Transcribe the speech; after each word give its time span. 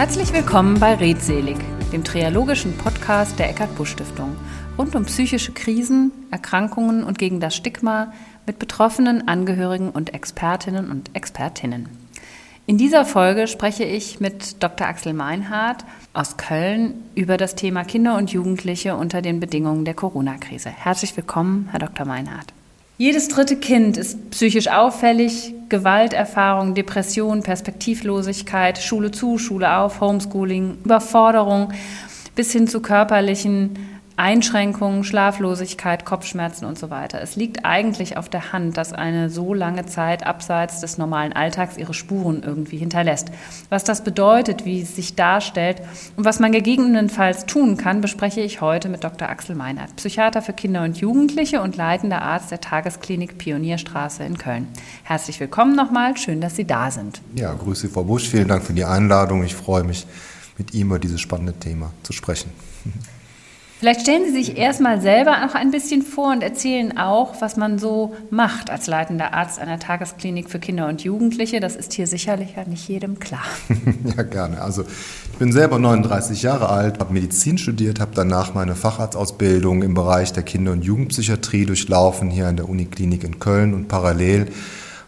Herzlich 0.00 0.32
willkommen 0.32 0.80
bei 0.80 0.94
Redselig, 0.94 1.58
dem 1.92 2.02
triologischen 2.02 2.74
Podcast 2.78 3.38
der 3.38 3.50
Eckart 3.50 3.76
Busch 3.76 3.90
Stiftung, 3.90 4.34
rund 4.78 4.96
um 4.96 5.04
psychische 5.04 5.52
Krisen, 5.52 6.10
Erkrankungen 6.30 7.04
und 7.04 7.18
gegen 7.18 7.38
das 7.38 7.54
Stigma 7.54 8.10
mit 8.46 8.58
Betroffenen, 8.58 9.28
Angehörigen 9.28 9.90
und 9.90 10.14
Expertinnen 10.14 10.90
und 10.90 11.14
Expertinnen. 11.14 11.90
In 12.64 12.78
dieser 12.78 13.04
Folge 13.04 13.46
spreche 13.46 13.84
ich 13.84 14.20
mit 14.20 14.62
Dr. 14.62 14.86
Axel 14.86 15.12
Meinhardt 15.12 15.84
aus 16.14 16.38
Köln 16.38 16.94
über 17.14 17.36
das 17.36 17.54
Thema 17.54 17.84
Kinder 17.84 18.16
und 18.16 18.32
Jugendliche 18.32 18.96
unter 18.96 19.20
den 19.20 19.38
Bedingungen 19.38 19.84
der 19.84 19.92
Corona-Krise. 19.92 20.70
Herzlich 20.70 21.14
willkommen, 21.14 21.68
Herr 21.72 21.80
Dr. 21.80 22.06
Meinhardt. 22.06 22.54
Jedes 23.00 23.28
dritte 23.28 23.56
Kind 23.56 23.96
ist 23.96 24.28
psychisch 24.28 24.68
auffällig, 24.68 25.54
Gewalterfahrung, 25.70 26.74
Depression, 26.74 27.42
Perspektivlosigkeit, 27.42 28.76
Schule 28.76 29.10
zu, 29.10 29.38
Schule 29.38 29.74
auf, 29.78 30.02
Homeschooling, 30.02 30.76
Überforderung 30.84 31.72
bis 32.34 32.52
hin 32.52 32.68
zu 32.68 32.82
körperlichen 32.82 33.70
Einschränkungen, 34.20 35.02
Schlaflosigkeit, 35.02 36.04
Kopfschmerzen 36.04 36.66
und 36.66 36.78
so 36.78 36.90
weiter. 36.90 37.22
Es 37.22 37.36
liegt 37.36 37.64
eigentlich 37.64 38.18
auf 38.18 38.28
der 38.28 38.52
Hand, 38.52 38.76
dass 38.76 38.92
eine 38.92 39.30
so 39.30 39.54
lange 39.54 39.86
Zeit 39.86 40.26
abseits 40.26 40.80
des 40.80 40.98
normalen 40.98 41.32
Alltags 41.32 41.78
ihre 41.78 41.94
Spuren 41.94 42.42
irgendwie 42.42 42.76
hinterlässt. 42.76 43.30
Was 43.70 43.82
das 43.82 44.04
bedeutet, 44.04 44.66
wie 44.66 44.82
es 44.82 44.94
sich 44.94 45.14
darstellt 45.14 45.80
und 46.18 46.26
was 46.26 46.38
man 46.38 46.52
gegebenenfalls 46.52 47.46
tun 47.46 47.78
kann, 47.78 48.02
bespreche 48.02 48.42
ich 48.42 48.60
heute 48.60 48.90
mit 48.90 49.04
Dr. 49.04 49.30
Axel 49.30 49.56
Meinert, 49.56 49.96
Psychiater 49.96 50.42
für 50.42 50.52
Kinder 50.52 50.84
und 50.84 50.98
Jugendliche 50.98 51.62
und 51.62 51.78
leitender 51.78 52.20
Arzt 52.20 52.50
der 52.50 52.60
Tagesklinik 52.60 53.38
Pionierstraße 53.38 54.22
in 54.24 54.36
Köln. 54.36 54.68
Herzlich 55.02 55.40
willkommen 55.40 55.74
nochmal, 55.74 56.18
schön, 56.18 56.42
dass 56.42 56.56
Sie 56.56 56.66
da 56.66 56.90
sind. 56.90 57.22
Ja, 57.36 57.54
grüße 57.54 57.88
Frau 57.88 58.04
Busch, 58.04 58.28
vielen 58.28 58.48
Dank 58.48 58.64
für 58.64 58.74
die 58.74 58.84
Einladung. 58.84 59.42
Ich 59.44 59.54
freue 59.54 59.82
mich, 59.82 60.06
mit 60.58 60.74
Ihnen 60.74 60.90
über 60.90 60.98
dieses 60.98 61.22
spannende 61.22 61.54
Thema 61.54 61.92
zu 62.02 62.12
sprechen. 62.12 62.50
Vielleicht 63.80 64.02
stellen 64.02 64.24
Sie 64.26 64.32
sich 64.32 64.58
erstmal 64.58 65.00
selber 65.00 65.40
noch 65.40 65.54
ein 65.54 65.70
bisschen 65.70 66.02
vor 66.02 66.32
und 66.32 66.42
erzählen 66.42 66.98
auch, 66.98 67.40
was 67.40 67.56
man 67.56 67.78
so 67.78 68.14
macht 68.28 68.68
als 68.68 68.86
leitender 68.86 69.32
Arzt 69.32 69.58
einer 69.58 69.78
Tagesklinik 69.78 70.50
für 70.50 70.58
Kinder 70.58 70.86
und 70.86 71.02
Jugendliche. 71.02 71.60
Das 71.60 71.76
ist 71.76 71.94
hier 71.94 72.06
sicherlich 72.06 72.56
ja 72.56 72.66
nicht 72.66 72.86
jedem 72.88 73.18
klar. 73.18 73.40
ja, 74.16 74.22
gerne. 74.22 74.60
Also 74.60 74.82
ich 74.82 75.38
bin 75.38 75.50
selber 75.50 75.78
39 75.78 76.42
Jahre 76.42 76.68
alt, 76.68 77.00
habe 77.00 77.14
Medizin 77.14 77.56
studiert, 77.56 78.00
habe 78.00 78.10
danach 78.14 78.52
meine 78.52 78.74
Facharztausbildung 78.74 79.82
im 79.82 79.94
Bereich 79.94 80.34
der 80.34 80.42
Kinder- 80.42 80.72
und 80.72 80.84
Jugendpsychiatrie 80.84 81.64
durchlaufen, 81.64 82.28
hier 82.28 82.48
an 82.48 82.56
der 82.56 82.68
Uniklinik 82.68 83.24
in 83.24 83.38
Köln 83.38 83.72
und 83.72 83.88
parallel 83.88 84.48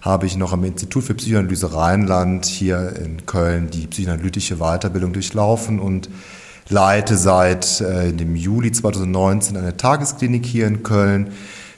habe 0.01 0.25
ich 0.25 0.39
noch 0.39 0.55
am 0.55 0.64
Institut 0.64 1.05
für 1.05 1.14
Psychoanalyse 1.14 1.75
Rheinland 1.75 2.47
hier 2.47 2.95
in 2.97 3.27
Köln 3.27 3.69
die 3.70 3.86
psychoanalytische 3.86 4.57
Weiterbildung 4.57 5.12
durchlaufen 5.12 5.79
und 5.79 6.09
leite 6.69 7.17
seit 7.17 7.81
äh, 7.81 8.13
dem 8.13 8.37
Juli 8.37 8.73
2019 8.73 9.57
eine 9.57 9.77
Tagesklinik 9.77 10.47
hier 10.47 10.67
in 10.67 10.83
Köln. 10.83 11.33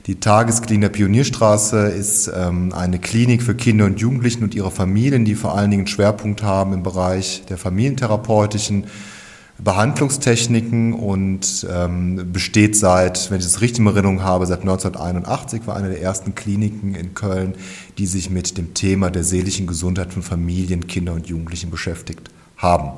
Die 0.06 0.20
Tagesklinik 0.20 0.82
der 0.82 0.88
Pionierstraße 0.90 1.86
ist 1.88 2.30
ähm, 2.34 2.72
eine 2.74 2.98
Klinik 2.98 3.42
für 3.42 3.54
Kinder 3.54 3.86
und 3.86 4.00
Jugendlichen 4.00 4.44
und 4.44 4.54
ihre 4.54 4.70
Familien, 4.70 5.24
die 5.24 5.34
vor 5.34 5.56
allen 5.56 5.70
Dingen 5.70 5.86
Schwerpunkt 5.86 6.42
haben 6.42 6.74
im 6.74 6.82
Bereich 6.82 7.42
der 7.48 7.56
familientherapeutischen 7.56 8.84
Behandlungstechniken 9.58 10.92
und 10.92 11.66
ähm, 11.72 12.32
besteht 12.32 12.76
seit, 12.76 13.30
wenn 13.30 13.38
ich 13.38 13.46
es 13.46 13.60
richtig 13.60 13.80
in 13.80 13.86
Erinnerung 13.86 14.22
habe, 14.22 14.46
seit 14.46 14.60
1981, 14.60 15.66
war 15.66 15.76
eine 15.76 15.90
der 15.90 16.02
ersten 16.02 16.34
Kliniken 16.34 16.94
in 16.94 17.14
Köln, 17.14 17.54
die 17.96 18.06
sich 18.06 18.30
mit 18.30 18.58
dem 18.58 18.74
Thema 18.74 19.10
der 19.10 19.22
seelischen 19.22 19.66
Gesundheit 19.66 20.12
von 20.12 20.22
Familien, 20.22 20.86
Kinder 20.88 21.12
und 21.12 21.28
Jugendlichen 21.28 21.70
beschäftigt 21.70 22.30
haben. 22.56 22.90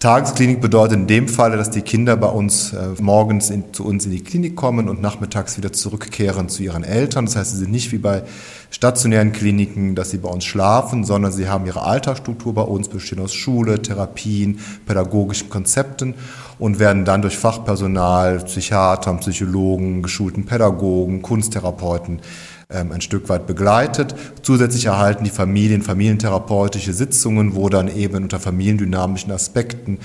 Tagesklinik 0.00 0.60
bedeutet 0.60 0.96
in 0.96 1.06
dem 1.08 1.26
Falle, 1.26 1.56
dass 1.56 1.70
die 1.70 1.80
Kinder 1.80 2.16
bei 2.16 2.28
uns 2.28 2.72
äh, 2.72 2.90
morgens 3.00 3.50
in, 3.50 3.74
zu 3.74 3.84
uns 3.84 4.06
in 4.06 4.12
die 4.12 4.22
Klinik 4.22 4.54
kommen 4.54 4.88
und 4.88 5.02
nachmittags 5.02 5.56
wieder 5.56 5.72
zurückkehren 5.72 6.48
zu 6.48 6.62
ihren 6.62 6.84
Eltern. 6.84 7.24
Das 7.24 7.34
heißt, 7.34 7.50
sie 7.50 7.56
sind 7.56 7.72
nicht 7.72 7.90
wie 7.90 7.98
bei 7.98 8.22
stationären 8.70 9.32
Kliniken, 9.32 9.96
dass 9.96 10.10
sie 10.10 10.18
bei 10.18 10.28
uns 10.28 10.44
schlafen, 10.44 11.02
sondern 11.02 11.32
sie 11.32 11.48
haben 11.48 11.66
ihre 11.66 11.82
Alltagsstruktur 11.82 12.54
bei 12.54 12.62
uns, 12.62 12.86
bestehen 12.86 13.18
aus 13.18 13.34
Schule, 13.34 13.82
Therapien, 13.82 14.60
pädagogischen 14.86 15.50
Konzepten 15.50 16.14
und 16.60 16.78
werden 16.78 17.04
dann 17.04 17.20
durch 17.20 17.36
Fachpersonal, 17.36 18.38
Psychiatern, 18.44 19.18
Psychologen, 19.18 20.04
geschulten 20.04 20.46
Pädagogen, 20.46 21.22
Kunsttherapeuten 21.22 22.20
ein 22.68 23.00
Stück 23.00 23.30
weit 23.30 23.46
begleitet. 23.46 24.14
Zusätzlich 24.42 24.86
erhalten 24.86 25.24
die 25.24 25.30
Familien 25.30 25.80
familientherapeutische 25.80 26.92
Sitzungen, 26.92 27.54
wo 27.54 27.70
dann 27.70 27.88
eben 27.88 28.24
unter 28.24 28.38
familiendynamischen 28.38 29.32
Aspekten 29.32 29.98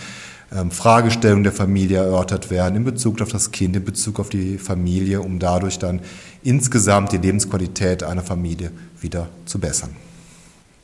ähm, 0.56 0.72
Fragestellungen 0.72 1.44
der 1.44 1.52
Familie 1.52 1.98
erörtert 1.98 2.50
werden 2.52 2.76
in 2.78 2.84
Bezug 2.86 3.22
auf 3.22 3.30
das 3.30 3.52
Kind, 3.52 3.76
in 3.76 3.84
Bezug 3.84 4.20
auf 4.20 4.30
die 4.30 4.58
Familie, 4.58 5.22
um 5.22 5.40
dadurch 5.40 5.78
dann 5.78 6.00
insgesamt 6.42 7.12
die 7.12 7.18
Lebensqualität 7.18 8.04
einer 8.04 8.24
Familie 8.24 8.72
wieder 9.02 9.28
zu 9.46 9.60
bessern. 9.60 9.90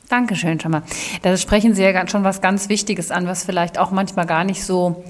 Dankeschön 0.08 0.60
schon 0.60 0.72
mal. 0.72 0.82
Da 1.22 1.36
sprechen 1.36 1.74
Sie 1.74 1.82
ja 1.82 2.08
schon 2.08 2.24
was 2.24 2.42
ganz 2.42 2.68
Wichtiges 2.68 3.10
an, 3.10 3.26
was 3.26 3.44
vielleicht 3.44 3.78
auch 3.78 3.90
manchmal 3.90 4.26
gar 4.26 4.44
nicht 4.44 4.64
so 4.64 5.04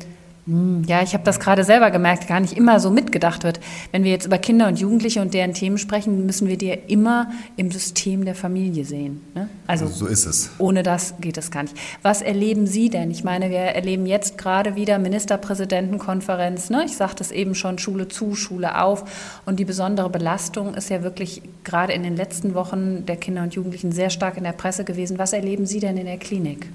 ja, 0.46 1.02
ich 1.02 1.12
habe 1.12 1.22
das 1.24 1.38
gerade 1.38 1.64
selber 1.64 1.90
gemerkt, 1.90 2.26
gar 2.26 2.40
nicht 2.40 2.56
immer 2.56 2.80
so 2.80 2.90
mitgedacht 2.90 3.44
wird. 3.44 3.60
Wenn 3.92 4.04
wir 4.04 4.10
jetzt 4.10 4.26
über 4.26 4.38
Kinder 4.38 4.68
und 4.68 4.80
Jugendliche 4.80 5.20
und 5.20 5.34
deren 5.34 5.52
Themen 5.52 5.78
sprechen, 5.78 6.26
müssen 6.26 6.48
wir 6.48 6.56
die 6.56 6.66
ja 6.66 6.76
immer 6.88 7.30
im 7.56 7.70
System 7.70 8.24
der 8.24 8.34
Familie 8.34 8.84
sehen. 8.84 9.20
Ne? 9.34 9.48
Also, 9.66 9.84
also 9.84 9.96
so 9.96 10.06
ist 10.06 10.26
es. 10.26 10.50
Ohne 10.58 10.82
das 10.82 11.14
geht 11.20 11.36
es 11.36 11.50
gar 11.50 11.64
nicht. 11.64 11.76
Was 12.02 12.22
erleben 12.22 12.66
Sie 12.66 12.88
denn? 12.88 13.10
Ich 13.10 13.22
meine, 13.22 13.50
wir 13.50 13.58
erleben 13.58 14.06
jetzt 14.06 14.38
gerade 14.38 14.76
wieder 14.76 14.98
Ministerpräsidentenkonferenz. 14.98 16.70
Ne? 16.70 16.84
Ich 16.86 16.96
sagte 16.96 17.22
es 17.22 17.30
eben 17.30 17.54
schon, 17.54 17.78
Schule 17.78 18.08
zu, 18.08 18.34
Schule 18.34 18.80
auf. 18.82 19.04
Und 19.46 19.60
die 19.60 19.64
besondere 19.64 20.10
Belastung 20.10 20.74
ist 20.74 20.90
ja 20.90 21.02
wirklich 21.02 21.42
gerade 21.64 21.92
in 21.92 22.02
den 22.02 22.16
letzten 22.16 22.54
Wochen 22.54 23.04
der 23.06 23.16
Kinder 23.16 23.42
und 23.42 23.54
Jugendlichen 23.54 23.92
sehr 23.92 24.10
stark 24.10 24.36
in 24.36 24.44
der 24.44 24.52
Presse 24.52 24.84
gewesen. 24.84 25.18
Was 25.18 25.32
erleben 25.32 25.66
Sie 25.66 25.80
denn 25.80 25.96
in 25.96 26.06
der 26.06 26.18
Klinik? 26.18 26.66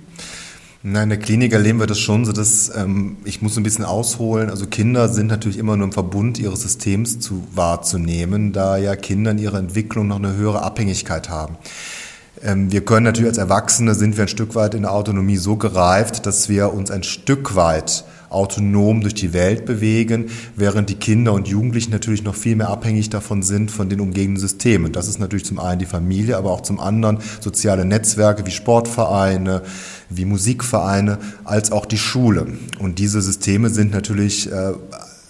Nein, 0.88 1.06
in 1.06 1.10
der 1.10 1.18
Klinik 1.18 1.52
erleben 1.52 1.80
wir 1.80 1.88
das 1.88 1.98
schon 2.00 2.26
so, 2.26 2.32
dass 2.32 2.72
ähm, 2.76 3.18
ich 3.26 3.42
muss 3.42 3.58
ein 3.58 3.64
bisschen 3.64 3.86
ausholen. 3.86 4.52
Also 4.52 4.68
Kinder 4.68 5.10
sind 5.10 5.26
natürlich 5.26 5.58
immer 5.58 5.76
nur 5.76 5.88
im 5.88 5.92
Verbund 5.92 6.38
ihres 6.38 6.62
Systems 6.62 7.20
zu, 7.20 7.44
wahrzunehmen, 7.56 8.54
da 8.54 8.78
ja 8.78 8.96
Kinder 8.96 9.32
in 9.32 9.40
ihrer 9.40 9.58
Entwicklung 9.58 10.08
noch 10.08 10.18
eine 10.18 10.36
höhere 10.36 10.62
Abhängigkeit 10.62 11.28
haben. 11.28 11.58
Ähm, 12.44 12.72
wir 12.72 12.86
können 12.86 13.06
natürlich 13.06 13.30
als 13.30 13.40
Erwachsene 13.40 13.96
sind 13.96 14.16
wir 14.16 14.26
ein 14.26 14.28
Stück 14.28 14.54
weit 14.54 14.76
in 14.76 14.84
der 14.84 14.94
Autonomie 14.94 15.38
so 15.38 15.56
gereift, 15.56 16.28
dass 16.28 16.50
wir 16.50 16.72
uns 16.72 16.92
ein 16.92 17.02
Stück 17.02 17.56
weit 17.56 18.06
autonom 18.30 19.02
durch 19.02 19.14
die 19.14 19.34
Welt 19.34 19.66
bewegen, 19.66 20.26
während 20.56 20.90
die 20.90 20.96
Kinder 20.96 21.34
und 21.34 21.48
Jugendlichen 21.48 21.92
natürlich 21.92 22.24
noch 22.24 22.36
viel 22.36 22.56
mehr 22.56 22.70
abhängig 22.70 23.10
davon 23.10 23.42
sind 23.44 23.72
von 23.72 23.90
den 23.90 24.02
umgebenden 24.02 24.42
Systemen. 24.42 24.92
Das 24.92 25.08
ist 25.08 25.20
natürlich 25.20 25.46
zum 25.46 25.60
einen 25.60 25.80
die 25.80 25.86
Familie, 25.86 26.38
aber 26.38 26.52
auch 26.52 26.62
zum 26.62 26.80
anderen 26.80 27.20
soziale 27.40 27.86
Netzwerke 27.86 28.46
wie 28.46 28.52
Sportvereine, 28.52 29.62
wie 30.10 30.26
Musikvereine, 30.26 31.20
als 31.44 31.72
auch 31.72 31.86
die 31.86 31.98
Schule. 31.98 32.48
Und 32.80 33.00
diese 33.00 33.22
Systeme 33.22 33.70
sind 33.70 33.92
natürlich 33.92 34.52
äh, 34.52 34.74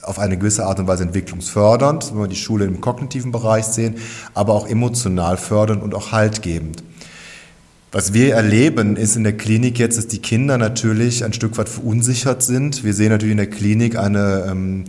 auf 0.01 0.19
eine 0.19 0.37
gewisse 0.37 0.65
Art 0.65 0.79
und 0.79 0.87
Weise 0.87 1.03
entwicklungsfördernd, 1.03 2.11
wenn 2.11 2.21
wir 2.21 2.27
die 2.27 2.35
Schule 2.35 2.65
im 2.65 2.81
kognitiven 2.81 3.31
Bereich 3.31 3.65
sehen, 3.65 3.95
aber 4.33 4.53
auch 4.53 4.67
emotional 4.67 5.37
fördernd 5.37 5.83
und 5.83 5.93
auch 5.95 6.11
haltgebend. 6.11 6.83
Was 7.91 8.13
wir 8.13 8.35
erleben, 8.35 8.97
ist 8.97 9.15
in 9.15 9.23
der 9.23 9.37
Klinik 9.37 9.79
jetzt, 9.79 9.97
dass 9.97 10.07
die 10.07 10.19
Kinder 10.19 10.57
natürlich 10.57 11.23
ein 11.23 11.31
Stück 11.31 11.57
weit 11.57 11.69
verunsichert 11.69 12.43
sind. 12.43 12.83
Wir 12.83 12.93
sehen 12.93 13.09
natürlich 13.09 13.31
in 13.31 13.37
der 13.37 13.49
Klinik 13.49 13.97
eine, 13.97 14.47
ähm, 14.49 14.83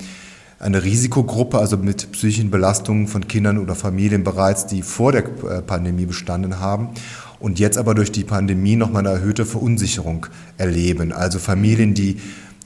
eine 0.58 0.82
Risikogruppe, 0.82 1.58
also 1.58 1.76
mit 1.76 2.10
psychischen 2.10 2.50
Belastungen 2.50 3.06
von 3.06 3.28
Kindern 3.28 3.58
oder 3.58 3.76
Familien 3.76 4.24
bereits, 4.24 4.66
die 4.66 4.82
vor 4.82 5.12
der 5.12 5.22
äh, 5.24 5.62
Pandemie 5.62 6.06
bestanden 6.06 6.58
haben 6.58 6.88
und 7.38 7.58
jetzt 7.58 7.78
aber 7.78 7.94
durch 7.94 8.12
die 8.12 8.24
Pandemie 8.24 8.76
nochmal 8.76 9.06
eine 9.06 9.16
erhöhte 9.16 9.46
Verunsicherung 9.46 10.26
erleben. 10.58 11.12
Also 11.12 11.38
Familien, 11.38 11.94
die 11.94 12.16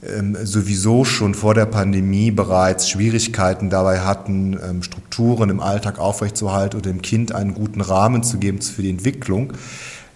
ähm, 0.02 0.36
sowieso 0.42 1.04
schon 1.04 1.34
vor 1.34 1.54
der 1.54 1.66
Pandemie 1.66 2.30
bereits 2.30 2.88
Schwierigkeiten 2.88 3.68
dabei 3.68 4.00
hatten, 4.00 4.58
ähm, 4.62 4.82
Strukturen 4.82 5.50
im 5.50 5.60
Alltag 5.60 5.98
aufrechtzuerhalten 5.98 6.78
oder 6.78 6.90
dem 6.90 7.02
Kind 7.02 7.34
einen 7.34 7.54
guten 7.54 7.80
Rahmen 7.80 8.22
zu 8.22 8.38
geben 8.38 8.60
für 8.62 8.82
die 8.82 8.90
Entwicklung 8.90 9.52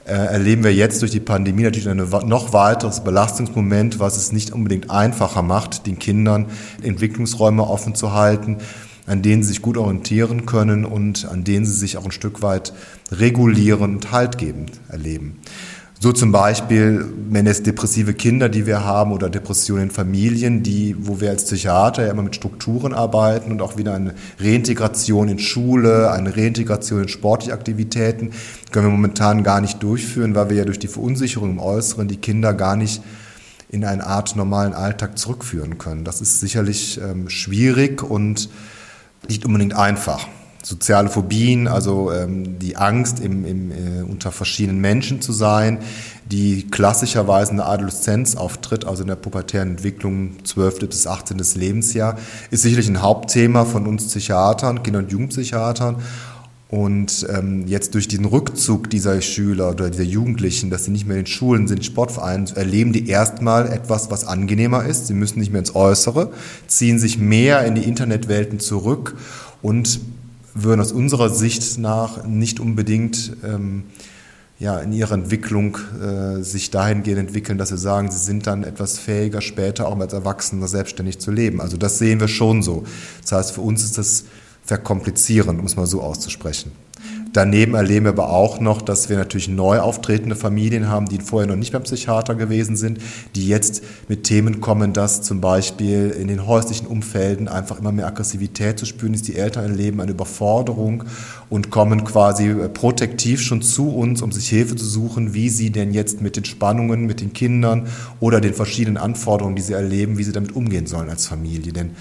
äh, 0.07 0.13
erleben 0.13 0.65
wir 0.65 0.75
jetzt 0.75 1.01
durch 1.01 1.11
die 1.11 1.21
Pandemie 1.21 1.63
natürlich 1.63 1.89
ein 1.89 1.97
noch 1.97 2.53
weiteres 2.53 3.01
Belastungsmoment, 3.01 3.99
was 3.99 4.17
es 4.17 4.33
nicht 4.33 4.53
unbedingt 4.53 4.91
einfacher 4.91 5.43
macht, 5.43 5.87
den 5.87 5.99
Kindern 5.99 6.47
Entwicklungsräume 6.83 7.67
offen 7.67 7.95
zu 7.95 8.13
halten, 8.13 8.59
an 9.07 9.23
denen 9.23 9.43
sie 9.43 9.51
sich 9.51 9.63
gut 9.63 9.77
orientieren 9.77 10.47
können 10.47 10.85
und 10.85 11.27
an 11.27 11.45
denen 11.45 11.67
sie 11.67 11.75
sich 11.75 11.97
auch 11.97 12.05
ein 12.05 12.11
Stück 12.11 12.43
weit 12.43 12.73
regulierend, 13.11 14.13
haltgebend 14.13 14.73
erleben. 14.89 15.39
So 16.05 16.13
zum 16.13 16.33
Beispiel, 16.33 17.07
wenn 17.31 17.47
es 17.47 17.63
depressive 17.63 18.13
Kinder, 18.13 18.51
die 18.51 18.67
wir 18.67 18.85
haben, 18.85 19.11
oder 19.11 19.31
Depressionen 19.31 19.85
in 19.85 19.91
Familien, 19.91 20.63
die, 20.63 20.95
wo 20.99 21.23
wir 21.23 21.31
als 21.31 21.47
Psychiater 21.47 22.05
ja 22.05 22.11
immer 22.11 22.23
mit 22.23 22.37
Strukturen 22.37 22.93
arbeiten 22.93 23.51
und 23.51 23.63
auch 23.63 23.79
wieder 23.79 23.95
eine 23.95 24.15
Reintegration 24.39 25.29
in 25.29 25.39
Schule, 25.39 26.11
eine 26.11 26.37
Reintegration 26.37 27.05
in 27.05 27.09
sportliche 27.09 27.55
Aktivitäten, 27.55 28.33
können 28.71 28.87
wir 28.87 28.91
momentan 28.91 29.45
gar 29.45 29.63
nicht 29.63 29.83
durchführen, 29.83 30.35
weil 30.35 30.51
wir 30.51 30.59
ja 30.59 30.65
durch 30.67 30.79
die 30.79 30.89
Verunsicherung 30.89 31.53
im 31.53 31.59
Äußeren 31.59 32.07
die 32.07 32.19
Kinder 32.19 32.53
gar 32.53 32.77
nicht 32.77 33.01
in 33.71 33.85
eine 33.85 34.05
Art 34.05 34.37
normalen 34.37 34.75
Alltag 34.75 35.17
zurückführen 35.19 35.79
können. 35.79 36.05
Das 36.05 36.21
ist 36.21 36.39
sicherlich 36.39 37.01
ähm, 37.01 37.31
schwierig 37.31 38.03
und 38.03 38.51
nicht 39.29 39.45
unbedingt 39.45 39.75
einfach 39.75 40.27
soziale 40.65 41.09
Phobien, 41.09 41.69
also 41.69 42.11
ähm, 42.11 42.59
die 42.59 42.77
Angst, 42.77 43.21
im, 43.21 43.45
im, 43.45 43.71
äh, 43.71 44.03
unter 44.03 44.33
verschiedenen 44.33 44.81
Menschen 44.81 45.21
zu 45.21 45.33
sein, 45.33 45.79
die 46.25 46.69
klassischerweise 46.71 47.51
in 47.51 47.59
der 47.59 47.69
Adoleszenz 47.69 48.35
auftritt, 48.35 48.87
also 48.87 49.03
in 49.03 49.09
der 49.09 49.17
pubertären 49.17 49.73
Entwicklung 49.73 50.43
12. 50.45 50.81
bis 50.89 51.07
18. 51.07 51.39
Lebensjahr, 51.57 52.17
ist 52.51 52.63
sicherlich 52.63 52.89
ein 52.89 53.03
Hauptthema 53.03 53.65
von 53.65 53.87
uns 53.87 54.07
Psychiatern, 54.07 54.83
Kinder- 54.83 55.01
und 55.01 55.13
Jugendpsychiatern. 55.13 55.97
Und 56.71 57.27
ähm, 57.31 57.67
jetzt 57.67 57.95
durch 57.95 58.09
den 58.09 58.25
Rückzug 58.25 58.91
dieser 58.91 59.21
Schüler 59.21 59.71
oder 59.71 59.91
dieser 59.91 60.05
Jugendlichen, 60.05 60.71
dass 60.71 60.87
sie 60.87 60.91
nicht 60.91 61.07
mehr 61.07 61.19
in 61.19 61.25
den 61.25 61.31
Schulen 61.31 61.69
sind, 61.69 61.85
Sportvereinen, 61.85 62.49
erleben 62.57 62.93
die 62.93 63.09
erstmal 63.09 63.71
etwas, 63.71 64.11
was 64.11 64.27
angenehmer 64.27 64.85
ist. 64.85 65.07
Sie 65.07 65.15
müssen 65.15 65.39
nicht 65.39 65.53
mehr 65.53 65.61
ins 65.61 65.75
Äußere, 65.75 66.33
ziehen 66.67 66.99
sich 66.99 67.19
mehr 67.19 67.65
in 67.65 67.75
die 67.75 67.85
Internetwelten 67.85 68.61
zurück 68.61 69.17
und 69.63 70.01
würden 70.55 70.81
aus 70.81 70.93
unserer 70.93 71.31
Sicht 71.31 71.79
nach 71.79 72.25
nicht 72.25 72.61
unbedingt 72.61 73.37
ähm, 73.45 73.85
ja, 74.59 74.79
in 74.79 74.93
ihrer 74.93 75.15
Entwicklung 75.15 75.77
äh, 76.01 76.43
sich 76.43 76.71
dahingehend 76.71 77.19
entwickeln, 77.19 77.59
dass 77.59 77.71
sie 77.71 77.79
sagen, 77.79 78.11
sie 78.11 78.19
sind 78.19 78.47
dann 78.47 78.63
etwas 78.63 78.99
fähiger, 78.99 79.41
später 79.41 79.89
auch 79.89 79.99
als 79.99 80.13
Erwachsener 80.13 80.69
selbstständig 80.69 81.19
zu 81.19 81.33
leben. 81.33 81.61
Also 81.61 81.77
das 81.77 81.99
sehen 81.99 82.21
wir 82.21 82.29
schon 82.29 82.63
so. 82.63 82.85
Das 83.23 83.33
heißt, 83.33 83.53
für 83.53 83.61
uns 83.61 83.85
ist 83.85 83.99
das 83.99 84.25
verkomplizieren, 84.65 85.61
um 85.61 85.67
es 85.67 85.77
mal 85.77 85.87
so 85.87 86.03
auszusprechen. 86.03 86.73
Daneben 87.35 87.75
erleben 87.75 88.07
wir 88.07 88.11
aber 88.11 88.31
auch 88.31 88.61
noch, 88.61 88.81
dass 88.81 89.09
wir 89.09 89.17
natürlich 89.17 89.49
neu 89.49 89.81
auftretende 89.81 90.37
Familien 90.37 90.89
haben, 90.89 91.07
die 91.07 91.19
vorher 91.19 91.49
noch 91.49 91.57
nicht 91.57 91.73
beim 91.73 91.83
Psychiater 91.83 92.37
gewesen 92.37 92.77
sind, 92.77 93.01
die 93.35 93.49
jetzt 93.49 93.83
mit 94.07 94.23
Themen 94.23 94.61
kommen, 94.61 94.93
dass 94.93 95.23
zum 95.23 95.41
Beispiel 95.41 96.11
in 96.11 96.29
den 96.29 96.47
häuslichen 96.47 96.87
Umfelden 96.87 97.49
einfach 97.49 97.81
immer 97.81 97.91
mehr 97.91 98.07
Aggressivität 98.07 98.79
zu 98.79 98.87
spüren 98.87 99.15
ist. 99.15 99.27
Die 99.27 99.35
Eltern 99.35 99.65
erleben 99.65 100.01
eine 100.01 100.13
Überforderung 100.13 101.03
und 101.51 101.71
kommen 101.71 102.05
quasi 102.05 102.51
äh, 102.51 102.69
protektiv 102.69 103.43
schon 103.43 103.63
zu 103.63 103.89
uns, 103.89 104.23
um 104.23 104.31
sich 104.31 104.49
Hilfe 104.49 104.77
zu 104.77 104.87
suchen, 104.87 105.35
wie 105.35 105.49
sie 105.49 105.71
denn 105.71 105.93
jetzt 105.93 106.21
mit 106.21 106.37
den 106.37 106.45
Spannungen, 106.45 107.05
mit 107.05 107.21
den 107.21 107.33
Kindern 107.33 107.89
oder 108.21 108.41
den 108.41 108.55
verschiedenen 108.55 108.97
Anforderungen, 108.97 109.57
die 109.57 109.63
sie 109.63 109.73
erleben, 109.73 110.19
wie 110.19 110.23
sie 110.25 110.33
damit 110.33 110.55
umgehen 110.55 110.87
sollen 110.87 111.11
als 111.11 111.27
Familie. 111.27 111.73
Denn 111.73 111.97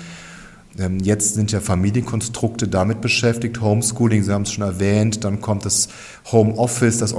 jetzt 1.03 1.35
sind 1.35 1.51
ja 1.51 1.59
Familienkonstrukte 1.59 2.67
damit 2.67 2.99
beschäftigt, 2.99 3.61
Homeschooling, 3.61 4.23
Sie 4.23 4.31
haben 4.31 4.41
es 4.41 4.51
schon 4.51 4.63
erwähnt, 4.63 5.23
dann 5.23 5.39
kommt 5.39 5.65
das 5.65 5.89
Homeoffice, 6.31 6.97
das 6.97 7.13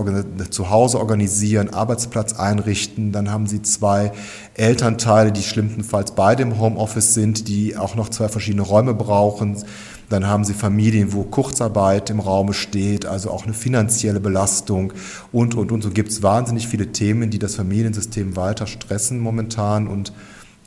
Zuhause 0.50 0.98
organisieren, 0.98 1.70
Arbeitsplatz 1.70 2.32
einrichten, 2.32 3.12
dann 3.12 3.30
haben 3.30 3.46
Sie 3.46 3.62
zwei 3.62 4.10
Elternteile, 4.54 5.30
die 5.30 5.42
schlimmstenfalls 5.42 6.12
beide 6.12 6.42
im 6.42 6.58
Homeoffice 6.58 7.14
sind, 7.14 7.46
die 7.46 7.76
auch 7.76 7.94
noch 7.94 8.08
zwei 8.08 8.28
verschiedene 8.28 8.62
Räume 8.62 8.92
brauchen. 8.92 9.62
Dann 10.08 10.26
haben 10.26 10.44
Sie 10.44 10.52
Familien, 10.52 11.12
wo 11.12 11.22
Kurzarbeit 11.22 12.10
im 12.10 12.20
Raume 12.20 12.54
steht, 12.54 13.06
also 13.06 13.30
auch 13.30 13.44
eine 13.44 13.54
finanzielle 13.54 14.20
Belastung 14.20 14.92
und, 15.32 15.54
und, 15.54 15.70
und. 15.72 15.82
So 15.82 15.90
gibt 15.90 16.10
es 16.10 16.22
wahnsinnig 16.22 16.66
viele 16.66 16.92
Themen, 16.92 17.30
die 17.30 17.38
das 17.38 17.54
Familiensystem 17.54 18.36
weiter 18.36 18.66
stressen 18.66 19.20
momentan 19.20 19.86
und 19.86 20.12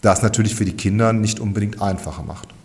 das 0.02 0.22
natürlich 0.22 0.56
für 0.56 0.66
die 0.66 0.74
Kinder 0.74 1.12
nicht 1.14 1.40
unbedingt 1.40 1.82
einfacher 1.82 2.24
macht. 2.24 2.57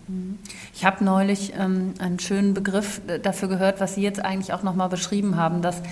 Ich 0.74 0.84
habe 0.84 1.04
neulich 1.04 1.52
ähm, 1.58 1.94
einen 1.98 2.18
schönen 2.18 2.54
Begriff 2.54 3.00
äh, 3.06 3.18
dafür 3.18 3.48
gehört, 3.48 3.80
was 3.80 3.94
Sie 3.94 4.02
jetzt 4.02 4.24
eigentlich 4.24 4.52
auch 4.52 4.62
nochmal 4.62 4.88
beschrieben 4.88 5.36
haben, 5.36 5.62
dass 5.62 5.82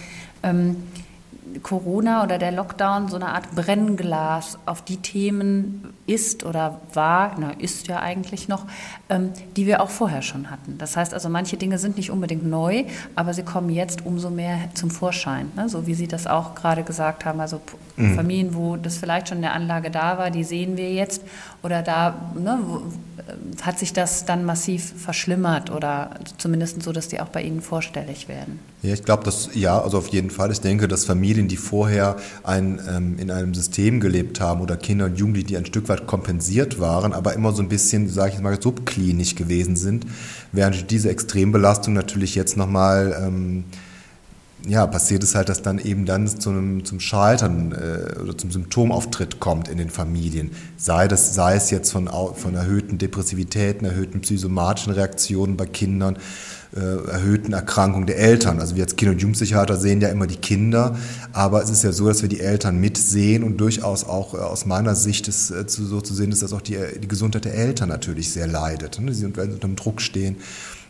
ähm, 0.43 0.77
Corona 1.62 2.23
oder 2.23 2.38
der 2.38 2.53
Lockdown 2.53 3.09
so 3.09 3.17
eine 3.17 3.29
Art 3.31 3.55
Brennglas 3.55 4.59
auf 4.67 4.82
die 4.82 4.99
Themen 4.99 5.93
ist 6.06 6.44
oder 6.44 6.81
war, 6.93 7.37
na, 7.38 7.50
ist 7.50 7.88
ja 7.88 8.00
eigentlich 8.00 8.49
noch, 8.49 8.67
ähm, 9.09 9.32
die 9.56 9.67
wir 9.67 9.82
auch 9.82 9.91
vorher 9.91 10.23
schon 10.23 10.50
hatten. 10.50 10.79
Das 10.79 10.97
heißt 10.97 11.12
also, 11.12 11.29
manche 11.29 11.56
Dinge 11.56 11.79
sind 11.79 11.97
nicht 11.97 12.11
unbedingt 12.11 12.47
neu, 12.47 12.85
aber 13.15 13.35
sie 13.35 13.43
kommen 13.43 13.71
jetzt 13.71 14.06
umso 14.06 14.31
mehr 14.31 14.59
zum 14.75 14.91
Vorschein. 14.91 15.50
Ne? 15.56 15.69
So 15.69 15.87
wie 15.87 15.94
Sie 15.94 16.09
das 16.09 16.27
auch 16.27 16.55
gerade 16.55 16.82
gesagt 16.85 17.25
haben, 17.25 17.41
also 17.41 17.61
mhm. 17.97 18.15
Familien, 18.15 18.55
wo 18.55 18.77
das 18.77 18.99
vielleicht 18.99 19.29
schon 19.29 19.38
in 19.38 19.43
der 19.43 19.55
Anlage 19.55 19.91
da 19.91 20.19
war, 20.19 20.31
die 20.31 20.44
sehen 20.44 20.77
wir 20.77 20.93
jetzt 20.93 21.23
oder 21.62 21.82
da 21.82 22.32
ne, 22.34 22.58
hat 23.62 23.78
sich 23.78 23.92
das 23.92 24.24
dann 24.24 24.44
massiv 24.44 24.94
verschlimmert 24.96 25.70
oder 25.70 26.10
zumindest 26.38 26.82
so, 26.82 26.92
dass 26.92 27.08
die 27.08 27.20
auch 27.20 27.28
bei 27.28 27.42
Ihnen 27.42 27.60
vorstellig 27.60 28.28
werden. 28.28 28.58
Ja, 28.82 28.94
ich 28.94 29.04
glaube, 29.04 29.24
dass 29.24 29.50
ja, 29.54 29.80
also 29.80 29.98
auf 29.98 30.08
jeden 30.08 30.30
Fall. 30.30 30.50
Ich 30.52 30.60
denke, 30.60 30.88
dass 30.88 31.04
Familien, 31.04 31.48
die 31.48 31.56
vorher 31.56 32.16
ein, 32.44 32.80
ähm, 32.88 33.18
in 33.18 33.30
einem 33.30 33.54
System 33.54 34.00
gelebt 34.00 34.40
haben 34.40 34.60
oder 34.60 34.76
Kinder 34.76 35.06
und 35.06 35.18
Jugendliche, 35.18 35.48
die 35.48 35.56
ein 35.56 35.66
Stück 35.66 35.88
weit 35.88 36.06
kompensiert 36.06 36.80
waren, 36.80 37.12
aber 37.12 37.34
immer 37.34 37.52
so 37.52 37.62
ein 37.62 37.68
bisschen, 37.68 38.08
sage 38.08 38.32
ich 38.34 38.40
mal, 38.40 38.60
subklinisch 38.60 39.34
gewesen 39.34 39.76
sind, 39.76 40.06
während 40.52 40.90
diese 40.90 41.10
Extrembelastung 41.10 41.92
natürlich 41.92 42.34
jetzt 42.34 42.56
nochmal 42.56 43.16
ähm, 43.22 43.64
ja, 44.68 44.86
passiert 44.86 45.22
es 45.22 45.34
halt, 45.34 45.48
dass 45.48 45.62
dann 45.62 45.78
eben 45.78 46.04
dann 46.04 46.28
zu 46.28 46.50
einem, 46.50 46.84
zum 46.84 47.00
Scheitern 47.00 47.72
äh, 47.72 48.20
oder 48.20 48.36
zum 48.36 48.50
Symptomauftritt 48.50 49.40
kommt 49.40 49.68
in 49.68 49.78
den 49.78 49.90
Familien. 49.90 50.50
Sei, 50.76 51.08
das, 51.08 51.34
sei 51.34 51.54
es 51.54 51.70
jetzt 51.70 51.90
von, 51.90 52.08
von 52.08 52.54
erhöhten 52.54 52.98
Depressivitäten, 52.98 53.86
erhöhten 53.86 54.20
psychosomatischen 54.20 54.92
Reaktionen 54.92 55.56
bei 55.56 55.66
Kindern, 55.66 56.16
äh, 56.76 56.80
erhöhten 56.80 57.52
Erkrankungen 57.52 58.06
der 58.06 58.18
Eltern. 58.18 58.60
Also 58.60 58.76
wir 58.76 58.84
als 58.84 58.96
Kinder- 58.96 59.12
und 59.12 59.20
Jugendpsychiater 59.20 59.76
sehen 59.76 60.00
ja 60.00 60.08
immer 60.08 60.26
die 60.26 60.36
Kinder, 60.36 60.96
aber 61.32 61.62
es 61.62 61.70
ist 61.70 61.82
ja 61.82 61.92
so, 61.92 62.06
dass 62.06 62.22
wir 62.22 62.28
die 62.28 62.40
Eltern 62.40 62.78
mitsehen 62.78 63.42
und 63.42 63.56
durchaus 63.56 64.04
auch 64.04 64.34
äh, 64.34 64.38
aus 64.38 64.66
meiner 64.66 64.94
Sicht 64.94 65.26
ist, 65.26 65.50
äh, 65.50 65.64
so 65.66 66.00
zu 66.00 66.14
sehen 66.14 66.32
ist, 66.32 66.42
dass 66.42 66.52
auch 66.52 66.60
die, 66.60 66.78
die 67.02 67.08
Gesundheit 67.08 67.46
der 67.46 67.54
Eltern 67.54 67.88
natürlich 67.88 68.30
sehr 68.30 68.46
leidet. 68.46 69.00
Ne? 69.00 69.14
Sie 69.14 69.24
unter 69.24 69.46
dem 69.46 69.74
Druck 69.74 70.02
stehen. 70.02 70.36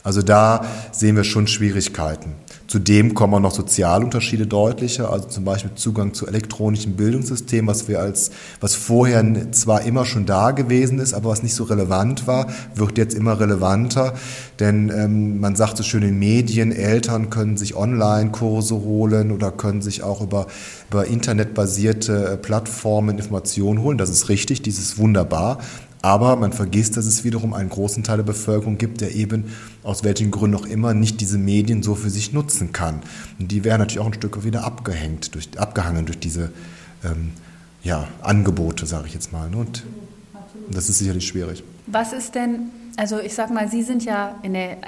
Also 0.02 0.22
da 0.22 0.64
sehen 0.93 1.17
wir 1.17 1.25
schon 1.25 1.46
Schwierigkeiten. 1.46 2.32
Zudem 2.70 3.14
kommen 3.14 3.34
auch 3.34 3.40
noch 3.40 3.50
Sozialunterschiede 3.50 4.46
deutlicher, 4.46 5.11
also 5.11 5.26
zum 5.26 5.43
Beispiel 5.44 5.72
Zugang 5.75 6.14
zu 6.14 6.28
elektronischen 6.28 6.94
Bildungssystemen, 6.94 7.67
was 7.67 7.88
wir 7.88 7.99
als, 7.99 8.31
was 8.61 8.76
vorher 8.76 9.50
zwar 9.50 9.82
immer 9.82 10.05
schon 10.05 10.25
da 10.25 10.52
gewesen 10.52 11.00
ist, 11.00 11.12
aber 11.12 11.31
was 11.31 11.43
nicht 11.43 11.56
so 11.56 11.64
relevant 11.64 12.28
war, 12.28 12.46
wird 12.76 12.96
jetzt 12.96 13.14
immer 13.14 13.40
relevanter. 13.40 14.14
Denn 14.61 14.88
ähm, 14.94 15.40
man 15.40 15.56
sagt 15.56 15.78
so 15.78 15.82
schön 15.82 16.05
in 16.05 16.20
Medien, 16.20 16.70
Eltern 16.70 17.29
können 17.29 17.56
sich 17.56 17.74
Online-Kurse 17.74 18.77
holen 18.77 19.32
oder 19.32 19.50
können 19.50 19.82
sich 19.82 20.05
auch 20.05 20.20
über, 20.20 20.46
über 20.91 21.08
internetbasierte 21.08 22.34
äh, 22.34 22.36
Plattformen 22.36 23.19
Informationen 23.19 23.82
holen. 23.82 23.98
Das 23.98 24.10
ist 24.10 24.29
richtig, 24.29 24.62
dies 24.62 24.79
ist 24.79 24.96
wunderbar. 24.96 25.58
Aber 26.03 26.37
man 26.37 26.53
vergisst, 26.53 26.97
dass 26.97 27.05
es 27.05 27.25
wiederum 27.25 27.53
einen 27.53 27.69
großen 27.69 28.03
Teil 28.03 28.19
der 28.19 28.25
Bevölkerung 28.25 28.79
gibt, 28.79 29.01
der 29.01 29.15
eben 29.15 29.53
aus 29.83 30.03
welchen 30.03 30.31
Gründen 30.31 30.57
auch 30.57 30.67
immer 30.67 30.95
nicht 30.95 31.21
diese 31.21 31.37
Medien 31.37 31.83
so 31.83 31.95
für 31.95 32.11
sich 32.11 32.33
nutzen 32.33 32.73
kann. 32.73 33.03
Und 33.39 33.53
die 33.53 33.65
werden 33.65 33.81
natürlich 33.81 34.01
auch 34.01 34.07
ein 34.07 34.15
Stück 34.15 34.43
wieder 34.45 34.65
abgehängt, 34.65 35.35
durch, 35.35 35.49
abgehangen 35.59 36.07
durch 36.07 36.19
diese 36.19 36.53
ähm, 37.05 37.33
ja, 37.83 38.09
Angebote, 38.23 38.87
sage 38.87 39.09
ich 39.09 39.15
jetzt 39.15 39.33
mal. 39.33 39.51
Ne? 39.51 39.59
Und 39.59 39.85
das 40.71 40.89
ist 40.89 40.99
sicherlich 40.99 41.27
schwierig. 41.27 41.63
Was 41.87 42.13
ist 42.13 42.35
denn, 42.35 42.71
also 42.97 43.19
ich 43.19 43.35
sage 43.35 43.53
mal, 43.53 43.69
Sie 43.69 43.83
sind 43.83 44.05
ja 44.05 44.37
in 44.43 44.55
der, 44.55 44.79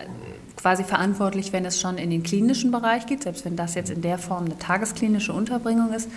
quasi 0.57 0.85
verantwortlich, 0.85 1.53
wenn 1.53 1.65
es 1.65 1.81
schon 1.81 1.99
in 1.99 2.09
den 2.09 2.23
klinischen 2.23 2.71
Bereich 2.71 3.07
geht, 3.07 3.25
selbst 3.25 3.45
wenn 3.45 3.57
das 3.57 3.75
jetzt 3.75 3.91
in 3.91 4.01
der 4.01 4.17
Form 4.17 4.47
eine 4.47 4.59
tagesklinische 4.59 5.33
Unterbringung 5.33 5.93
ist. 5.93 6.09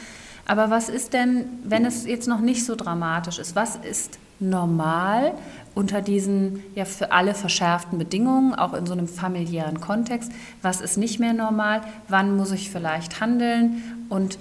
Aber 0.46 0.70
was 0.70 0.90
ist 0.90 1.14
denn, 1.14 1.46
wenn 1.64 1.86
es 1.86 2.06
jetzt 2.06 2.28
noch 2.28 2.40
nicht 2.40 2.64
so 2.66 2.76
dramatisch 2.76 3.40
ist? 3.40 3.56
Was 3.56 3.78
ist 3.78 4.20
normal 4.40 5.34
unter 5.74 6.02
diesen 6.02 6.64
ja 6.76 6.86
für 6.86 7.12
alle 7.12 7.34
verschärften 7.34 7.98
Bedingungen, 7.98 8.56
auch 8.56 8.74
in 8.74 8.86
so 8.86 8.94
einem 8.94 9.08
familiären 9.08 9.82
Kontext? 9.82 10.32
Was 10.62 10.82
ist 10.82 10.98
nicht 10.98 11.20
mehr 11.20 11.34
normal? 11.34 11.82
Wann 12.08 12.36
muss 12.36 12.52
ich 12.52 12.70
vielleicht 12.70 13.20
handeln? 13.20 14.08
Und 14.10 14.38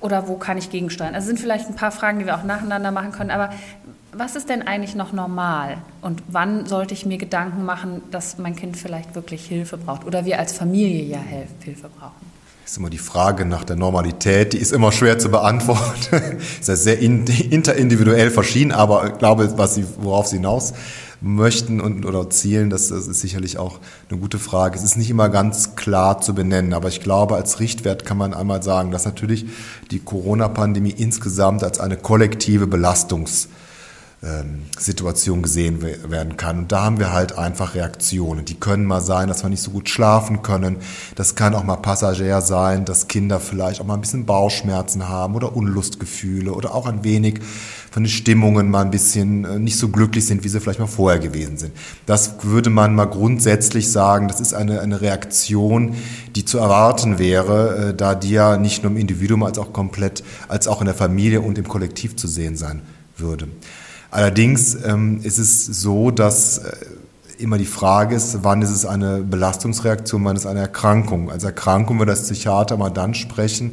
oder 0.00 0.28
wo 0.28 0.36
kann 0.36 0.58
ich 0.58 0.70
gegensteuern? 0.70 1.14
Also 1.14 1.26
sind 1.28 1.40
vielleicht 1.40 1.68
ein 1.68 1.74
paar 1.74 1.90
Fragen, 1.90 2.18
die 2.18 2.26
wir 2.26 2.36
auch 2.36 2.44
nacheinander 2.44 2.90
machen 2.90 3.12
können, 3.12 3.30
aber 3.30 3.50
was 4.12 4.36
ist 4.36 4.48
denn 4.48 4.62
eigentlich 4.62 4.94
noch 4.94 5.12
normal? 5.12 5.78
Und 6.00 6.22
wann 6.28 6.66
sollte 6.66 6.94
ich 6.94 7.04
mir 7.04 7.18
Gedanken 7.18 7.64
machen, 7.64 8.02
dass 8.10 8.38
mein 8.38 8.56
Kind 8.56 8.76
vielleicht 8.76 9.14
wirklich 9.14 9.46
Hilfe 9.46 9.76
braucht 9.76 10.04
oder 10.04 10.24
wir 10.24 10.38
als 10.38 10.52
Familie 10.52 11.04
ja 11.04 11.18
Hilfe 11.18 11.88
brauchen? 11.88 12.35
Ist 12.66 12.78
immer 12.78 12.90
die 12.90 12.98
Frage 12.98 13.44
nach 13.44 13.62
der 13.62 13.76
Normalität, 13.76 14.52
die 14.52 14.58
ist 14.58 14.72
immer 14.72 14.90
schwer 14.90 15.20
zu 15.20 15.28
beantworten. 15.28 16.38
ist 16.60 16.68
ja 16.68 16.74
sehr 16.74 16.98
interindividuell 16.98 18.30
verschieden, 18.30 18.72
aber 18.72 19.06
ich 19.06 19.18
glaube, 19.18 19.56
was 19.56 19.76
sie, 19.76 19.84
worauf 20.00 20.26
Sie 20.26 20.36
hinaus 20.36 20.74
möchten 21.20 21.80
und, 21.80 22.04
oder 22.04 22.28
zielen, 22.28 22.68
das, 22.68 22.88
das 22.88 23.06
ist 23.06 23.20
sicherlich 23.20 23.58
auch 23.58 23.78
eine 24.10 24.18
gute 24.18 24.40
Frage. 24.40 24.76
Es 24.76 24.82
ist 24.82 24.96
nicht 24.96 25.10
immer 25.10 25.28
ganz 25.28 25.76
klar 25.76 26.20
zu 26.20 26.34
benennen, 26.34 26.74
aber 26.74 26.88
ich 26.88 27.00
glaube, 27.00 27.36
als 27.36 27.60
Richtwert 27.60 28.04
kann 28.04 28.18
man 28.18 28.34
einmal 28.34 28.62
sagen, 28.64 28.90
dass 28.90 29.04
natürlich 29.04 29.46
die 29.92 30.00
Corona-Pandemie 30.00 30.94
insgesamt 30.96 31.62
als 31.62 31.78
eine 31.78 31.96
kollektive 31.96 32.66
Belastungs 32.66 33.48
Situation 34.78 35.42
gesehen 35.42 35.82
werden 35.82 36.36
kann. 36.36 36.58
Und 36.60 36.72
da 36.72 36.84
haben 36.84 36.98
wir 36.98 37.12
halt 37.12 37.38
einfach 37.38 37.74
Reaktionen. 37.74 38.44
Die 38.44 38.54
können 38.54 38.84
mal 38.84 39.00
sein, 39.00 39.28
dass 39.28 39.42
wir 39.42 39.50
nicht 39.50 39.62
so 39.62 39.70
gut 39.70 39.88
schlafen 39.88 40.42
können. 40.42 40.78
Das 41.14 41.34
kann 41.34 41.54
auch 41.54 41.64
mal 41.64 41.76
Passagier 41.76 42.40
sein, 42.40 42.84
dass 42.84 43.08
Kinder 43.08 43.40
vielleicht 43.40 43.80
auch 43.80 43.86
mal 43.86 43.94
ein 43.94 44.00
bisschen 44.00 44.26
Bauchschmerzen 44.26 45.08
haben 45.08 45.34
oder 45.34 45.54
Unlustgefühle 45.56 46.52
oder 46.52 46.74
auch 46.74 46.86
ein 46.86 47.04
wenig 47.04 47.40
von 47.96 48.02
den 48.02 48.10
Stimmungen 48.10 48.70
mal 48.70 48.82
ein 48.82 48.90
bisschen 48.90 49.46
äh, 49.46 49.58
nicht 49.58 49.78
so 49.78 49.88
glücklich 49.88 50.26
sind, 50.26 50.44
wie 50.44 50.50
sie 50.50 50.60
vielleicht 50.60 50.80
mal 50.80 50.86
vorher 50.86 51.18
gewesen 51.18 51.56
sind. 51.56 51.72
Das 52.04 52.34
würde 52.42 52.68
man 52.68 52.94
mal 52.94 53.06
grundsätzlich 53.06 53.90
sagen, 53.90 54.28
das 54.28 54.38
ist 54.38 54.52
eine, 54.52 54.82
eine 54.82 55.00
Reaktion, 55.00 55.94
die 56.34 56.44
zu 56.44 56.58
erwarten 56.58 57.18
wäre, 57.18 57.92
äh, 57.92 57.94
da 57.94 58.14
die 58.14 58.32
ja 58.32 58.58
nicht 58.58 58.82
nur 58.82 58.92
im 58.92 58.98
Individuum 58.98 59.44
als 59.44 59.58
auch 59.58 59.72
komplett, 59.72 60.22
als 60.46 60.68
auch 60.68 60.82
in 60.82 60.84
der 60.84 60.94
Familie 60.94 61.40
und 61.40 61.56
im 61.56 61.66
Kollektiv 61.66 62.16
zu 62.16 62.28
sehen 62.28 62.58
sein 62.58 62.82
würde. 63.16 63.48
Allerdings 64.10 64.76
ähm, 64.84 65.20
ist 65.22 65.38
es 65.38 65.66
so, 65.66 66.10
dass 66.10 66.58
äh, 66.58 66.72
immer 67.38 67.58
die 67.58 67.66
Frage 67.66 68.14
ist, 68.14 68.42
wann 68.42 68.62
ist 68.62 68.70
es 68.70 68.86
eine 68.86 69.18
Belastungsreaktion, 69.18 70.24
wann 70.24 70.36
ist 70.36 70.42
es 70.42 70.50
eine 70.50 70.60
Erkrankung. 70.60 71.30
Als 71.30 71.44
Erkrankung 71.44 71.98
würde 71.98 72.12
das 72.12 72.22
Psychiater 72.22 72.76
mal 72.76 72.90
dann 72.90 73.14
sprechen, 73.14 73.72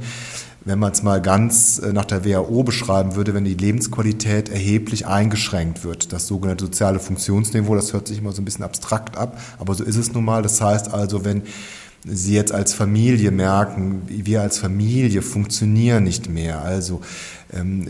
wenn 0.66 0.80
man 0.80 0.92
es 0.92 1.04
mal 1.04 1.22
ganz 1.22 1.80
äh, 1.80 1.94
nach 1.94 2.06
der 2.06 2.26
WHO 2.26 2.64
beschreiben 2.64 3.16
würde, 3.16 3.34
wenn 3.34 3.46
die 3.46 3.54
Lebensqualität 3.54 4.50
erheblich 4.50 5.08
eingeschränkt 5.08 5.84
wird. 5.84 6.14
Das 6.14 6.28
sogenannte 6.28 6.66
soziale 6.66 7.00
Funktionsniveau, 7.00 7.76
das 7.76 7.94
hört 7.94 8.08
sich 8.08 8.20
immer 8.20 8.32
so 8.32 8.42
ein 8.42 8.46
bisschen 8.46 8.64
abstrakt 8.64 9.18
ab, 9.18 9.40
aber 9.60 9.76
so 9.76 9.84
ist 9.84 9.98
es 9.98 10.14
nun 10.14 10.26
mal. 10.26 10.42
Das 10.42 10.62
heißt 10.62 10.94
also, 10.94 11.26
wenn 11.26 11.44
Sie 12.06 12.34
jetzt 12.34 12.52
als 12.52 12.74
Familie 12.74 13.32
merken, 13.32 14.02
wir 14.08 14.42
als 14.42 14.58
Familie 14.58 15.22
funktionieren 15.22 16.04
nicht 16.04 16.30
mehr. 16.30 16.62
Also 16.62 17.00
ähm, 17.56 17.88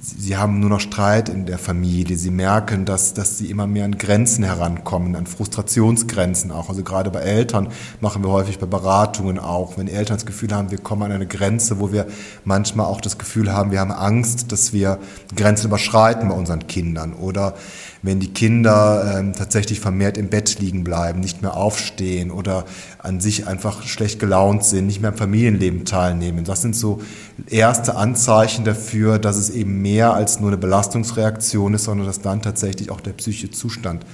sie 0.00 0.36
haben 0.36 0.60
nur 0.60 0.70
noch 0.70 0.80
Streit 0.80 1.28
in 1.28 1.46
der 1.46 1.58
Familie. 1.58 2.16
Sie 2.16 2.30
merken, 2.30 2.84
dass, 2.84 3.14
dass 3.14 3.38
sie 3.38 3.50
immer 3.50 3.66
mehr 3.66 3.84
an 3.84 3.98
Grenzen 3.98 4.44
herankommen, 4.44 5.16
an 5.16 5.26
Frustrationsgrenzen 5.26 6.50
auch. 6.50 6.68
Also 6.68 6.82
gerade 6.82 7.10
bei 7.10 7.20
Eltern 7.20 7.68
machen 8.00 8.22
wir 8.22 8.30
häufig 8.30 8.58
bei 8.58 8.66
Beratungen 8.66 9.38
auch, 9.38 9.76
wenn 9.76 9.88
Eltern 9.88 10.16
das 10.16 10.26
Gefühl 10.26 10.54
haben, 10.54 10.70
wir 10.70 10.78
kommen 10.78 11.02
an 11.02 11.12
eine 11.12 11.26
Grenze, 11.26 11.80
wo 11.80 11.92
wir 11.92 12.06
manchmal 12.44 12.86
auch 12.86 13.00
das 13.00 13.18
Gefühl 13.18 13.52
haben, 13.52 13.70
wir 13.70 13.80
haben 13.80 13.92
Angst, 13.92 14.52
dass 14.52 14.72
wir 14.72 14.98
Grenzen 15.34 15.66
überschreiten 15.66 16.28
bei 16.28 16.34
unseren 16.34 16.66
Kindern. 16.66 17.14
Oder 17.14 17.54
wenn 18.02 18.18
die 18.18 18.32
Kinder 18.32 19.18
ähm, 19.18 19.34
tatsächlich 19.34 19.80
vermehrt 19.80 20.16
im 20.16 20.28
Bett 20.28 20.58
liegen 20.58 20.84
bleiben, 20.84 21.20
nicht 21.20 21.42
mehr 21.42 21.56
aufstehen 21.56 22.30
oder 22.30 22.64
an 22.98 23.20
sich 23.20 23.46
einfach 23.46 23.82
schlecht 23.82 24.18
gelaunt 24.18 24.64
sind, 24.64 24.86
nicht 24.86 25.02
mehr 25.02 25.10
am 25.10 25.16
Familienleben 25.16 25.84
teilnehmen. 25.84 26.44
Das 26.44 26.62
sind 26.62 26.74
so 26.74 27.00
erste 27.48 27.96
Anzeichen 27.96 28.59
dafür, 28.64 29.18
dass 29.18 29.36
es 29.36 29.50
eben 29.50 29.82
mehr 29.82 30.14
als 30.14 30.40
nur 30.40 30.50
eine 30.50 30.58
Belastungsreaktion 30.58 31.74
ist, 31.74 31.84
sondern 31.84 32.06
dass 32.06 32.20
dann 32.20 32.42
tatsächlich 32.42 32.90
auch 32.90 33.00
der 33.00 33.12
psychische 33.12 33.50
Zustand 33.50 34.04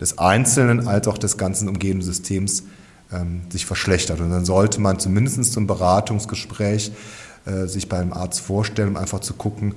des 0.00 0.18
Einzelnen 0.18 0.86
als 0.86 1.08
auch 1.08 1.18
des 1.18 1.36
ganzen 1.36 1.68
umgebenden 1.68 2.06
Systems 2.06 2.64
ähm, 3.12 3.42
sich 3.48 3.66
verschlechtert. 3.66 4.20
Und 4.20 4.30
dann 4.30 4.44
sollte 4.44 4.80
man 4.80 4.98
zumindest 4.98 5.52
zum 5.52 5.66
Beratungsgespräch 5.66 6.92
äh, 7.46 7.66
sich 7.66 7.88
beim 7.88 8.12
Arzt 8.12 8.40
vorstellen, 8.40 8.90
um 8.90 8.96
einfach 8.96 9.20
zu 9.20 9.34
gucken, 9.34 9.74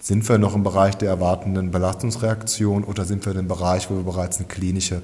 sind 0.00 0.28
wir 0.28 0.38
noch 0.38 0.56
im 0.56 0.64
Bereich 0.64 0.96
der 0.96 1.10
erwartenden 1.10 1.70
Belastungsreaktion 1.70 2.82
oder 2.82 3.04
sind 3.04 3.24
wir 3.24 3.36
im 3.36 3.46
Bereich, 3.46 3.88
wo 3.88 3.94
wir 3.94 4.02
bereits 4.02 4.40
ein 4.40 4.48
klinische, 4.48 5.00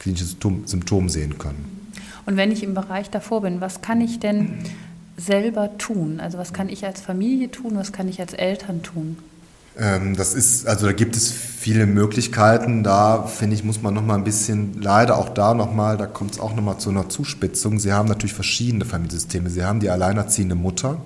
klinisches 0.00 0.36
Symptom 0.66 1.08
sehen 1.08 1.38
können? 1.38 1.90
Und 2.26 2.36
wenn 2.36 2.50
ich 2.50 2.64
im 2.64 2.74
Bereich 2.74 3.08
davor 3.10 3.42
bin, 3.42 3.60
was 3.60 3.82
kann 3.82 4.00
ich 4.00 4.18
denn 4.18 4.58
selber 5.16 5.76
tun? 5.78 6.20
Also 6.20 6.38
was 6.38 6.52
kann 6.52 6.68
ich 6.68 6.84
als 6.84 7.00
Familie 7.00 7.50
tun, 7.50 7.72
was 7.74 7.92
kann 7.92 8.08
ich 8.08 8.20
als 8.20 8.32
Eltern 8.32 8.82
tun? 8.82 9.18
Ähm, 9.78 10.16
das 10.16 10.34
ist, 10.34 10.66
also 10.66 10.86
da 10.86 10.92
gibt 10.92 11.16
es 11.16 11.30
viele 11.30 11.86
Möglichkeiten. 11.86 12.82
Da 12.82 13.24
finde 13.24 13.56
ich, 13.56 13.64
muss 13.64 13.80
man 13.80 13.94
noch 13.94 14.04
mal 14.04 14.16
ein 14.16 14.24
bisschen, 14.24 14.80
leider 14.80 15.16
auch 15.16 15.30
da 15.30 15.54
noch 15.54 15.72
mal, 15.72 15.96
da 15.96 16.06
kommt 16.06 16.32
es 16.32 16.40
auch 16.40 16.54
noch 16.54 16.62
mal 16.62 16.78
zu 16.78 16.90
einer 16.90 17.08
Zuspitzung. 17.08 17.78
Sie 17.78 17.92
haben 17.92 18.08
natürlich 18.08 18.34
verschiedene 18.34 18.84
Familiensysteme. 18.84 19.48
Sie 19.48 19.64
haben 19.64 19.80
die 19.80 19.88
alleinerziehende 19.88 20.54
Mutter, 20.54 20.98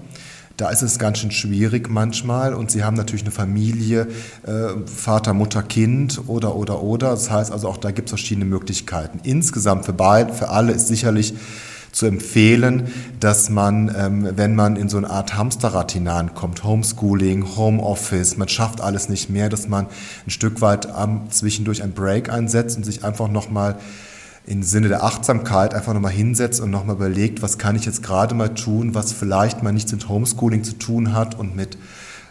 da 0.56 0.70
ist 0.70 0.80
es 0.80 0.98
ganz 0.98 1.18
schön 1.18 1.32
schwierig 1.32 1.90
manchmal 1.90 2.54
und 2.54 2.70
sie 2.70 2.82
haben 2.82 2.96
natürlich 2.96 3.22
eine 3.22 3.30
Familie, 3.30 4.08
äh, 4.46 4.86
Vater, 4.86 5.34
Mutter, 5.34 5.62
Kind 5.62 6.22
oder, 6.28 6.56
oder, 6.56 6.82
oder. 6.82 7.10
Das 7.10 7.30
heißt 7.30 7.52
also 7.52 7.68
auch 7.68 7.76
da 7.76 7.90
gibt 7.90 8.08
es 8.08 8.12
verschiedene 8.12 8.46
Möglichkeiten. 8.46 9.20
Insgesamt 9.22 9.84
für 9.84 9.92
beide, 9.92 10.32
für 10.32 10.48
alle 10.48 10.72
ist 10.72 10.88
sicherlich 10.88 11.34
zu 11.92 12.06
empfehlen, 12.06 12.92
dass 13.20 13.50
man, 13.50 13.94
ähm, 13.96 14.28
wenn 14.36 14.54
man 14.54 14.76
in 14.76 14.88
so 14.88 14.96
eine 14.96 15.10
Art 15.10 15.36
Hamsterrad 15.36 15.92
hineinkommt, 15.92 16.64
Homeschooling, 16.64 17.56
Homeoffice, 17.56 18.36
man 18.36 18.48
schafft 18.48 18.80
alles 18.80 19.08
nicht 19.08 19.30
mehr, 19.30 19.48
dass 19.48 19.68
man 19.68 19.86
ein 20.26 20.30
Stück 20.30 20.60
weit 20.60 20.86
am, 20.86 21.30
zwischendurch 21.30 21.82
ein 21.82 21.92
Break 21.92 22.30
einsetzt 22.30 22.76
und 22.76 22.84
sich 22.84 23.04
einfach 23.04 23.28
nochmal 23.28 23.56
mal 23.56 23.76
im 24.46 24.62
Sinne 24.62 24.88
der 24.88 25.02
Achtsamkeit 25.02 25.74
einfach 25.74 25.92
nochmal 25.92 26.12
hinsetzt 26.12 26.60
und 26.60 26.70
nochmal 26.70 26.94
überlegt, 26.96 27.42
was 27.42 27.58
kann 27.58 27.74
ich 27.74 27.84
jetzt 27.84 28.02
gerade 28.02 28.34
mal 28.34 28.54
tun, 28.54 28.94
was 28.94 29.12
vielleicht 29.12 29.62
mal 29.62 29.72
nichts 29.72 29.90
mit 29.90 30.08
Homeschooling 30.08 30.62
zu 30.62 30.74
tun 30.74 31.14
hat 31.14 31.36
und 31.36 31.56
mit 31.56 31.76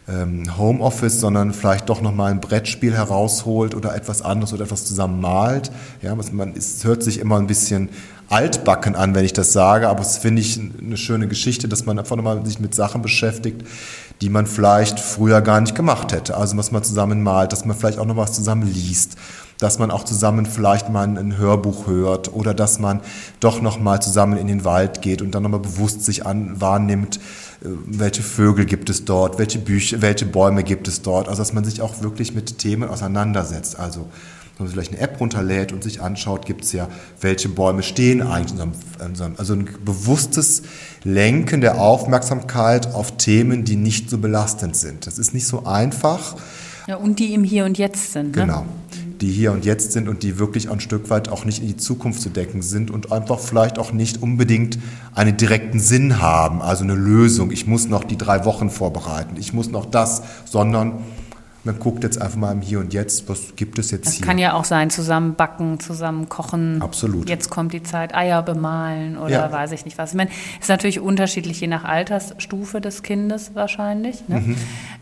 ähm, 0.08 0.58
Homeoffice, 0.58 1.20
sondern 1.20 1.52
vielleicht 1.52 1.90
doch 1.90 2.02
nochmal 2.02 2.32
ein 2.32 2.40
Brettspiel 2.40 2.94
herausholt 2.94 3.76
oder 3.76 3.96
etwas 3.96 4.22
anderes 4.22 4.54
oder 4.54 4.64
etwas 4.64 4.86
zusammen 4.86 5.20
malt. 5.20 5.72
Ja, 6.02 6.16
man, 6.16 6.54
es 6.56 6.86
hört 6.86 7.04
sich 7.04 7.20
immer 7.20 7.38
ein 7.38 7.48
bisschen 7.48 7.90
altbacken 8.29 8.96
an, 8.96 9.15
wenn 9.15 9.25
ich 9.25 9.34
das 9.34 9.53
sage, 9.53 9.89
aber 9.89 10.01
es 10.01 10.17
finde 10.17 10.41
ich 10.41 10.60
eine 10.60 10.98
schöne 10.98 11.27
Geschichte, 11.27 11.67
dass 11.67 11.86
man 11.86 12.00
einfach 12.00 12.15
nochmal 12.15 12.46
sich 12.46 12.60
mit 12.60 12.74
Sachen 12.74 13.01
beschäftigt, 13.01 13.62
die 14.22 14.29
man 14.29 14.48
vielleicht 14.48 15.00
früher 15.00 15.41
gar 15.41 15.62
nicht 15.62 15.75
gemacht 15.75 16.12
hätte. 16.12 16.38
Also 16.38 16.58
was 16.58 16.72
man 16.72 16.84
zusammen 16.84 17.22
malt, 17.22 17.51
dass 17.51 17.65
man 17.65 17.77
vielleicht 17.77 18.00
auch 18.00 18.05
noch 18.05 18.17
was 18.17 18.34
zusammen 18.34 18.72
liest 18.72 19.17
dass 19.60 19.79
man 19.79 19.91
auch 19.91 20.03
zusammen 20.03 20.46
vielleicht 20.46 20.89
mal 20.89 21.08
ein 21.08 21.38
Hörbuch 21.38 21.88
hört 21.88 22.34
oder 22.34 22.53
dass 22.53 22.79
man 22.79 23.01
doch 23.39 23.62
noch 23.62 23.79
mal 23.79 24.01
zusammen 24.01 24.38
in 24.38 24.48
den 24.48 24.65
Wald 24.65 25.01
geht 25.01 25.22
und 25.22 25.34
dann 25.34 25.44
noch 25.44 25.50
mal 25.50 25.60
bewusst 25.60 26.03
sich 26.03 26.25
an 26.25 26.60
wahrnimmt, 26.60 27.17
äh, 27.62 27.70
welche 27.86 28.22
Vögel 28.22 28.65
gibt 28.65 28.89
es 28.89 29.05
dort, 29.05 29.38
welche 29.38 29.60
Bücher, 29.60 30.01
welche 30.01 30.25
Bäume 30.25 30.63
gibt 30.63 30.88
es 30.88 31.01
dort, 31.01 31.29
also 31.29 31.41
dass 31.41 31.53
man 31.53 31.63
sich 31.63 31.82
auch 31.82 32.01
wirklich 32.01 32.34
mit 32.34 32.58
Themen 32.58 32.89
auseinandersetzt. 32.89 33.79
Also 33.79 34.08
man 34.60 34.68
vielleicht 34.70 34.94
eine 34.94 35.02
App 35.02 35.20
runterlädt 35.20 35.72
und 35.74 35.84
sich 35.84 36.02
anschaut, 36.02 36.46
gibt 36.46 36.64
es 36.64 36.72
ja, 36.72 36.88
welche 37.22 37.50
Bäume 37.50 37.84
stehen 37.84 38.22
eigentlich 38.22 38.60
in 38.60 39.08
unserem, 39.10 39.36
also 39.38 39.54
ein 39.54 39.68
bewusstes 39.84 40.64
Lenken 41.04 41.62
der 41.62 41.80
Aufmerksamkeit 41.80 42.94
auf 42.94 43.18
Themen, 43.18 43.66
die 43.66 43.76
nicht 43.76 44.10
so 44.10 44.18
belastend 44.18 44.76
sind. 44.76 45.08
Das 45.08 45.18
ist 45.20 45.34
nicht 45.34 45.48
so 45.48 45.66
einfach. 45.66 46.36
Ja, 46.88 46.96
und 46.98 47.20
die 47.20 47.34
im 47.34 47.44
Hier 47.44 47.66
und 47.66 47.78
Jetzt 47.78 48.14
sind. 48.14 48.36
Ne? 48.36 48.44
Genau 48.44 48.66
die 49.22 49.32
hier 49.32 49.52
und 49.52 49.66
jetzt 49.66 49.92
sind 49.92 50.08
und 50.08 50.24
die 50.24 50.40
wirklich 50.40 50.70
ein 50.70 50.80
Stück 50.80 51.10
weit 51.10 51.30
auch 51.30 51.46
nicht 51.46 51.62
in 51.62 51.68
die 51.68 51.78
Zukunft 51.78 52.22
zu 52.22 52.30
decken 52.30 52.62
sind 52.62 52.92
und 52.92 53.12
einfach 53.12 53.40
vielleicht 53.40 53.80
auch 53.80 53.92
nicht 53.92 54.22
unbedingt 54.22 54.78
einen 55.14 55.38
direkten 55.38 55.80
Sinn 55.80 56.22
haben, 56.22 56.62
also 56.62 56.84
eine 56.84 56.96
Lösung. 56.96 57.52
Ich 57.52 57.66
muss 57.68 57.88
noch 57.88 58.04
die 58.04 58.18
drei 58.18 58.46
Wochen 58.46 58.70
vorbereiten, 58.70 59.36
ich 59.40 59.54
muss 59.54 59.70
noch 59.70 59.86
das, 59.86 60.22
sondern 60.46 61.00
man 61.65 61.79
guckt 61.79 62.03
jetzt 62.03 62.22
einfach 62.22 62.38
mal 62.38 62.51
im 62.51 62.62
Hier 62.62 62.79
und 62.79 62.93
Jetzt, 62.93 63.27
was 63.27 63.55
gibt 63.55 63.79
es 63.79 63.89
jetzt 63.89 64.05
das 64.05 64.13
hier. 64.13 64.22
Das 64.22 64.27
kann 64.27 64.38
ja 64.38 64.53
auch 64.53 64.65
sein, 64.65 64.91
zusammen 64.91 65.34
backen, 65.34 65.79
zusammen 65.79 66.29
kochen. 66.29 66.81
Absolut. 66.81 67.27
Jetzt 67.27 67.50
kommt 67.50 67.74
die 67.74 67.81
Zeit, 67.81 68.13
Eier 68.13 68.43
bemalen 68.43 69.17
oder 69.17 69.31
ja. 69.31 69.51
weiß 69.51 69.72
ich 69.72 69.84
nicht 69.84 69.98
was. 69.98 70.12
Ich 70.12 70.15
meine, 70.15 70.29
ist 70.60 70.69
natürlich 70.69 71.00
unterschiedlich, 71.00 71.60
je 71.60 71.67
nach 71.67 71.84
Altersstufe 71.84 72.81
des 72.81 73.01
Kindes 73.01 73.55
wahrscheinlich. 73.55 74.27
Ne? 74.27 74.41
Mhm. 74.41 74.57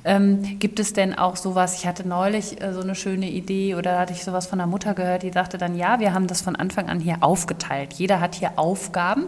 Ähm, 0.05 0.60
gibt 0.60 0.79
es 0.79 0.93
denn 0.93 1.17
auch 1.17 1.36
sowas, 1.36 1.77
ich 1.77 1.86
hatte 1.86 2.08
neulich 2.08 2.62
äh, 2.62 2.74
so 2.74 2.82
eine 2.82 2.96
schöne 2.96 3.29
Idee 3.29 3.75
oder 3.75 4.00
hatte 4.00 4.13
ich 4.13 4.24
sowas 4.24 4.48
von 4.48 4.58
der 4.58 4.67
Mutter 4.67 4.93
gehört, 4.93 5.24
die 5.24 5.32
sagte 5.32 5.58
dann, 5.58 5.75
ja, 5.75 6.00
wir 6.00 6.13
haben 6.13 6.27
das 6.27 6.41
von 6.41 6.55
Anfang 6.55 6.88
an 6.88 7.01
hier 7.01 7.17
aufgeteilt. 7.22 7.93
Jeder 7.93 8.22
hat 8.22 8.36
hier 8.36 8.53
Aufgaben 8.55 9.25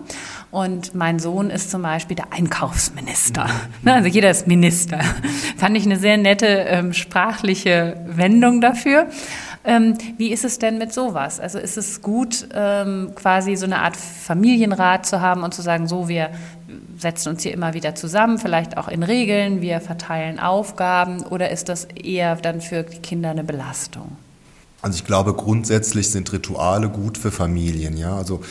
und 0.51 0.95
mein 0.95 1.19
Sohn 1.19 1.49
ist 1.49 1.69
zum 1.69 1.81
Beispiel 1.81 2.15
der 2.15 2.31
Einkaufsminister. 2.31 3.47
Mhm. 3.81 3.89
also 3.89 4.07
jeder 4.07 4.29
ist 4.29 4.47
Minister. 4.47 4.99
Fand 5.57 5.75
ich 5.75 5.85
eine 5.85 5.97
sehr 5.97 6.17
nette 6.17 6.45
ähm, 6.47 6.93
Sprache 6.93 7.25
sprachliche 7.25 7.98
Wendung 8.05 8.62
dafür. 8.62 9.08
Ähm, 9.63 9.98
wie 10.17 10.32
ist 10.32 10.46
es 10.46 10.60
denn 10.60 10.77
mit 10.77 10.94
sowas? 10.94 11.39
Also 11.39 11.58
ist 11.58 11.75
es 11.75 12.01
gut, 12.01 12.48
ähm, 12.53 13.13
quasi 13.15 13.55
so 13.55 13.65
eine 13.65 13.79
Art 13.79 13.98
Familienrat 13.98 15.08
zu 15.08 15.22
haben 15.22 15.41
und 15.41 15.53
zu 15.53 15.63
sagen, 15.63 15.88
so, 15.88 16.08
wir 16.08 16.29
setzen 17.00 17.29
uns 17.29 17.41
hier 17.41 17.51
immer 17.51 17.74
wieder 17.74 17.96
zusammen, 17.96 18.38
vielleicht 18.38 18.77
auch 18.77 18.88
in 18.88 19.01
Regeln, 19.01 19.62
wir 19.62 19.82
verteilen 19.82 20.39
Aufgaben 20.39 21.24
oder 21.24 21.50
ist 21.50 21.67
das 21.67 21.86
eher 21.86 22.36
dann 22.36 22.62
für 22.62 22.84
die 22.84 23.00
Kinder 23.00 23.32
eine 23.32 23.44
Belastung? 23.44 24.17
Also 24.84 24.98
ich 24.98 25.05
glaube, 25.05 25.34
grundsätzlich 25.34 26.12
sind 26.12 26.32
Rituale 26.32 26.89
gut 26.89 27.17
für 27.17 27.32
Familien, 27.32 27.98
ja. 27.98 28.15
Also 28.15 28.41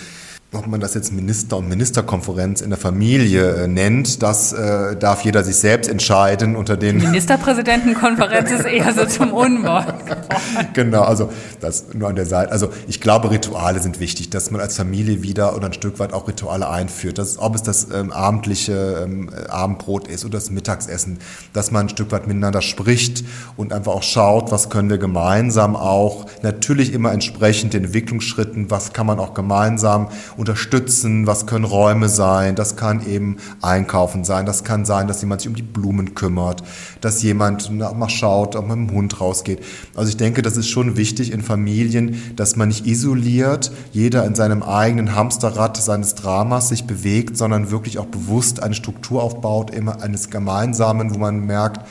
ob 0.56 0.66
man 0.66 0.80
das 0.80 0.94
jetzt 0.94 1.12
Minister- 1.12 1.58
und 1.58 1.68
Ministerkonferenz 1.68 2.60
in 2.60 2.70
der 2.70 2.78
Familie 2.78 3.64
äh, 3.64 3.68
nennt, 3.68 4.22
das 4.22 4.52
äh, 4.52 4.96
darf 4.96 5.24
jeder 5.24 5.44
sich 5.44 5.56
selbst 5.56 5.88
entscheiden 5.88 6.56
unter 6.56 6.76
den... 6.76 6.98
Ministerpräsidentenkonferenz 6.98 8.50
ist 8.50 8.64
eher 8.64 8.92
so 8.92 9.04
zum 9.06 9.32
Unwort 9.32 9.94
Genau, 10.74 11.02
also 11.02 11.30
das 11.60 11.94
nur 11.94 12.08
an 12.08 12.16
der 12.16 12.26
Seite. 12.26 12.52
Also 12.52 12.68
ich 12.86 13.00
glaube, 13.00 13.30
Rituale 13.30 13.80
sind 13.80 14.00
wichtig, 14.00 14.30
dass 14.30 14.50
man 14.50 14.60
als 14.60 14.76
Familie 14.76 15.22
wieder 15.22 15.56
oder 15.56 15.66
ein 15.66 15.72
Stück 15.72 15.98
weit 15.98 16.12
auch 16.12 16.28
Rituale 16.28 16.68
einführt. 16.68 17.18
Das, 17.18 17.38
ob 17.38 17.54
es 17.54 17.62
das 17.62 17.88
ähm, 17.92 18.12
abendliche 18.12 19.04
ähm, 19.04 19.30
Abendbrot 19.48 20.08
ist 20.08 20.24
oder 20.24 20.34
das 20.34 20.50
Mittagsessen, 20.50 21.18
dass 21.52 21.70
man 21.70 21.86
ein 21.86 21.88
Stück 21.88 22.12
weit 22.12 22.26
miteinander 22.26 22.62
spricht 22.62 23.24
und 23.56 23.72
einfach 23.72 23.92
auch 23.92 24.02
schaut, 24.02 24.50
was 24.50 24.70
können 24.70 24.90
wir 24.90 24.98
gemeinsam 24.98 25.76
auch, 25.76 26.26
natürlich 26.42 26.92
immer 26.92 27.12
entsprechend 27.12 27.74
den 27.74 27.84
Entwicklungsschritten, 27.84 28.70
was 28.70 28.92
kann 28.92 29.06
man 29.06 29.18
auch 29.18 29.34
gemeinsam 29.34 30.08
unterstützen, 30.44 31.26
was 31.26 31.46
können 31.46 31.64
Räume 31.64 32.10
sein, 32.10 32.54
das 32.54 32.76
kann 32.76 33.06
eben 33.06 33.38
Einkaufen 33.62 34.24
sein, 34.24 34.44
das 34.44 34.62
kann 34.62 34.84
sein, 34.84 35.08
dass 35.08 35.22
jemand 35.22 35.40
sich 35.40 35.48
um 35.48 35.56
die 35.56 35.62
Blumen 35.62 36.14
kümmert, 36.14 36.62
dass 37.00 37.22
jemand 37.22 37.70
mal 37.70 38.10
schaut, 38.10 38.54
ob 38.54 38.68
man 38.68 38.80
mit 38.80 38.90
dem 38.90 38.96
Hund 38.96 39.20
rausgeht. 39.22 39.64
Also 39.94 40.10
ich 40.10 40.18
denke, 40.18 40.42
das 40.42 40.58
ist 40.58 40.68
schon 40.68 40.98
wichtig 40.98 41.32
in 41.32 41.40
Familien, 41.40 42.20
dass 42.36 42.56
man 42.56 42.68
nicht 42.68 42.86
isoliert, 42.86 43.72
jeder 43.92 44.26
in 44.26 44.34
seinem 44.34 44.62
eigenen 44.62 45.14
Hamsterrad 45.14 45.78
seines 45.78 46.14
Dramas 46.14 46.68
sich 46.68 46.84
bewegt, 46.84 47.38
sondern 47.38 47.70
wirklich 47.70 47.98
auch 47.98 48.06
bewusst 48.06 48.62
eine 48.62 48.74
Struktur 48.74 49.22
aufbaut, 49.22 49.70
immer 49.70 50.02
eines 50.02 50.28
Gemeinsamen, 50.28 51.14
wo 51.14 51.18
man 51.18 51.40
merkt, 51.40 51.88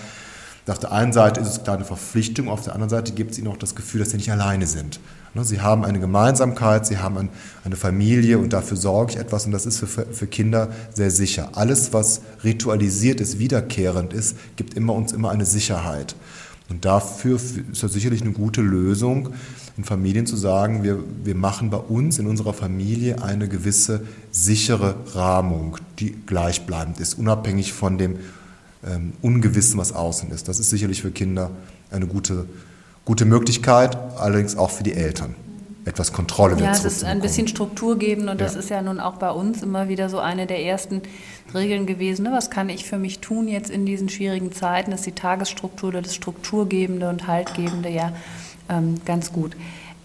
auf 0.68 0.80
der 0.80 0.92
einen 0.94 1.12
Seite 1.12 1.42
ist 1.42 1.48
es 1.48 1.64
klar 1.64 1.76
eine 1.76 1.86
Verpflichtung, 1.86 2.48
auf 2.48 2.64
der 2.64 2.74
anderen 2.74 2.90
Seite 2.90 3.12
gibt 3.12 3.32
es 3.32 3.38
ihnen 3.38 3.48
auch 3.48 3.58
das 3.58 3.76
Gefühl, 3.76 4.00
dass 4.00 4.12
sie 4.12 4.18
nicht 4.18 4.32
alleine 4.32 4.66
sind. 4.66 5.00
Ne, 5.34 5.44
sie 5.44 5.62
haben 5.62 5.84
eine 5.84 6.00
Gemeinsamkeit, 6.00 6.86
sie 6.86 7.00
haben 7.00 7.30
eine 7.66 7.76
Familie 7.76 8.38
und 8.38 8.54
dafür 8.54 8.78
sorge 8.78 9.14
ich 9.14 9.20
etwas 9.20 9.46
und 9.46 9.52
das 9.52 9.66
ist 9.66 9.80
für, 9.80 10.28
Kinder 10.28 10.70
sehr 10.94 11.12
sicher. 11.12 11.50
Alles, 11.54 11.92
was 11.92 12.22
ritualisiert 12.44 13.20
ist, 13.20 13.40
wiederkehrend 13.40 14.14
ist, 14.14 14.38
gibt 14.56 14.76
immer 14.76 14.94
uns 14.94 15.12
immer 15.12 15.32
eine 15.32 15.46
Sicherheit. 15.46 16.16
Und 16.70 16.86
dafür 16.86 17.36
ist 17.36 17.84
das 17.84 17.92
sicherlich 17.94 18.22
eine 18.22 18.32
gute 18.32 18.62
Lösung, 18.62 19.30
in 19.76 19.84
Familien 19.84 20.28
zu 20.28 20.38
sagen, 20.38 20.84
wir, 20.84 21.00
wir 21.24 21.36
machen 21.36 21.72
bei 21.72 21.78
uns 21.78 22.20
in 22.20 22.28
unserer 22.28 22.54
Familie 22.54 23.22
eine 23.24 23.48
gewisse 23.50 24.02
sichere 24.32 24.96
Rahmung, 25.14 25.78
die 26.00 26.12
gleichbleibend 26.26 27.00
ist, 27.00 27.16
unabhängig 27.16 27.74
von 27.74 27.98
dem 27.98 28.18
ähm, 28.86 29.14
Ungewissen, 29.22 29.80
was 29.80 29.94
außen 29.94 30.32
ist. 30.32 30.48
Das 30.48 30.60
ist 30.60 30.70
sicherlich 30.70 31.02
für 31.02 31.12
Kinder 31.12 31.52
eine 31.92 32.08
gute, 32.08 32.46
gute 33.06 33.26
Möglichkeit, 33.26 33.98
allerdings 34.18 34.58
auch 34.58 34.72
für 34.72 34.84
die 34.84 34.94
Eltern 34.94 35.36
etwas 35.86 36.14
Kontrolle 36.14 36.58
Ja, 36.62 36.72
es 36.72 36.86
ist 36.86 37.04
ein 37.04 37.20
bisschen 37.20 37.48
Struktur 37.48 37.98
geben 37.98 38.30
und 38.30 38.40
ja. 38.40 38.46
das 38.46 38.56
ist 38.56 38.70
ja 38.70 38.82
nun 38.82 39.00
auch 39.00 39.16
bei 39.16 39.32
uns 39.32 39.64
immer 39.64 39.90
wieder 39.90 40.10
so 40.10 40.20
eine 40.20 40.48
der 40.48 40.64
ersten 40.64 41.02
Regeln 41.54 41.86
gewesen. 41.86 42.24
Ne? 42.24 42.32
Was 42.32 42.50
kann 42.50 42.70
ich 42.70 42.86
für 42.86 42.98
mich 42.98 43.20
tun 43.20 43.48
jetzt 43.48 43.70
in 43.70 43.86
diesen 43.86 44.10
schwierigen 44.10 44.52
Zeiten? 44.52 44.92
Das 44.92 45.02
ist 45.02 45.08
die 45.08 45.12
Tagesstruktur 45.12 45.90
oder 45.90 46.02
das 46.02 46.16
Strukturgebende 46.16 47.10
und 47.10 47.28
Haltgebende 47.28 47.90
ja 47.90 48.14
ähm, 48.70 49.02
ganz 49.06 49.34
gut. 49.34 49.56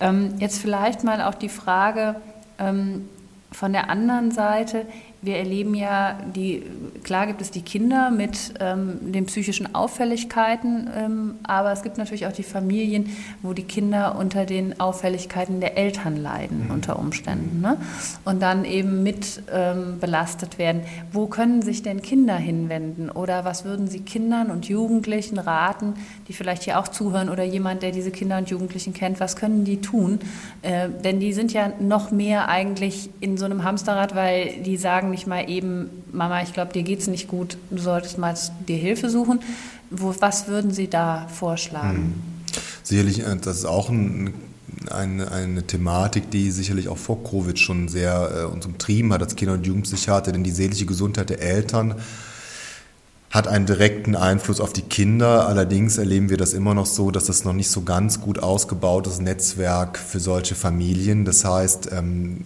Ähm, 0.00 0.34
jetzt 0.38 0.58
vielleicht 0.58 1.04
mal 1.04 1.22
auch 1.22 1.34
die 1.34 1.48
Frage 1.48 2.16
ähm, 2.58 3.08
von 3.52 3.72
der 3.72 3.88
anderen 3.88 4.30
Seite, 4.30 4.84
wir 5.20 5.36
erleben 5.36 5.74
ja, 5.74 6.16
die, 6.34 6.62
klar 7.02 7.26
gibt 7.26 7.40
es 7.40 7.50
die 7.50 7.62
Kinder 7.62 8.10
mit 8.10 8.54
ähm, 8.60 9.12
den 9.12 9.26
psychischen 9.26 9.74
Auffälligkeiten, 9.74 10.88
ähm, 10.96 11.34
aber 11.42 11.72
es 11.72 11.82
gibt 11.82 11.98
natürlich 11.98 12.26
auch 12.26 12.32
die 12.32 12.44
Familien, 12.44 13.10
wo 13.42 13.52
die 13.52 13.64
Kinder 13.64 14.16
unter 14.16 14.46
den 14.46 14.78
Auffälligkeiten 14.78 15.60
der 15.60 15.76
Eltern 15.76 16.16
leiden, 16.16 16.66
mhm. 16.66 16.70
unter 16.70 16.98
Umständen. 17.00 17.60
Ne? 17.60 17.78
Und 18.24 18.40
dann 18.42 18.64
eben 18.64 19.02
mit 19.02 19.42
ähm, 19.52 19.98
belastet 20.00 20.58
werden. 20.58 20.82
Wo 21.10 21.26
können 21.26 21.62
sich 21.62 21.82
denn 21.82 22.00
Kinder 22.00 22.36
hinwenden? 22.36 23.10
Oder 23.10 23.44
was 23.44 23.64
würden 23.64 23.88
Sie 23.88 24.00
Kindern 24.00 24.52
und 24.52 24.68
Jugendlichen 24.68 25.38
raten, 25.38 25.94
die 26.28 26.32
vielleicht 26.32 26.62
hier 26.62 26.78
auch 26.78 26.86
zuhören 26.86 27.28
oder 27.28 27.42
jemand, 27.42 27.82
der 27.82 27.90
diese 27.90 28.12
Kinder 28.12 28.38
und 28.38 28.50
Jugendlichen 28.50 28.94
kennt, 28.94 29.18
was 29.18 29.34
können 29.34 29.64
die 29.64 29.80
tun? 29.80 30.20
Äh, 30.62 30.88
denn 31.02 31.18
die 31.18 31.32
sind 31.32 31.52
ja 31.52 31.72
noch 31.80 32.12
mehr 32.12 32.48
eigentlich 32.48 33.10
in 33.18 33.36
so 33.36 33.46
einem 33.46 33.64
Hamsterrad, 33.64 34.14
weil 34.14 34.62
die 34.62 34.76
sagen, 34.76 35.07
sagen 35.08 35.10
nicht 35.10 35.26
mal 35.26 35.48
eben, 35.48 35.90
Mama, 36.12 36.42
ich 36.42 36.52
glaube, 36.52 36.72
dir 36.72 36.82
geht 36.82 37.00
es 37.00 37.06
nicht 37.06 37.28
gut, 37.28 37.56
du 37.70 37.78
solltest 37.78 38.18
mal 38.18 38.34
dir 38.66 38.76
Hilfe 38.76 39.10
suchen. 39.10 39.40
Wo, 39.90 40.14
was 40.20 40.48
würden 40.48 40.70
Sie 40.70 40.88
da 40.88 41.26
vorschlagen? 41.28 41.96
Hm. 41.96 42.14
Sicherlich, 42.82 43.20
äh, 43.20 43.36
das 43.40 43.58
ist 43.58 43.64
auch 43.64 43.88
ein, 43.88 44.34
eine, 44.90 45.30
eine, 45.30 45.66
Thematik, 45.66 46.30
die 46.30 46.50
sicherlich 46.50 46.88
auch 46.88 46.98
vor 46.98 47.24
Covid 47.24 47.58
schon 47.58 47.88
sehr 47.88 48.30
äh, 48.34 48.44
uns 48.44 48.66
umtrieben 48.66 49.12
hat 49.12 49.22
als 49.22 49.34
Kinder- 49.34 49.54
und 49.54 49.66
Jugendpsychiater, 49.66 50.32
denn 50.32 50.44
die 50.44 50.50
seelische 50.50 50.86
Gesundheit 50.86 51.30
der 51.30 51.40
Eltern 51.40 51.94
hat 53.30 53.46
einen 53.46 53.66
direkten 53.66 54.16
Einfluss 54.16 54.58
auf 54.60 54.72
die 54.72 54.82
Kinder. 54.82 55.46
Allerdings 55.46 55.98
erleben 55.98 56.30
wir 56.30 56.38
das 56.38 56.54
immer 56.54 56.74
noch 56.74 56.86
so, 56.86 57.10
dass 57.10 57.24
das 57.24 57.44
noch 57.44 57.52
nicht 57.52 57.70
so 57.70 57.82
ganz 57.82 58.20
gut 58.20 58.38
ausgebautes 58.38 59.20
Netzwerk 59.20 59.98
für 59.98 60.18
solche 60.18 60.54
Familien. 60.54 61.26
Das 61.26 61.44
heißt, 61.44 61.90
ähm, 61.92 62.44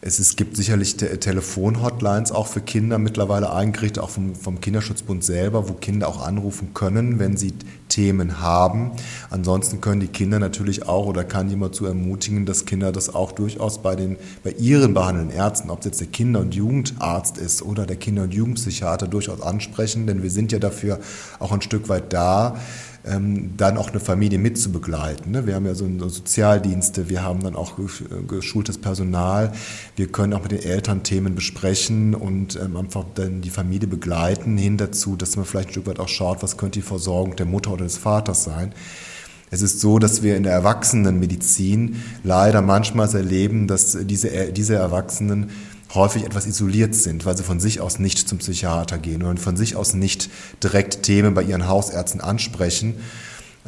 es, 0.00 0.18
es 0.18 0.36
gibt 0.36 0.56
sicherlich 0.56 0.96
Te 0.96 1.18
Telefonhotlines 1.18 2.32
auch 2.32 2.46
für 2.46 2.60
Kinder 2.60 2.98
mittlerweile 2.98 3.52
eingerichtet, 3.52 4.02
auch 4.02 4.10
vom, 4.10 4.34
vom 4.34 4.60
Kinderschutzbund 4.60 5.24
selber, 5.24 5.68
wo 5.68 5.72
Kinder 5.74 6.08
auch 6.08 6.24
anrufen 6.24 6.74
können, 6.74 7.18
wenn 7.18 7.36
sie 7.36 7.54
Themen 7.88 8.40
haben. 8.40 8.92
Ansonsten 9.30 9.80
können 9.80 10.00
die 10.00 10.08
Kinder 10.08 10.38
natürlich 10.38 10.86
auch 10.88 11.06
oder 11.06 11.24
kann 11.24 11.48
jemand 11.48 11.74
zu 11.74 11.86
ermutigen, 11.86 12.46
dass 12.46 12.66
Kinder 12.66 12.92
das 12.92 13.14
auch 13.14 13.32
durchaus 13.32 13.80
bei, 13.82 13.96
den, 13.96 14.16
bei 14.44 14.50
ihren 14.52 14.92
behandelnden 14.92 15.36
Ärzten, 15.36 15.70
ob 15.70 15.80
es 15.80 15.86
jetzt 15.86 16.00
der 16.00 16.08
Kinder- 16.08 16.40
und 16.40 16.54
Jugendarzt 16.54 17.38
ist 17.38 17.62
oder 17.62 17.86
der 17.86 17.96
Kinder- 17.96 18.24
und 18.24 18.34
Jugendpsychiater, 18.34 19.08
durchaus 19.08 19.40
ansprechen, 19.40 20.06
denn 20.06 20.22
wir 20.22 20.30
sind 20.30 20.52
ja 20.52 20.58
dafür 20.58 21.00
auch 21.38 21.52
ein 21.52 21.62
Stück 21.62 21.88
weit 21.88 22.12
da, 22.12 22.56
ähm, 23.06 23.54
dann 23.56 23.76
auch 23.76 23.90
eine 23.90 24.00
Familie 24.00 24.38
mitzubegleiten. 24.38 25.32
Ne? 25.32 25.46
Wir 25.46 25.54
haben 25.54 25.66
ja 25.66 25.74
so, 25.74 25.88
so 25.98 26.08
Sozialdienste, 26.08 27.08
wir 27.08 27.22
haben 27.22 27.42
dann 27.42 27.56
auch 27.56 27.74
geschultes 28.28 28.78
Personal, 28.78 29.52
wir 29.96 30.08
können 30.08 30.32
auch 30.32 30.42
mit 30.42 30.52
den 30.52 30.62
Eltern 30.62 31.02
Themen 31.02 31.34
besprechen 31.34 32.14
und 32.14 32.56
ähm, 32.56 32.76
einfach 32.76 33.04
dann 33.14 33.40
die 33.40 33.50
Familie 33.50 33.88
begleiten, 33.88 34.56
hin 34.56 34.76
dazu, 34.76 35.16
dass 35.16 35.36
man 35.36 35.44
vielleicht 35.44 35.68
ein 35.68 35.72
Stück 35.72 35.86
weit 35.86 36.00
auch 36.00 36.08
schaut, 36.08 36.42
was 36.42 36.56
könnte 36.56 36.80
die 36.80 36.86
Versorgung 36.86 37.36
der 37.36 37.46
Mutter 37.46 37.72
oder 37.72 37.84
des 37.84 37.96
Vaters 37.98 38.44
sein. 38.44 38.72
Es 39.50 39.62
ist 39.62 39.80
so, 39.80 39.98
dass 39.98 40.22
wir 40.22 40.36
in 40.36 40.42
der 40.42 40.52
Erwachsenenmedizin 40.52 42.02
leider 42.24 42.62
manchmal 42.62 43.12
erleben, 43.14 43.68
dass 43.68 43.96
diese, 44.02 44.52
diese 44.52 44.74
Erwachsenen 44.74 45.50
häufig 45.94 46.24
etwas 46.24 46.46
isoliert 46.46 46.94
sind, 46.94 47.24
weil 47.26 47.36
sie 47.36 47.42
von 47.42 47.60
sich 47.60 47.80
aus 47.80 47.98
nicht 47.98 48.28
zum 48.28 48.38
Psychiater 48.38 48.98
gehen 48.98 49.22
und 49.22 49.38
von 49.38 49.56
sich 49.56 49.76
aus 49.76 49.94
nicht 49.94 50.30
direkt 50.62 51.02
Themen 51.02 51.34
bei 51.34 51.42
ihren 51.42 51.68
Hausärzten 51.68 52.20
ansprechen. 52.20 52.94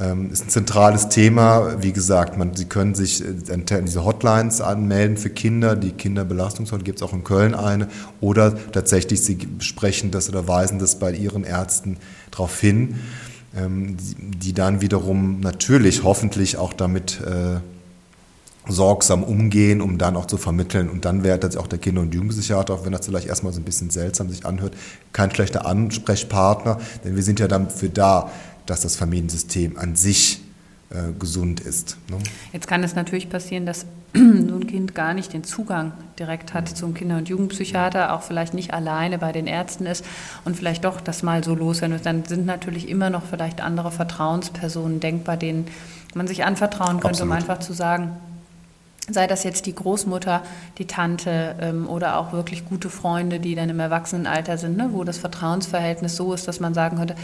Ähm, 0.00 0.31
ist 0.31 0.44
ein 0.44 0.48
zentrales 0.48 1.09
Thema. 1.09 1.83
Wie 1.83 1.92
gesagt, 1.92 2.38
man, 2.38 2.54
Sie 2.54 2.66
können 2.66 2.94
sich 2.94 3.20
äh, 3.20 3.83
diese 3.83 4.04
Hotlines 4.04 4.61
anmelden 4.61 5.16
für 5.16 5.31
Kinder. 5.31 5.74
Die 5.74 5.90
Kinderbelastungshotline 5.90 6.85
gibt 6.85 7.00
es 7.00 7.02
auch 7.02 7.12
in 7.12 7.24
Köln 7.24 7.54
eine. 7.54 7.88
Oder 8.20 8.57
tatsächlich, 8.70 9.22
Sie 9.22 9.38
sprechen 9.59 10.12
das 10.12 10.28
oder 10.28 10.46
weisen 10.46 10.78
das 10.78 11.00
bei 11.00 11.12
Ihren 11.12 11.42
Ärzten 11.42 11.96
darauf 12.31 12.61
hin, 12.61 12.96
ähm, 13.57 13.96
die 14.18 14.52
dann 14.52 14.81
wiederum 14.81 15.40
natürlich 15.40 16.04
hoffentlich 16.04 16.59
auch 16.59 16.72
damit 16.72 17.20
äh, 17.20 17.59
sorgsam 18.68 19.22
umgehen, 19.22 19.81
um 19.81 19.98
dann 19.98 20.16
auch 20.16 20.26
zu 20.26 20.37
vermitteln. 20.37 20.88
Und 20.88 21.04
dann 21.04 21.24
wäre 21.24 21.40
tatsächlich 21.40 21.64
auch 21.64 21.68
der 21.68 21.78
Kinder- 21.78 22.02
und 22.02 22.14
Jugendpsychiater, 22.14 22.74
auch 22.74 22.85
wenn 22.85 22.92
das 22.92 23.07
vielleicht 23.07 23.26
erstmal 23.26 23.52
so 23.52 23.61
ein 23.61 23.64
bisschen 23.64 23.90
seltsam 23.90 24.28
sich 24.28 24.46
anhört, 24.46 24.74
kein 25.12 25.31
schlechter 25.31 25.66
Ansprechpartner, 25.66 26.78
denn 27.04 27.16
wir 27.16 27.22
sind 27.22 27.40
ja 27.40 27.48
dafür 27.48 27.88
da, 27.88 28.31
dass 28.66 28.81
das 28.81 28.96
Familiensystem 28.96 29.78
an 29.78 29.96
sich 29.96 30.40
äh, 30.90 31.12
gesund 31.18 31.61
ist. 31.61 31.98
Ne? 32.11 32.16
Jetzt 32.52 32.66
kann 32.66 32.83
es 32.83 32.94
natürlich 32.94 33.28
passieren, 33.28 33.66
dass 33.66 33.85
so 34.14 34.20
ein 34.20 34.66
Kind 34.66 34.94
gar 34.94 35.12
nicht 35.12 35.35
den 35.35 35.44
Zugang 35.44 35.92
direkt 36.18 36.54
hat 36.54 36.68
zum 36.68 36.94
Kinder- 36.94 37.18
und 37.18 37.28
Jugendpsychiater, 37.28 38.14
auch 38.14 38.22
vielleicht 38.22 38.54
nicht 38.54 38.72
alleine 38.72 39.18
bei 39.18 39.33
den 39.33 39.46
Ärzten 39.46 39.85
ist 39.85 40.04
und 40.46 40.57
vielleicht 40.57 40.85
doch 40.85 41.00
das 41.02 41.22
mal 41.22 41.44
so 41.44 41.54
loswerden 41.54 41.94
wird. 41.94 42.07
Dann 42.07 42.24
sind 42.24 42.46
natürlich 42.46 42.88
immer 42.88 43.11
noch 43.11 43.22
vielleicht 43.24 43.61
andere 43.61 43.90
Vertrauenspersonen 43.90 45.00
denkbar, 45.00 45.37
denen 45.37 45.66
man 46.14 46.26
sich 46.26 46.44
anvertrauen 46.44 47.00
könnte, 47.00 47.22
Absolut. 47.22 47.33
um 47.33 47.37
einfach 47.37 47.59
zu 47.61 47.74
sagen, 47.74 48.16
sei 49.11 49.27
das 49.27 49.44
jetzt 49.44 49.66
die 49.66 49.75
Großmutter, 49.75 50.42
die 50.79 50.87
Tante 50.87 51.57
ähm, 51.61 51.88
oder 51.88 52.18
auch 52.18 52.33
wirklich 52.33 52.64
gute 52.64 52.90
Freunde, 52.90 53.40
die 53.40 53.55
dann 53.55 53.68
im 53.68 53.81
Erwachsenenalter 53.81 54.59
sind, 54.59 54.77
ne, 54.77 54.90
wo 54.92 55.05
das 55.05 55.18
Vertrauensverhältnis 55.18 56.16
so 56.16 56.33
ist, 56.33 56.49
dass 56.49 56.61
man 56.61 56.75
sagen 56.75 56.99
könnte, 56.99 57.14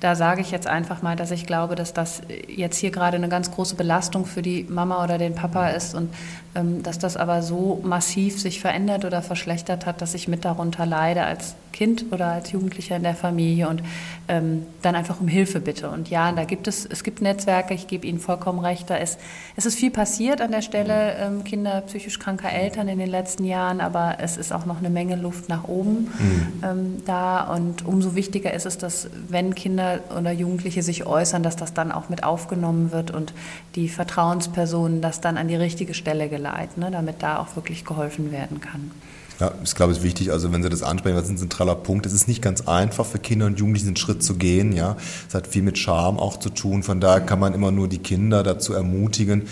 da 0.00 0.14
sage 0.14 0.40
ich 0.40 0.50
jetzt 0.50 0.66
einfach 0.66 1.02
mal, 1.02 1.16
dass 1.16 1.30
ich 1.30 1.46
glaube, 1.46 1.74
dass 1.74 1.92
das 1.92 2.22
jetzt 2.48 2.78
hier 2.78 2.90
gerade 2.90 3.16
eine 3.16 3.28
ganz 3.28 3.50
große 3.50 3.74
Belastung 3.74 4.26
für 4.26 4.42
die 4.42 4.66
Mama 4.68 5.02
oder 5.04 5.18
den 5.18 5.34
Papa 5.34 5.68
ist 5.68 5.94
und 5.94 6.12
dass 6.52 6.98
das 6.98 7.16
aber 7.16 7.42
so 7.42 7.80
massiv 7.84 8.40
sich 8.40 8.60
verändert 8.60 9.04
oder 9.04 9.22
verschlechtert 9.22 9.86
hat, 9.86 10.02
dass 10.02 10.14
ich 10.14 10.26
mit 10.26 10.44
darunter 10.44 10.84
leide 10.84 11.22
als 11.22 11.54
Kind 11.72 12.06
oder 12.10 12.26
als 12.26 12.50
Jugendlicher 12.50 12.96
in 12.96 13.04
der 13.04 13.14
Familie 13.14 13.68
und 13.68 13.82
ähm, 14.28 14.66
dann 14.82 14.94
einfach 14.94 15.20
um 15.20 15.28
Hilfe 15.28 15.60
bitte. 15.60 15.88
Und 15.90 16.10
ja, 16.10 16.32
da 16.32 16.44
gibt 16.44 16.66
es, 16.66 16.84
es 16.84 17.04
gibt 17.04 17.22
Netzwerke, 17.22 17.74
ich 17.74 17.86
gebe 17.86 18.06
Ihnen 18.06 18.18
vollkommen 18.18 18.58
recht, 18.58 18.90
da 18.90 18.96
ist, 18.96 19.18
es 19.56 19.66
ist 19.66 19.76
viel 19.76 19.90
passiert 19.90 20.40
an 20.40 20.50
der 20.50 20.62
Stelle 20.62 21.14
ähm, 21.16 21.44
Kinder 21.44 21.82
psychisch 21.82 22.18
kranker 22.18 22.52
Eltern 22.52 22.88
in 22.88 22.98
den 22.98 23.08
letzten 23.08 23.44
Jahren, 23.44 23.80
aber 23.80 24.16
es 24.20 24.36
ist 24.36 24.52
auch 24.52 24.66
noch 24.66 24.78
eine 24.78 24.90
Menge 24.90 25.16
Luft 25.16 25.48
nach 25.48 25.64
oben 25.68 26.10
mhm. 26.18 26.52
ähm, 26.62 27.02
da 27.06 27.44
und 27.44 27.86
umso 27.86 28.14
wichtiger 28.14 28.52
ist 28.52 28.66
es, 28.66 28.78
dass 28.78 29.08
wenn 29.28 29.54
Kinder 29.54 30.00
oder 30.16 30.32
Jugendliche 30.32 30.82
sich 30.82 31.06
äußern, 31.06 31.42
dass 31.42 31.56
das 31.56 31.72
dann 31.72 31.92
auch 31.92 32.08
mit 32.08 32.24
aufgenommen 32.24 32.92
wird 32.92 33.10
und 33.10 33.32
die 33.74 33.88
Vertrauenspersonen 33.88 35.00
das 35.00 35.20
dann 35.20 35.36
an 35.36 35.48
die 35.48 35.56
richtige 35.56 35.94
Stelle 35.94 36.28
geleiten, 36.40 36.80
ne, 36.80 36.90
damit 36.90 37.22
da 37.22 37.38
auch 37.38 37.54
wirklich 37.56 37.84
geholfen 37.84 38.32
werden 38.32 38.60
kann. 38.60 38.90
Ja, 39.38 39.52
ich 39.64 39.74
glaube, 39.74 39.92
es 39.92 39.98
ist 39.98 40.04
wichtig, 40.04 40.32
also 40.32 40.52
wenn 40.52 40.62
Sie 40.62 40.68
das 40.68 40.82
ansprechen, 40.82 41.16
das 41.16 41.24
ist 41.24 41.30
ein 41.30 41.38
zentraler 41.38 41.74
Punkt. 41.74 42.04
Es 42.04 42.12
ist 42.12 42.28
nicht 42.28 42.42
ganz 42.42 42.68
einfach 42.68 43.06
für 43.06 43.18
Kinder 43.18 43.46
und 43.46 43.58
Jugendliche 43.58 43.86
einen 43.86 43.96
Schritt 43.96 44.22
zu 44.22 44.34
gehen, 44.34 44.72
ja. 44.72 44.96
Es 45.28 45.34
hat 45.34 45.46
viel 45.46 45.62
mit 45.62 45.78
Scham 45.78 46.18
auch 46.18 46.38
zu 46.38 46.50
tun. 46.50 46.82
Von 46.82 47.00
daher 47.00 47.22
kann 47.22 47.40
man 47.40 47.54
immer 47.54 47.70
nur 47.70 47.88
die 47.88 47.98
Kinder 47.98 48.42
dazu 48.42 48.74
ermutigen, 48.74 49.48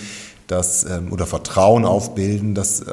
dass 0.48 0.84
ähm, 0.84 1.12
oder 1.12 1.26
Vertrauen 1.26 1.84
aufbilden, 1.84 2.54
das 2.54 2.80
äh, 2.80 2.90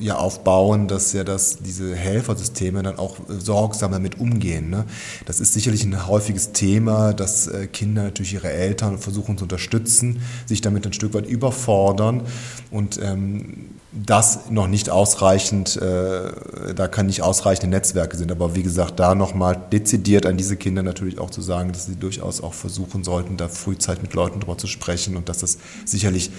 ja 0.00 0.16
aufbauen, 0.16 0.88
dass 0.88 1.12
ja 1.12 1.22
das 1.22 1.58
diese 1.58 1.94
Helfersysteme 1.94 2.82
dann 2.82 2.98
auch 2.98 3.18
äh, 3.20 3.34
sorgsam 3.38 3.92
damit 3.92 4.18
umgehen. 4.18 4.70
Ne? 4.70 4.84
Das 5.26 5.38
ist 5.38 5.52
sicherlich 5.52 5.84
ein 5.84 6.08
häufiges 6.08 6.52
Thema, 6.52 7.12
dass 7.12 7.46
äh, 7.46 7.66
Kinder 7.66 8.04
natürlich 8.04 8.32
ihre 8.32 8.50
Eltern 8.50 8.98
versuchen 8.98 9.36
zu 9.36 9.44
unterstützen, 9.44 10.22
sich 10.46 10.62
damit 10.62 10.86
ein 10.86 10.94
Stück 10.94 11.12
weit 11.12 11.26
überfordern 11.26 12.22
und 12.70 12.98
ähm, 13.02 13.68
das 13.92 14.50
noch 14.50 14.66
nicht 14.66 14.90
ausreichend, 14.90 15.76
äh, 15.76 16.74
da 16.74 16.88
kann 16.88 17.06
nicht 17.06 17.22
ausreichende 17.22 17.74
Netzwerke 17.74 18.16
sind. 18.16 18.30
Aber 18.30 18.54
wie 18.54 18.62
gesagt, 18.62 19.00
da 19.00 19.14
nochmal 19.14 19.60
dezidiert 19.72 20.26
an 20.26 20.36
diese 20.36 20.56
Kinder 20.56 20.82
natürlich 20.82 21.18
auch 21.18 21.30
zu 21.30 21.40
sagen, 21.40 21.72
dass 21.72 21.86
sie 21.86 21.96
durchaus 21.96 22.42
auch 22.42 22.52
versuchen 22.52 23.02
sollten, 23.02 23.36
da 23.36 23.48
frühzeitig 23.48 24.02
mit 24.02 24.14
Leuten 24.14 24.40
drüber 24.40 24.58
zu 24.58 24.66
sprechen 24.66 25.16
und 25.16 25.28
dass 25.28 25.38
das 25.38 25.58
sicherlich 25.86 26.30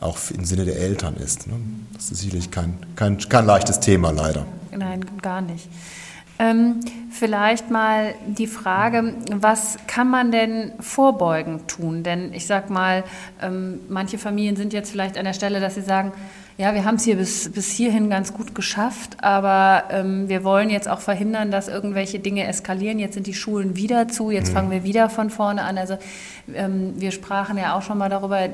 auch 0.00 0.18
im 0.30 0.44
Sinne 0.44 0.64
der 0.64 0.76
Eltern 0.76 1.16
ist. 1.16 1.46
Ne? 1.46 1.54
Das 1.94 2.10
ist 2.10 2.20
sicherlich 2.20 2.50
kein, 2.50 2.74
kein, 2.96 3.18
kein 3.18 3.46
leichtes 3.46 3.80
Thema, 3.80 4.10
leider. 4.10 4.46
Nein, 4.70 5.04
gar 5.22 5.40
nicht. 5.40 5.68
Ähm, 6.40 6.80
vielleicht 7.10 7.70
mal 7.70 8.14
die 8.26 8.46
Frage, 8.46 9.14
was 9.32 9.76
kann 9.88 10.08
man 10.08 10.30
denn 10.30 10.72
vorbeugend 10.78 11.66
tun? 11.66 12.04
Denn 12.04 12.32
ich 12.32 12.46
sag 12.46 12.70
mal, 12.70 13.02
ähm, 13.42 13.80
manche 13.88 14.18
Familien 14.18 14.54
sind 14.54 14.72
jetzt 14.72 14.90
vielleicht 14.92 15.18
an 15.18 15.24
der 15.24 15.32
Stelle, 15.32 15.58
dass 15.58 15.74
sie 15.74 15.82
sagen, 15.82 16.12
ja, 16.56 16.74
wir 16.74 16.84
haben 16.84 16.96
es 16.96 17.04
hier 17.04 17.16
bis, 17.16 17.50
bis 17.50 17.70
hierhin 17.70 18.10
ganz 18.10 18.34
gut 18.34 18.54
geschafft, 18.54 19.16
aber 19.22 19.84
ähm, 19.90 20.28
wir 20.28 20.42
wollen 20.42 20.70
jetzt 20.70 20.88
auch 20.88 20.98
verhindern, 20.98 21.52
dass 21.52 21.68
irgendwelche 21.68 22.18
Dinge 22.18 22.46
eskalieren. 22.46 22.98
Jetzt 22.98 23.14
sind 23.14 23.28
die 23.28 23.34
Schulen 23.34 23.76
wieder 23.76 24.08
zu, 24.08 24.30
jetzt 24.32 24.50
mhm. 24.50 24.54
fangen 24.54 24.70
wir 24.70 24.82
wieder 24.82 25.08
von 25.08 25.30
vorne 25.30 25.62
an. 25.62 25.78
Also 25.78 25.98
ähm, 26.52 26.94
wir 26.96 27.12
sprachen 27.12 27.58
ja 27.58 27.76
auch 27.76 27.82
schon 27.82 27.98
mal 27.98 28.08
darüber, 28.08 28.48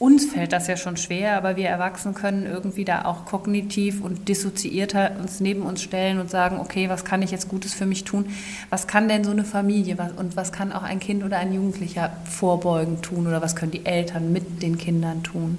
uns 0.00 0.24
fällt 0.24 0.52
das 0.52 0.66
ja 0.66 0.78
schon 0.78 0.96
schwer, 0.96 1.36
aber 1.36 1.56
wir 1.56 1.68
Erwachsenen 1.68 2.14
können 2.14 2.46
irgendwie 2.46 2.86
da 2.86 3.04
auch 3.04 3.26
kognitiv 3.26 4.02
und 4.02 4.28
dissoziierter 4.28 5.12
uns 5.20 5.40
neben 5.40 5.60
uns 5.60 5.82
stellen 5.82 6.18
und 6.18 6.30
sagen, 6.30 6.58
okay, 6.58 6.88
was 6.88 7.04
kann 7.04 7.20
ich 7.20 7.30
jetzt 7.30 7.48
Gutes 7.48 7.74
für 7.74 7.84
mich 7.84 8.04
tun? 8.04 8.24
Was 8.70 8.86
kann 8.86 9.08
denn 9.08 9.24
so 9.24 9.30
eine 9.30 9.44
Familie 9.44 9.98
und 10.16 10.36
was 10.36 10.52
kann 10.52 10.72
auch 10.72 10.84
ein 10.84 11.00
Kind 11.00 11.22
oder 11.22 11.36
ein 11.36 11.52
Jugendlicher 11.52 12.10
vorbeugend 12.24 13.02
tun 13.02 13.26
oder 13.26 13.42
was 13.42 13.54
können 13.54 13.72
die 13.72 13.84
Eltern 13.84 14.32
mit 14.32 14.62
den 14.62 14.78
Kindern 14.78 15.22
tun? 15.22 15.58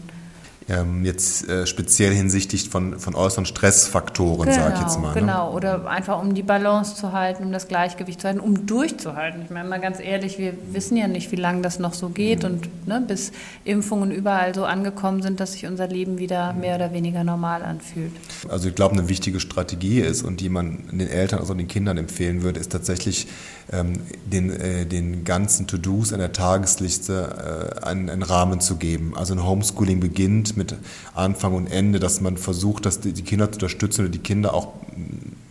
Ähm, 0.72 1.04
jetzt 1.04 1.48
äh, 1.50 1.68
speziell 1.68 2.14
hinsichtlich 2.14 2.70
von, 2.70 2.98
von 3.00 3.16
äußeren 3.16 3.46
Stressfaktoren, 3.46 4.50
genau, 4.50 4.56
sage 4.56 4.74
ich 4.76 4.82
jetzt 4.82 5.00
mal. 5.00 5.14
Ne? 5.14 5.22
Genau, 5.22 5.54
oder 5.54 5.88
einfach 5.90 6.22
um 6.22 6.34
die 6.34 6.44
Balance 6.44 6.96
zu 6.96 7.12
halten, 7.12 7.44
um 7.44 7.52
das 7.52 7.68
Gleichgewicht 7.68 8.22
zu 8.22 8.28
halten, 8.28 8.40
um 8.40 8.66
durchzuhalten. 8.66 9.42
Ich 9.44 9.50
meine 9.50 9.68
mal 9.68 9.80
ganz 9.82 10.00
ehrlich, 10.00 10.38
wir 10.38 10.54
wissen 10.72 10.96
ja 10.96 11.08
nicht, 11.08 11.32
wie 11.32 11.36
lange 11.36 11.62
das 11.62 11.80
noch 11.80 11.94
so 11.94 12.10
geht 12.10 12.44
mhm. 12.44 12.50
und 12.50 12.88
ne, 12.88 13.04
bis 13.06 13.32
Impfungen 13.66 14.12
überall 14.12 14.56
so 14.56 14.64
angekommen 14.64 15.22
sind, 15.22 15.40
dass 15.40 15.54
sich 15.54 15.66
unser 15.66 15.88
Leben 15.88 16.20
wieder 16.20 16.54
mehr 16.54 16.76
oder 16.76 16.94
weniger 16.94 17.24
normal 17.24 17.64
anfühlt. 17.64 18.12
Also 18.48 18.70
ich 18.70 18.76
glaube, 18.76 18.94
eine 18.96 19.10
wichtige 19.10 19.40
Strategie 19.40 20.00
ist 20.00 20.24
und 20.24 20.40
die 20.40 20.50
man 20.50 20.84
den 20.92 21.10
Eltern, 21.10 21.40
also 21.40 21.54
den 21.54 21.68
Kindern 21.68 21.98
empfehlen 21.98 22.44
würde, 22.44 22.60
ist 22.60 22.72
tatsächlich 22.72 23.28
den, 23.72 24.50
äh, 24.50 24.86
den 24.86 25.24
ganzen 25.24 25.68
To-Dos 25.68 26.12
in 26.12 26.20
der 26.20 26.34
Tagesliste 26.34 27.74
äh, 27.82 27.86
einen, 27.86 28.10
einen 28.10 28.24
Rahmen 28.24 28.60
zu 28.60 28.76
geben. 28.76 29.14
Also 29.16 29.34
ein 29.34 29.46
Homeschooling 29.46 30.00
beginnt 30.00 30.58
mit 30.58 30.76
Anfang 31.14 31.54
und 31.54 31.68
Ende, 31.68 32.00
dass 32.00 32.22
man 32.22 32.38
versucht, 32.38 32.86
dass 32.86 33.00
die 33.00 33.14
Kinder 33.14 33.52
zu 33.52 33.56
unterstützen 33.56 34.02
oder 34.02 34.10
die 34.10 34.20
Kinder 34.20 34.54
auch 34.54 34.74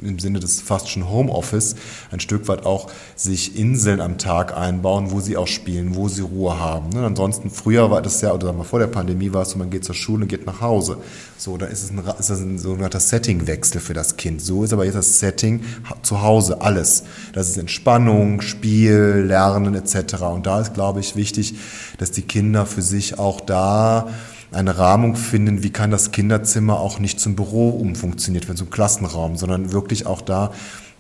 im 0.03 0.19
Sinne 0.19 0.41
des 0.41 0.61
fast 0.61 0.89
schon 0.89 1.09
Homeoffice 1.09 1.77
ein 2.11 2.21
Stück 2.21 2.49
weit 2.49 2.67
auch 2.67 2.91
sich 3.17 3.57
Inseln 3.57 4.01
am 4.01 4.19
Tag 4.19 4.57
einbauen, 4.57 5.11
wo 5.11 5.21
sie 5.21 5.37
auch 5.37 5.47
spielen, 5.47 5.95
wo 5.95 6.09
sie 6.09 6.23
Ruhe 6.23 6.59
haben. 6.59 6.91
Ne? 6.91 7.05
Ansonsten 7.05 7.51
früher 7.51 7.91
war 7.91 8.03
das 8.03 8.21
ja, 8.21 8.33
oder 8.33 8.47
sagen 8.47 8.59
wir 8.59 8.65
vor 8.65 8.79
der 8.79 8.87
Pandemie 8.87 9.33
war 9.33 9.43
es 9.43 9.51
so, 9.51 9.59
man 9.59 9.71
geht 9.71 9.85
zur 9.85 9.95
Schule 9.95 10.23
und 10.23 10.29
geht 10.29 10.47
nach 10.47 10.61
Hause. 10.61 10.99
So, 11.37 11.57
da 11.57 11.67
ist 11.67 11.83
es 11.83 11.91
ein, 11.91 12.03
ist 12.19 12.31
das 12.31 12.41
ein 12.41 12.59
sogenannter 12.59 13.01
Settingwechsel 13.01 13.81
für 13.81 13.95
das 13.95 14.17
Kind. 14.17 14.43
So 14.43 14.65
ist 14.65 14.73
aber 14.73 14.85
jetzt 14.85 14.97
das 14.97 15.21
Setting 15.21 15.63
zu 16.03 16.23
Hause, 16.23 16.61
alles. 16.61 17.05
Das 17.33 17.49
ist 17.49 17.57
Entspannung, 17.57 18.41
Spiel, 18.41 19.25
Lernen 19.27 19.75
etc. 19.75 20.23
Und 20.23 20.47
da 20.47 20.61
ist, 20.61 20.75
glaube 20.75 21.01
ich, 21.01 21.17
wichtig, 21.17 21.55
dass 21.99 22.11
die 22.11 22.23
Kinder 22.23 22.67
für 22.67 22.83
sich 22.83 23.19
auch 23.19 23.41
da 23.41 24.09
eine 24.53 24.79
Rahmung 24.79 25.17
finden, 25.17 25.63
wie 25.63 25.71
kann 25.71 25.91
das 25.91 26.13
Kinderzimmer 26.13 26.81
auch 26.81 26.99
nicht 26.99 27.21
zum 27.21 27.37
Büro 27.37 27.71
umfunktioniert 27.71 28.49
werden, 28.49 28.59
zum 28.59 28.71
Klassenraum, 28.71 29.37
sondern 29.37 29.73
wirklich 29.73 30.07
auch 30.07 30.21
da, 30.21 30.53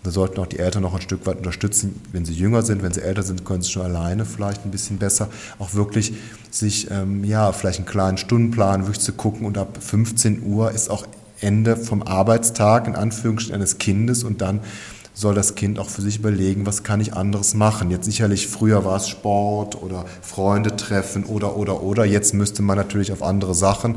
da 0.02 0.10
sollten 0.10 0.40
auch 0.40 0.46
die 0.46 0.58
Eltern 0.58 0.82
noch 0.82 0.94
ein 0.94 1.02
Stück 1.02 1.26
weit 1.26 1.38
unterstützen, 1.38 2.00
wenn 2.12 2.24
sie 2.24 2.32
jünger 2.32 2.62
sind, 2.62 2.82
wenn 2.82 2.92
sie 2.92 3.02
älter 3.02 3.22
sind, 3.22 3.44
können 3.44 3.62
sie 3.62 3.70
schon 3.70 3.82
alleine 3.82 4.24
vielleicht 4.24 4.64
ein 4.64 4.70
bisschen 4.70 4.98
besser, 4.98 5.28
auch 5.58 5.74
wirklich 5.74 6.14
sich, 6.50 6.90
ähm, 6.90 7.22
ja, 7.24 7.52
vielleicht 7.52 7.80
einen 7.80 7.86
kleinen 7.86 8.16
Stundenplan 8.16 8.82
wirklich 8.82 9.00
zu 9.00 9.12
gucken. 9.12 9.46
Und 9.46 9.58
ab 9.58 9.78
15 9.78 10.42
Uhr 10.42 10.70
ist 10.70 10.88
auch 10.88 11.06
Ende 11.40 11.76
vom 11.76 12.02
Arbeitstag, 12.02 12.86
in 12.86 12.96
Anführungsstrichen, 12.96 13.54
eines 13.54 13.76
Kindes. 13.78 14.24
Und 14.24 14.40
dann 14.40 14.60
soll 15.12 15.34
das 15.34 15.54
Kind 15.54 15.78
auch 15.78 15.88
für 15.88 16.02
sich 16.02 16.18
überlegen, 16.18 16.66
was 16.66 16.82
kann 16.82 17.00
ich 17.00 17.14
anderes 17.14 17.54
machen. 17.54 17.90
Jetzt 17.90 18.06
sicherlich 18.06 18.46
früher 18.46 18.84
war 18.84 18.96
es 18.96 19.08
Sport 19.08 19.82
oder 19.82 20.04
Freunde 20.22 20.76
treffen 20.76 21.24
oder 21.24 21.56
oder 21.56 21.82
oder. 21.82 22.04
Jetzt 22.04 22.34
müsste 22.34 22.62
man 22.62 22.76
natürlich 22.76 23.12
auf 23.12 23.22
andere 23.22 23.54
Sachen 23.54 23.96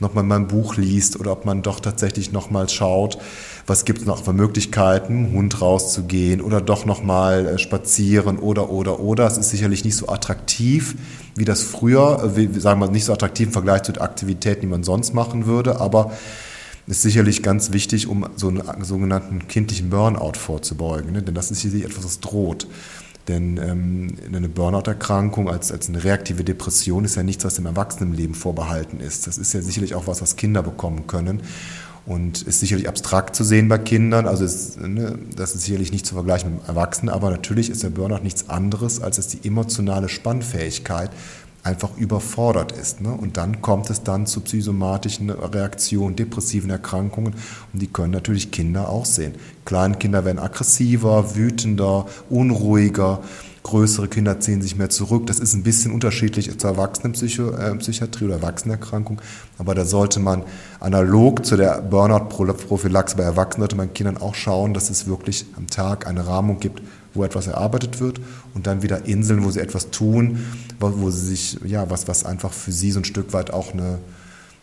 nochmal 0.00 0.24
mal 0.24 0.36
ein 0.36 0.48
Buch 0.48 0.76
liest 0.76 1.18
oder 1.18 1.32
ob 1.32 1.44
man 1.44 1.62
doch 1.62 1.80
tatsächlich 1.80 2.32
nochmal 2.32 2.68
schaut, 2.68 3.18
was 3.66 3.84
gibt 3.84 4.00
es 4.00 4.06
noch 4.06 4.22
für 4.22 4.32
Möglichkeiten, 4.32 5.32
Hund 5.32 5.60
rauszugehen 5.60 6.40
oder 6.40 6.60
doch 6.60 6.84
nochmal 6.84 7.46
äh, 7.46 7.58
spazieren 7.58 8.38
oder 8.38 8.70
oder 8.70 9.00
oder. 9.00 9.26
Es 9.26 9.38
ist 9.38 9.50
sicherlich 9.50 9.84
nicht 9.84 9.96
so 9.96 10.08
attraktiv, 10.08 10.96
wie 11.34 11.44
das 11.44 11.62
früher, 11.62 12.22
äh, 12.22 12.36
wie, 12.36 12.60
sagen 12.60 12.80
wir 12.80 12.90
nicht 12.90 13.06
so 13.06 13.12
attraktiv 13.12 13.48
im 13.48 13.52
Vergleich 13.52 13.82
zu 13.82 13.92
den 13.92 14.02
Aktivitäten, 14.02 14.62
die 14.62 14.66
man 14.66 14.84
sonst 14.84 15.14
machen 15.14 15.46
würde, 15.46 15.80
aber 15.80 16.12
ist 16.86 17.02
sicherlich 17.02 17.42
ganz 17.42 17.72
wichtig, 17.72 18.06
um 18.06 18.26
so 18.36 18.48
einen 18.48 18.84
sogenannten 18.84 19.48
kindlichen 19.48 19.90
Burnout 19.90 20.34
vorzubeugen. 20.38 21.12
Ne? 21.12 21.22
Denn 21.22 21.34
das 21.34 21.50
ist 21.50 21.60
hier 21.60 21.84
etwas, 21.84 22.04
was 22.04 22.20
droht. 22.20 22.66
Denn 23.28 23.56
ähm, 23.56 24.14
eine 24.32 24.48
Burnout-Erkrankung 24.48 25.50
als, 25.50 25.72
als 25.72 25.88
eine 25.88 26.04
reaktive 26.04 26.44
Depression 26.44 27.04
ist 27.04 27.16
ja 27.16 27.24
nichts, 27.24 27.44
was 27.44 27.56
dem 27.56 27.66
Erwachsenenleben 27.66 28.36
vorbehalten 28.36 29.00
ist. 29.00 29.26
Das 29.26 29.36
ist 29.36 29.52
ja 29.52 29.62
sicherlich 29.62 29.96
auch 29.96 30.06
was, 30.06 30.22
was 30.22 30.36
Kinder 30.36 30.62
bekommen 30.62 31.08
können. 31.08 31.42
Und 32.06 32.42
ist 32.42 32.60
sicherlich 32.60 32.88
abstrakt 32.88 33.34
zu 33.34 33.42
sehen 33.42 33.66
bei 33.66 33.78
Kindern. 33.78 34.28
Also 34.28 34.44
ist, 34.44 34.80
ne, 34.80 35.18
das 35.34 35.56
ist 35.56 35.62
sicherlich 35.62 35.90
nicht 35.90 36.06
zu 36.06 36.14
vergleichen 36.14 36.54
mit 36.54 36.68
Erwachsenen, 36.68 37.12
aber 37.12 37.30
natürlich 37.30 37.68
ist 37.68 37.82
der 37.82 37.90
Burnout 37.90 38.22
nichts 38.22 38.48
anderes, 38.48 39.02
als 39.02 39.16
dass 39.16 39.26
die 39.26 39.44
emotionale 39.44 40.08
Spannfähigkeit 40.08 41.10
einfach 41.66 41.96
überfordert 41.96 42.72
ist. 42.72 43.00
Ne? 43.00 43.10
Und 43.10 43.36
dann 43.36 43.60
kommt 43.60 43.90
es 43.90 44.04
dann 44.04 44.26
zu 44.26 44.40
psychosomatischen 44.40 45.30
Reaktionen, 45.30 46.14
depressiven 46.14 46.70
Erkrankungen 46.70 47.34
und 47.72 47.82
die 47.82 47.88
können 47.88 48.12
natürlich 48.12 48.52
Kinder 48.52 48.88
auch 48.88 49.04
sehen. 49.04 49.34
Kleine 49.64 49.96
Kinder 49.96 50.24
werden 50.24 50.38
aggressiver, 50.38 51.34
wütender, 51.34 52.06
unruhiger. 52.30 53.20
Größere 53.64 54.06
Kinder 54.06 54.38
ziehen 54.38 54.62
sich 54.62 54.76
mehr 54.76 54.90
zurück. 54.90 55.26
Das 55.26 55.40
ist 55.40 55.54
ein 55.54 55.64
bisschen 55.64 55.92
unterschiedlich 55.92 56.56
zur 56.56 56.70
Erwachsenenpsychiatrie 56.70 58.24
äh, 58.24 58.28
oder 58.28 58.36
Erwachsenenerkrankung. 58.36 59.20
Aber 59.58 59.74
da 59.74 59.84
sollte 59.84 60.20
man 60.20 60.44
analog 60.78 61.44
zu 61.44 61.56
der 61.56 61.82
Burnout-Prophylaxe 61.82 63.16
bei 63.16 63.24
Erwachsenen, 63.24 63.62
sollte 63.62 63.74
man 63.74 63.92
Kindern 63.92 64.18
auch 64.18 64.36
schauen, 64.36 64.72
dass 64.72 64.88
es 64.88 65.08
wirklich 65.08 65.46
am 65.56 65.66
Tag 65.66 66.06
eine 66.06 66.28
Rahmung 66.28 66.60
gibt, 66.60 66.80
wo 67.16 67.24
etwas 67.24 67.46
erarbeitet 67.46 68.00
wird 68.00 68.20
und 68.54 68.66
dann 68.66 68.82
wieder 68.82 69.06
Inseln, 69.06 69.44
wo 69.44 69.50
sie 69.50 69.60
etwas 69.60 69.90
tun, 69.90 70.44
wo 70.78 71.10
sie 71.10 71.26
sich, 71.26 71.58
ja, 71.64 71.90
was, 71.90 72.08
was 72.08 72.24
einfach 72.24 72.52
für 72.52 72.72
sie 72.72 72.90
so 72.92 73.00
ein 73.00 73.04
Stück 73.04 73.32
weit 73.32 73.50
auch 73.52 73.72
eine 73.72 73.98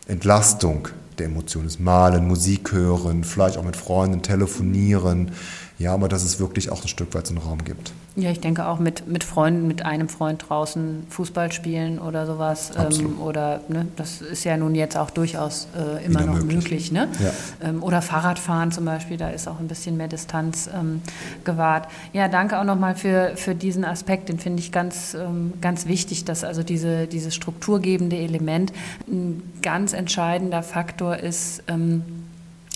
Entlastung 0.06 0.88
der 1.18 1.26
Emotionen 1.26 1.66
ist. 1.66 1.80
Malen, 1.80 2.26
Musik 2.26 2.72
hören, 2.72 3.24
vielleicht 3.24 3.56
auch 3.56 3.64
mit 3.64 3.76
Freunden 3.76 4.22
telefonieren, 4.22 5.32
Ja, 5.78 5.92
aber 5.92 6.08
dass 6.08 6.22
es 6.22 6.38
wirklich 6.38 6.70
auch 6.70 6.82
ein 6.82 6.88
Stück 6.88 7.14
weit 7.14 7.26
so 7.26 7.34
einen 7.34 7.42
Raum 7.42 7.64
gibt. 7.64 7.92
Ja, 8.16 8.30
ich 8.30 8.38
denke 8.38 8.66
auch 8.66 8.78
mit, 8.78 9.08
mit 9.08 9.24
Freunden, 9.24 9.66
mit 9.66 9.84
einem 9.84 10.08
Freund 10.08 10.44
draußen 10.48 11.04
Fußball 11.10 11.50
spielen 11.50 11.98
oder 11.98 12.26
sowas. 12.26 12.70
Ähm, 12.78 13.18
oder 13.20 13.60
ne, 13.68 13.88
das 13.96 14.20
ist 14.20 14.44
ja 14.44 14.56
nun 14.56 14.76
jetzt 14.76 14.96
auch 14.96 15.10
durchaus 15.10 15.66
äh, 15.76 16.04
immer 16.04 16.20
Wieder 16.20 16.26
noch 16.26 16.34
möglich, 16.44 16.54
möglich 16.54 16.92
ne? 16.92 17.08
Ja. 17.20 17.68
Ähm, 17.68 17.82
oder 17.82 18.02
Fahrradfahren 18.02 18.70
zum 18.70 18.84
Beispiel, 18.84 19.16
da 19.16 19.30
ist 19.30 19.48
auch 19.48 19.58
ein 19.58 19.66
bisschen 19.66 19.96
mehr 19.96 20.06
Distanz 20.06 20.70
ähm, 20.72 21.02
gewahrt. 21.44 21.88
Ja, 22.12 22.28
danke 22.28 22.60
auch 22.60 22.64
nochmal 22.64 22.94
für, 22.94 23.32
für 23.34 23.56
diesen 23.56 23.84
Aspekt, 23.84 24.28
den 24.28 24.38
finde 24.38 24.60
ich 24.60 24.70
ganz, 24.70 25.14
ähm, 25.14 25.54
ganz 25.60 25.86
wichtig, 25.86 26.24
dass 26.24 26.44
also 26.44 26.62
diese, 26.62 27.08
dieses 27.08 27.34
strukturgebende 27.34 28.16
Element 28.16 28.72
ein 29.08 29.42
ganz 29.60 29.92
entscheidender 29.92 30.62
Faktor 30.62 31.16
ist 31.16 31.64
ähm, 31.66 32.04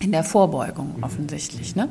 in 0.00 0.12
der 0.12 0.22
Vorbeugung 0.22 0.94
offensichtlich. 1.00 1.74
Ne? 1.74 1.88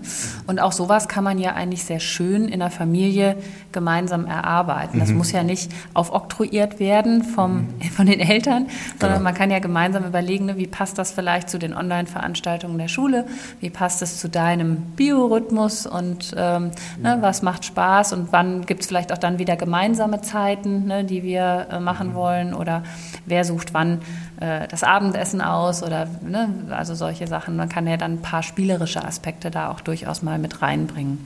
Und 0.48 0.62
auch 0.62 0.72
sowas 0.72 1.10
kann 1.10 1.26
man 1.26 1.39
ja 1.39 1.54
eigentlich 1.54 1.84
sehr 1.84 2.00
schön 2.00 2.48
in 2.48 2.60
der 2.60 2.72
Familie 2.72 3.36
gemeinsam 3.74 4.26
erarbeiten. 4.26 5.00
Das 5.00 5.10
mhm. 5.10 5.17
muss 5.17 5.34
ja 5.34 5.43
nicht 5.43 5.70
aufoktroyiert 5.93 6.80
werden 6.80 7.24
vom, 7.26 7.67
mhm. 7.80 7.82
von 7.96 8.06
den 8.06 8.22
Eltern, 8.22 8.67
sondern 8.98 9.20
genau. 9.20 9.24
man 9.24 9.34
kann 9.34 9.52
ja 9.52 9.60
gemeinsam 9.60 10.06
überlegen, 10.06 10.46
ne, 10.46 10.56
wie 10.56 10.67
passt 10.67 10.98
das 10.98 11.12
vielleicht 11.12 11.50
zu 11.50 11.60
den 11.60 11.74
Online-Veranstaltungen 11.74 12.78
der 12.78 12.88
Schule, 12.88 13.26
wie 13.60 13.70
passt 13.70 14.02
es 14.02 14.20
zu 14.20 14.30
deinem 14.30 14.78
Biorhythmus 14.96 15.86
und 15.86 16.34
ähm, 16.38 16.72
ne, 17.02 17.17
was 17.20 17.41
macht 17.41 17.65
Spaß 17.65 18.13
und 18.13 18.32
wann 18.32 18.65
gibt 18.65 18.82
es 18.82 18.88
vielleicht 18.88 19.12
auch 19.12 19.17
dann 19.17 19.38
wieder 19.38 19.58
gemeinsame 19.58 20.22
Zeiten, 20.22 20.86
ne, 20.86 21.04
die 21.04 21.24
wir 21.24 21.67
äh, 21.72 21.80
machen 21.82 22.10
mhm. 22.12 22.13
wollen 22.13 22.54
oder 22.54 22.84
wer 23.26 23.43
sucht 23.43 23.74
wann 23.74 24.00
äh, 24.39 24.67
das 24.67 24.84
Abendessen 24.84 25.41
aus 25.41 25.84
oder 25.84 26.08
ne, 26.21 26.50
also 26.69 26.95
solche 26.95 27.28
Sachen. 27.28 27.56
Man 27.56 27.69
kann 27.69 27.88
ja 27.88 27.97
dann 27.97 28.13
ein 28.13 28.21
paar 28.21 28.43
spielerische 28.43 29.04
Aspekte 29.04 29.52
da 29.52 29.69
auch 29.69 29.82
durchaus 29.82 30.21
mal 30.21 30.39
mit 30.39 30.62
reinbringen. 30.62 31.26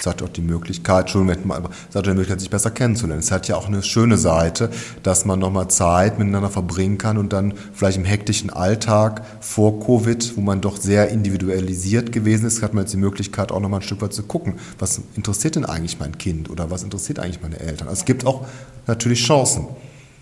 Es 0.00 0.06
hat 0.06 0.22
auch 0.22 0.28
die 0.28 0.42
Möglichkeit, 0.42 1.06
Entschuldigung, 1.06 1.50
aber 1.50 1.70
es 1.88 1.96
hat 1.96 2.06
die 2.06 2.10
Möglichkeit, 2.10 2.40
sich 2.40 2.50
besser 2.50 2.70
kennenzulernen. 2.70 3.20
Es 3.20 3.32
hat 3.32 3.48
ja 3.48 3.56
auch 3.56 3.66
eine 3.66 3.82
schöne 3.82 4.16
Seite, 4.16 4.70
dass 5.02 5.24
man 5.24 5.40
nochmal 5.40 5.68
Zeit 5.68 6.18
miteinander 6.18 6.50
verbringen 6.50 6.98
kann 6.98 7.18
und 7.18 7.32
dann 7.32 7.54
vielleicht 7.72 7.98
im 7.98 8.04
hektischen 8.04 8.50
Alltag 8.50 9.22
vor 9.40 9.80
Covid, 9.80 10.36
wo 10.36 10.40
man 10.40 10.60
doch 10.60 10.76
sehr 10.76 11.08
individualisiert 11.08 12.12
gewesen 12.12 12.46
ist, 12.46 12.62
hat 12.62 12.74
man 12.74 12.84
jetzt 12.84 12.92
die 12.92 12.98
Möglichkeit, 12.98 13.50
auch 13.50 13.60
nochmal 13.60 13.80
ein 13.80 13.82
Stück 13.84 14.00
weit 14.00 14.12
zu 14.12 14.22
gucken, 14.22 14.54
was 14.78 15.00
interessiert 15.16 15.56
denn 15.56 15.64
eigentlich 15.64 15.98
mein 15.98 16.16
Kind 16.16 16.48
oder 16.48 16.70
was 16.70 16.84
interessiert 16.84 17.18
eigentlich 17.18 17.42
meine 17.42 17.58
Eltern. 17.58 17.88
Also 17.88 18.00
es 18.00 18.04
gibt 18.04 18.24
auch 18.24 18.46
natürlich 18.86 19.24
Chancen. 19.24 19.66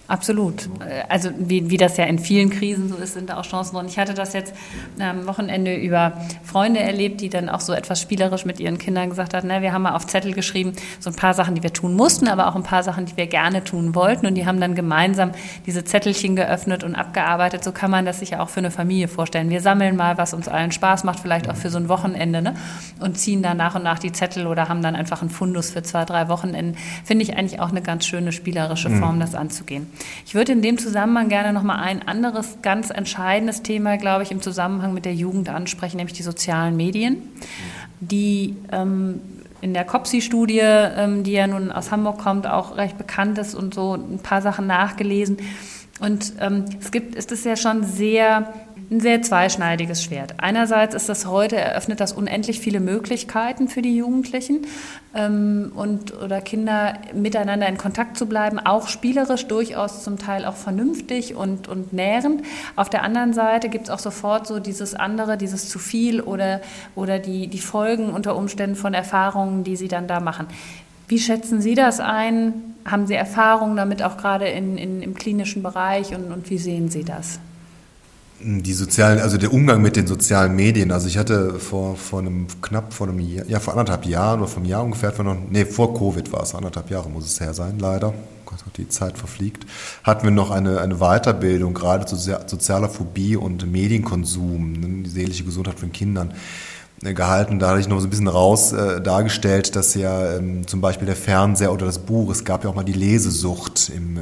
Absolut. 0.09 0.69
Also 1.09 1.31
wie, 1.37 1.69
wie 1.69 1.77
das 1.77 1.97
ja 1.97 2.05
in 2.05 2.19
vielen 2.19 2.51
Krisen 2.51 2.89
so 2.89 2.97
ist, 2.97 3.15
sind 3.15 3.29
da 3.29 3.39
auch 3.39 3.45
Chancen. 3.45 3.77
Und 3.77 3.87
ich 3.87 3.99
hatte 3.99 4.15
das 4.15 4.35
jetzt 4.35 4.55
am 5.01 5.27
Wochenende 5.27 5.75
über 5.75 6.13
Freunde 6.45 6.81
erlebt, 6.81 7.21
die 7.21 7.29
dann 7.29 7.49
auch 7.49 7.61
so 7.61 7.73
etwas 7.73 8.01
spielerisch 8.01 8.45
mit 8.45 8.61
ihren 8.61 8.79
Kindern 8.79 9.11
gesagt 9.11 9.35
haben, 9.35 9.49
na, 9.49 9.63
wir 9.63 9.73
haben 9.73 9.83
mal 9.83 9.97
auf 9.97 10.07
Zettel 10.07 10.33
geschrieben, 10.33 10.75
so 11.01 11.11
ein 11.11 11.17
paar 11.17 11.35
Sachen, 11.35 11.57
die 11.57 11.63
wir 11.63 11.73
tun 11.73 11.95
mussten, 11.95 12.29
aber 12.29 12.47
auch 12.47 12.55
ein 12.55 12.63
paar 12.63 12.85
Sachen, 12.85 13.07
die 13.07 13.17
wir 13.17 13.27
gerne 13.27 13.65
tun 13.65 13.97
wollten. 13.97 14.27
Und 14.27 14.37
die 14.37 14.47
haben 14.47 14.61
dann 14.61 14.77
gemeinsam 14.77 15.33
diese 15.67 15.85
Zettelchen 15.85 16.37
geöffnet 16.37 16.85
und 16.85 16.95
abgearbeitet. 16.95 17.65
So 17.65 17.73
kann 17.73 17.91
man 17.91 18.05
das 18.05 18.21
sich 18.21 18.31
ja 18.31 18.41
auch 18.41 18.49
für 18.49 18.61
eine 18.61 18.71
Familie 18.71 19.09
vorstellen. 19.09 19.51
Wir 19.51 19.61
sammeln 19.61 19.97
mal, 19.97 20.19
was 20.19 20.35
uns 20.35 20.47
allen 20.47 20.71
Spaß 20.71 21.03
macht, 21.03 21.19
vielleicht 21.19 21.51
auch 21.51 21.57
für 21.57 21.71
so 21.71 21.79
ein 21.79 21.89
Wochenende, 21.89 22.43
ne? 22.43 22.55
und 23.01 23.19
ziehen 23.19 23.43
dann 23.43 23.57
nach 23.57 23.75
und 23.75 23.83
nach 23.83 23.99
die 23.99 24.13
Zettel 24.13 24.47
oder 24.47 24.69
haben 24.69 24.83
dann 24.83 24.95
einfach 24.95 25.21
einen 25.21 25.31
Fundus 25.31 25.71
für 25.71 25.83
zwei, 25.83 26.05
drei 26.05 26.29
Wochenenden. 26.29 26.77
Finde 27.05 27.25
ich 27.25 27.37
eigentlich 27.37 27.61
auch 27.61 27.71
eine 27.71 27.83
ganz 27.83 28.07
schöne 28.07 28.31
spielerische 28.31 28.89
mhm. 28.89 29.01
Form, 29.01 29.21
das 29.21 29.35
anzugehen. 29.35 29.91
Ich 30.25 30.35
würde 30.35 30.53
in 30.53 30.63
dem 30.63 30.79
Zusammenhang 30.79 31.29
gerne 31.29 31.53
noch 31.53 31.63
mal 31.63 31.77
ein 31.77 32.07
anderes 32.07 32.59
ganz 32.63 32.91
entscheidendes 32.91 33.63
Thema, 33.63 33.97
glaube 33.97 34.23
ich, 34.23 34.31
im 34.31 34.43
Zusammenhang 34.43 34.95
mit 34.95 35.05
der 35.05 35.15
Jugend 35.15 35.49
ansprechen, 35.49 35.97
nämlich 35.97 36.17
die 36.17 36.23
sozialen 36.23 36.77
Medien, 36.77 37.23
die 38.01 38.57
ähm, 38.73 39.21
in 39.61 39.75
der 39.75 39.85
COPSI-Studie, 39.85 40.61
ähm, 40.63 41.23
die 41.23 41.33
ja 41.33 41.47
nun 41.47 41.73
aus 41.73 41.91
Hamburg 41.91 42.19
kommt, 42.19 42.47
auch 42.47 42.77
recht 42.77 42.99
bekannt 42.99 43.39
ist 43.39 43.55
und 43.55 43.75
so 43.75 43.95
ein 43.95 44.19
paar 44.19 44.43
Sachen 44.43 44.67
nachgelesen. 44.67 45.39
Und 46.01 46.35
ähm, 46.41 46.67
es 46.79 46.91
gibt, 46.91 47.15
ist 47.15 47.33
es 47.33 47.45
ja 47.45 47.57
schon 47.57 47.83
sehr 47.83 48.53
ein 48.91 49.01
sehr 49.01 49.21
zweischneidiges 49.21 50.03
Schwert. 50.03 50.35
Einerseits 50.39 50.95
ist 50.95 51.09
das 51.09 51.27
heute, 51.27 51.57
eröffnet 51.57 51.99
das 51.99 52.13
unendlich 52.13 52.61
viele 52.61 52.79
Möglichkeiten 52.79 53.69
für 53.69 53.83
die 53.83 53.97
Jugendlichen 53.97 54.67
ähm, 55.15 55.73
und 55.75 56.15
oder 56.23 56.41
Kinder 56.41 56.95
miteinander 57.13 57.67
in 57.67 57.79
Kontakt 57.79 58.17
zu 58.17 58.27
bleiben, 58.27 58.61
auch 58.61 58.89
spielerisch, 58.89 59.47
durchaus 59.47 60.05
zum 60.05 60.19
Teil 60.19 60.45
auch 60.45 60.55
vernünftig 60.55 61.35
und, 61.35 61.67
und 61.67 61.93
nährend. 61.93 62.43
Auf 62.77 62.89
der 62.89 63.03
anderen 63.03 63.33
Seite 63.33 63.69
gibt 63.69 63.87
es 63.87 63.91
auch 63.91 63.99
sofort 63.99 64.47
so 64.47 64.61
dieses 64.61 64.95
andere, 64.95 65.37
dieses 65.37 65.69
zu 65.69 65.81
viel 65.81 66.21
oder, 66.21 66.61
oder 66.95 67.19
die, 67.19 67.49
die 67.49 67.59
Folgen 67.59 68.11
unter 68.11 68.37
Umständen 68.37 68.77
von 68.77 68.95
Erfahrungen, 68.95 69.65
die 69.65 69.75
sie 69.75 69.89
dann 69.89 70.07
da 70.07 70.21
machen. 70.21 70.47
Wie 71.09 71.19
schätzen 71.19 71.61
Sie 71.61 71.75
das 71.75 72.01
ein? 72.01 72.75
Haben 72.85 73.07
Sie 73.07 73.15
Erfahrungen 73.15 73.77
damit 73.77 74.03
auch 74.03 74.17
gerade 74.17 74.49
in, 74.49 74.77
in, 74.77 75.03
im 75.03 75.15
klinischen 75.15 75.63
Bereich 75.63 76.15
und, 76.15 76.33
und 76.33 76.51
wie 76.51 76.59
sehen 76.59 76.89
Sie 76.89 77.05
das? 77.05 77.39
Die 78.39 78.75
sozialen, 78.75 79.19
also 79.19 79.39
der 79.39 79.53
Umgang 79.53 79.81
mit 79.81 79.97
den 79.97 80.07
sozialen 80.07 80.55
Medien. 80.55 80.93
Also 80.93 81.09
ich 81.09 81.17
hatte 81.17 81.59
vor, 81.59 81.97
vor 81.97 82.19
einem 82.21 82.47
knapp 82.61 82.93
vor 82.93 83.09
einem 83.09 83.19
Jahr, 83.19 83.47
ja 83.47 83.61
vor 83.61 83.73
anderthalb 83.73 84.05
Jahren 84.05 84.41
oder 84.41 84.49
vor 84.49 84.59
einem 84.59 84.71
Jahr 84.71 84.85
ungefähr, 84.85 85.11
vor 85.13 85.25
noch, 85.25 85.37
nee, 85.49 85.65
vor 85.65 85.95
Covid 85.95 86.31
war 86.33 86.43
es, 86.43 86.55
anderthalb 86.55 86.91
Jahre 86.91 87.09
muss 87.09 87.25
es 87.25 87.41
her 87.41 87.55
sein, 87.55 87.79
leider. 87.79 88.13
Gott, 88.45 88.59
die 88.77 88.89
Zeit 88.89 89.19
verfliegt, 89.19 89.67
hatten 90.03 90.25
wir 90.25 90.31
noch 90.31 90.51
eine, 90.51 90.81
eine 90.81 90.97
Weiterbildung 90.97 91.75
gerade 91.75 92.07
zu 92.07 92.17
sozialer 92.17 92.89
Phobie 92.89 93.37
und 93.37 93.71
Medienkonsum, 93.71 94.73
ne, 94.73 95.03
die 95.03 95.11
seelische 95.11 95.45
Gesundheit 95.45 95.79
von 95.79 95.91
Kindern. 95.91 96.33
Äh, 97.05 97.13
gehalten. 97.13 97.59
Da 97.59 97.69
hatte 97.69 97.81
ich 97.81 97.89
noch 97.89 98.01
so 98.01 98.07
ein 98.07 98.11
bisschen 98.11 98.27
raus 98.27 98.73
äh, 98.73 99.03
dargestellt, 99.03 99.77
dass 99.77 99.95
ja 99.95 100.37
ähm, 100.37 100.67
zum 100.67 100.81
Beispiel 100.81 101.05
der 101.05 101.15
Fernseher 101.15 101.71
oder 101.71 101.85
das 101.85 101.99
Buch, 101.99 102.31
es 102.31 102.43
gab 102.43 102.65
ja 102.65 102.71
auch 102.71 102.75
mal 102.75 102.85
die 102.85 102.95
Lesesucht 102.95 103.93
im, 103.95 104.17
äh, 104.17 104.21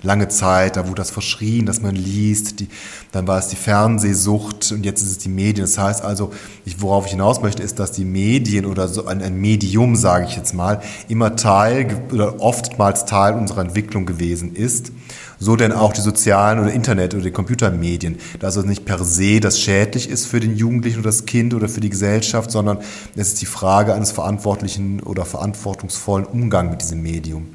lange 0.00 0.28
Zeit, 0.28 0.76
da 0.76 0.84
wurde 0.84 1.02
das 1.02 1.10
verschrien, 1.10 1.66
dass 1.66 1.82
man 1.82 1.94
liest, 1.94 2.60
die, 2.60 2.68
dann 3.12 3.26
war 3.26 3.38
es 3.38 3.48
die 3.48 3.56
Fernsehsucht 3.56 4.72
und 4.72 4.86
jetzt 4.86 5.02
ist 5.02 5.10
es 5.10 5.18
die 5.18 5.28
Medien. 5.28 5.66
Das 5.66 5.76
heißt 5.76 6.02
also, 6.02 6.32
ich, 6.64 6.80
worauf 6.80 7.04
ich 7.04 7.10
hinaus 7.10 7.42
möchte, 7.42 7.62
ist, 7.62 7.78
dass 7.78 7.92
die 7.92 8.06
Medien 8.06 8.64
oder 8.64 8.88
so 8.88 9.04
ein, 9.04 9.20
ein 9.20 9.38
Medium, 9.38 9.94
sage 9.94 10.24
ich 10.24 10.34
jetzt 10.34 10.54
mal, 10.54 10.80
immer 11.08 11.36
Teil 11.36 11.94
oder 12.10 12.40
oftmals 12.40 13.04
Teil 13.04 13.34
unserer 13.34 13.60
Entwicklung 13.60 14.06
gewesen 14.06 14.56
ist 14.56 14.92
so 15.44 15.56
denn 15.56 15.72
auch 15.72 15.92
die 15.92 16.00
sozialen 16.00 16.58
oder 16.58 16.72
Internet- 16.72 17.14
oder 17.14 17.22
die 17.22 17.30
Computermedien. 17.30 18.18
Dass 18.40 18.56
es 18.56 18.64
nicht 18.64 18.84
per 18.84 19.04
se 19.04 19.40
das 19.40 19.60
schädlich 19.60 20.08
ist 20.08 20.26
für 20.26 20.40
den 20.40 20.56
Jugendlichen 20.56 21.00
oder 21.00 21.08
das 21.10 21.26
Kind 21.26 21.54
oder 21.54 21.68
für 21.68 21.80
die 21.80 21.90
Gesellschaft, 21.90 22.50
sondern 22.50 22.78
es 23.14 23.28
ist 23.28 23.42
die 23.42 23.46
Frage 23.46 23.94
eines 23.94 24.10
verantwortlichen 24.10 25.02
oder 25.02 25.24
verantwortungsvollen 25.24 26.26
Umgangs 26.26 26.70
mit 26.70 26.82
diesem 26.82 27.02
Medium. 27.02 27.46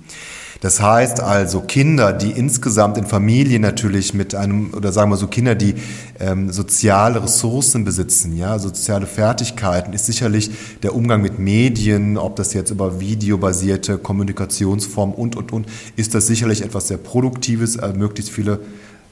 Das 0.62 0.82
heißt 0.82 1.22
also, 1.22 1.62
Kinder, 1.62 2.12
die 2.12 2.32
insgesamt 2.32 2.98
in 2.98 3.06
Familien 3.06 3.62
natürlich 3.62 4.14
mit 4.14 4.36
einem, 4.36 4.74
oder 4.74 4.92
sagen 4.92 5.10
wir 5.10 5.16
so, 5.16 5.28
Kinder, 5.28 5.56
die 5.56 5.76
ähm, 6.20 6.52
soziale 6.52 7.24
Ressourcen 7.24 7.86
besitzen, 7.86 8.36
ja, 8.36 8.60
soziale 8.60 9.06
Fertigkeiten, 9.06 9.94
ist 9.94 10.06
sicherlich 10.06 10.52
der 10.84 10.96
Umgang 10.96 11.22
mit 11.22 11.40
Medien, 11.40 12.18
ob 12.18 12.36
das 12.36 12.54
jetzt 12.54 12.72
über 12.72 13.00
videobasierte 13.00 13.98
Kommunikationsformen 13.98 15.16
und, 15.16 15.38
und, 15.38 15.54
und, 15.54 15.66
ist 15.96 16.14
das 16.14 16.28
sicherlich 16.28 16.62
etwas 16.62 16.90
sehr 16.90 16.98
Produktives, 16.98 17.78
äh, 17.78 17.94
möglichst 17.94 18.32
viele 18.32 18.60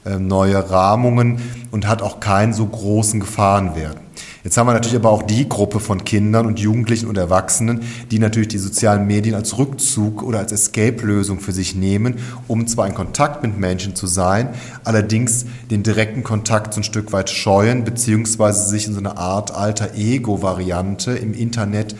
äh, 0.04 0.18
neue 0.18 0.68
Rahmungen 0.68 1.40
und 1.70 1.88
hat 1.88 2.02
auch 2.02 2.20
keinen 2.20 2.52
so 2.52 2.66
großen 2.66 3.20
Gefahrenwert. 3.20 3.96
Jetzt 4.44 4.56
haben 4.56 4.68
wir 4.68 4.72
natürlich 4.72 4.96
aber 4.96 5.10
auch 5.10 5.22
die 5.22 5.48
Gruppe 5.48 5.80
von 5.80 6.04
Kindern 6.04 6.46
und 6.46 6.60
Jugendlichen 6.60 7.08
und 7.08 7.18
Erwachsenen, 7.18 7.82
die 8.10 8.20
natürlich 8.20 8.48
die 8.48 8.58
sozialen 8.58 9.06
Medien 9.06 9.34
als 9.34 9.58
Rückzug 9.58 10.22
oder 10.22 10.38
als 10.38 10.52
Escape-Lösung 10.52 11.40
für 11.40 11.52
sich 11.52 11.74
nehmen, 11.74 12.14
um 12.46 12.66
zwar 12.68 12.86
in 12.86 12.94
Kontakt 12.94 13.42
mit 13.42 13.58
Menschen 13.58 13.96
zu 13.96 14.06
sein, 14.06 14.50
allerdings 14.84 15.46
den 15.70 15.82
direkten 15.82 16.22
Kontakt 16.22 16.74
so 16.74 16.80
ein 16.80 16.84
Stück 16.84 17.12
weit 17.12 17.30
scheuen, 17.30 17.82
beziehungsweise 17.82 18.68
sich 18.68 18.86
in 18.86 18.92
so 18.92 19.00
eine 19.00 19.16
Art 19.16 19.50
alter 19.50 19.94
Ego-Variante 19.96 21.12
im 21.12 21.34
Internet 21.34 21.96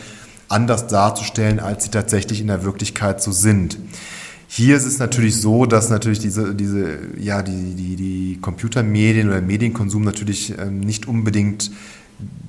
anders 0.49 0.87
darzustellen, 0.87 1.59
als 1.59 1.85
sie 1.85 1.91
tatsächlich 1.91 2.41
in 2.41 2.47
der 2.47 2.65
Wirklichkeit 2.65 3.21
so 3.21 3.33
sind. 3.33 3.79
Hier 4.51 4.77
ist 4.77 4.87
es 4.87 4.99
natürlich 4.99 5.37
so, 5.41 5.67
dass 5.67 5.91
natürlich 5.91 6.21
diese, 6.21 6.55
diese, 6.55 6.99
ja, 7.19 7.43
die, 7.43 7.75
die, 7.75 7.97
die 7.97 8.39
Computermedien 8.41 9.29
oder 9.29 9.43
Medienkonsum 9.43 10.03
natürlich 10.03 10.55
ähm, 10.59 10.81
nicht 10.81 11.07
unbedingt 11.07 11.71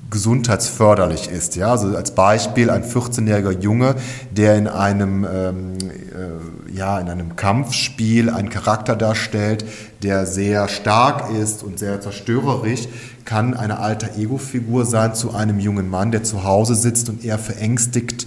gesundheitsförderlich 0.10 1.30
ist. 1.30 1.56
Ja, 1.56 1.72
also 1.72 1.96
als 1.96 2.12
Beispiel 2.12 2.70
ein 2.70 2.84
14-jähriger 2.84 3.60
Junge, 3.60 3.96
der 4.32 4.56
in 4.58 4.68
einem, 4.68 5.24
ähm, 5.26 5.78
äh, 5.80 6.76
ja, 6.76 7.00
in 7.00 7.10
einem 7.10 7.36
Kampfspiel 7.36 8.30
einen 8.30 8.50
Charakter 8.50 8.96
darstellt, 8.96 9.66
der 10.02 10.26
sehr 10.26 10.68
stark 10.68 11.32
ist 11.32 11.64
und 11.64 11.80
sehr 11.80 12.02
zerstörerisch, 12.02 12.88
kann 13.26 13.54
eine 13.54 13.80
alter 13.80 14.18
Ego-Figur 14.18 14.86
sein 14.86 15.14
zu 15.14 15.34
einem 15.36 15.60
jungen 15.60 15.90
Mann, 15.90 16.12
der 16.12 16.24
zu 16.24 16.44
Hause 16.44 16.76
sitzt 16.76 17.10
und 17.10 17.24
eher 17.24 17.38
verängstigt 17.38 18.26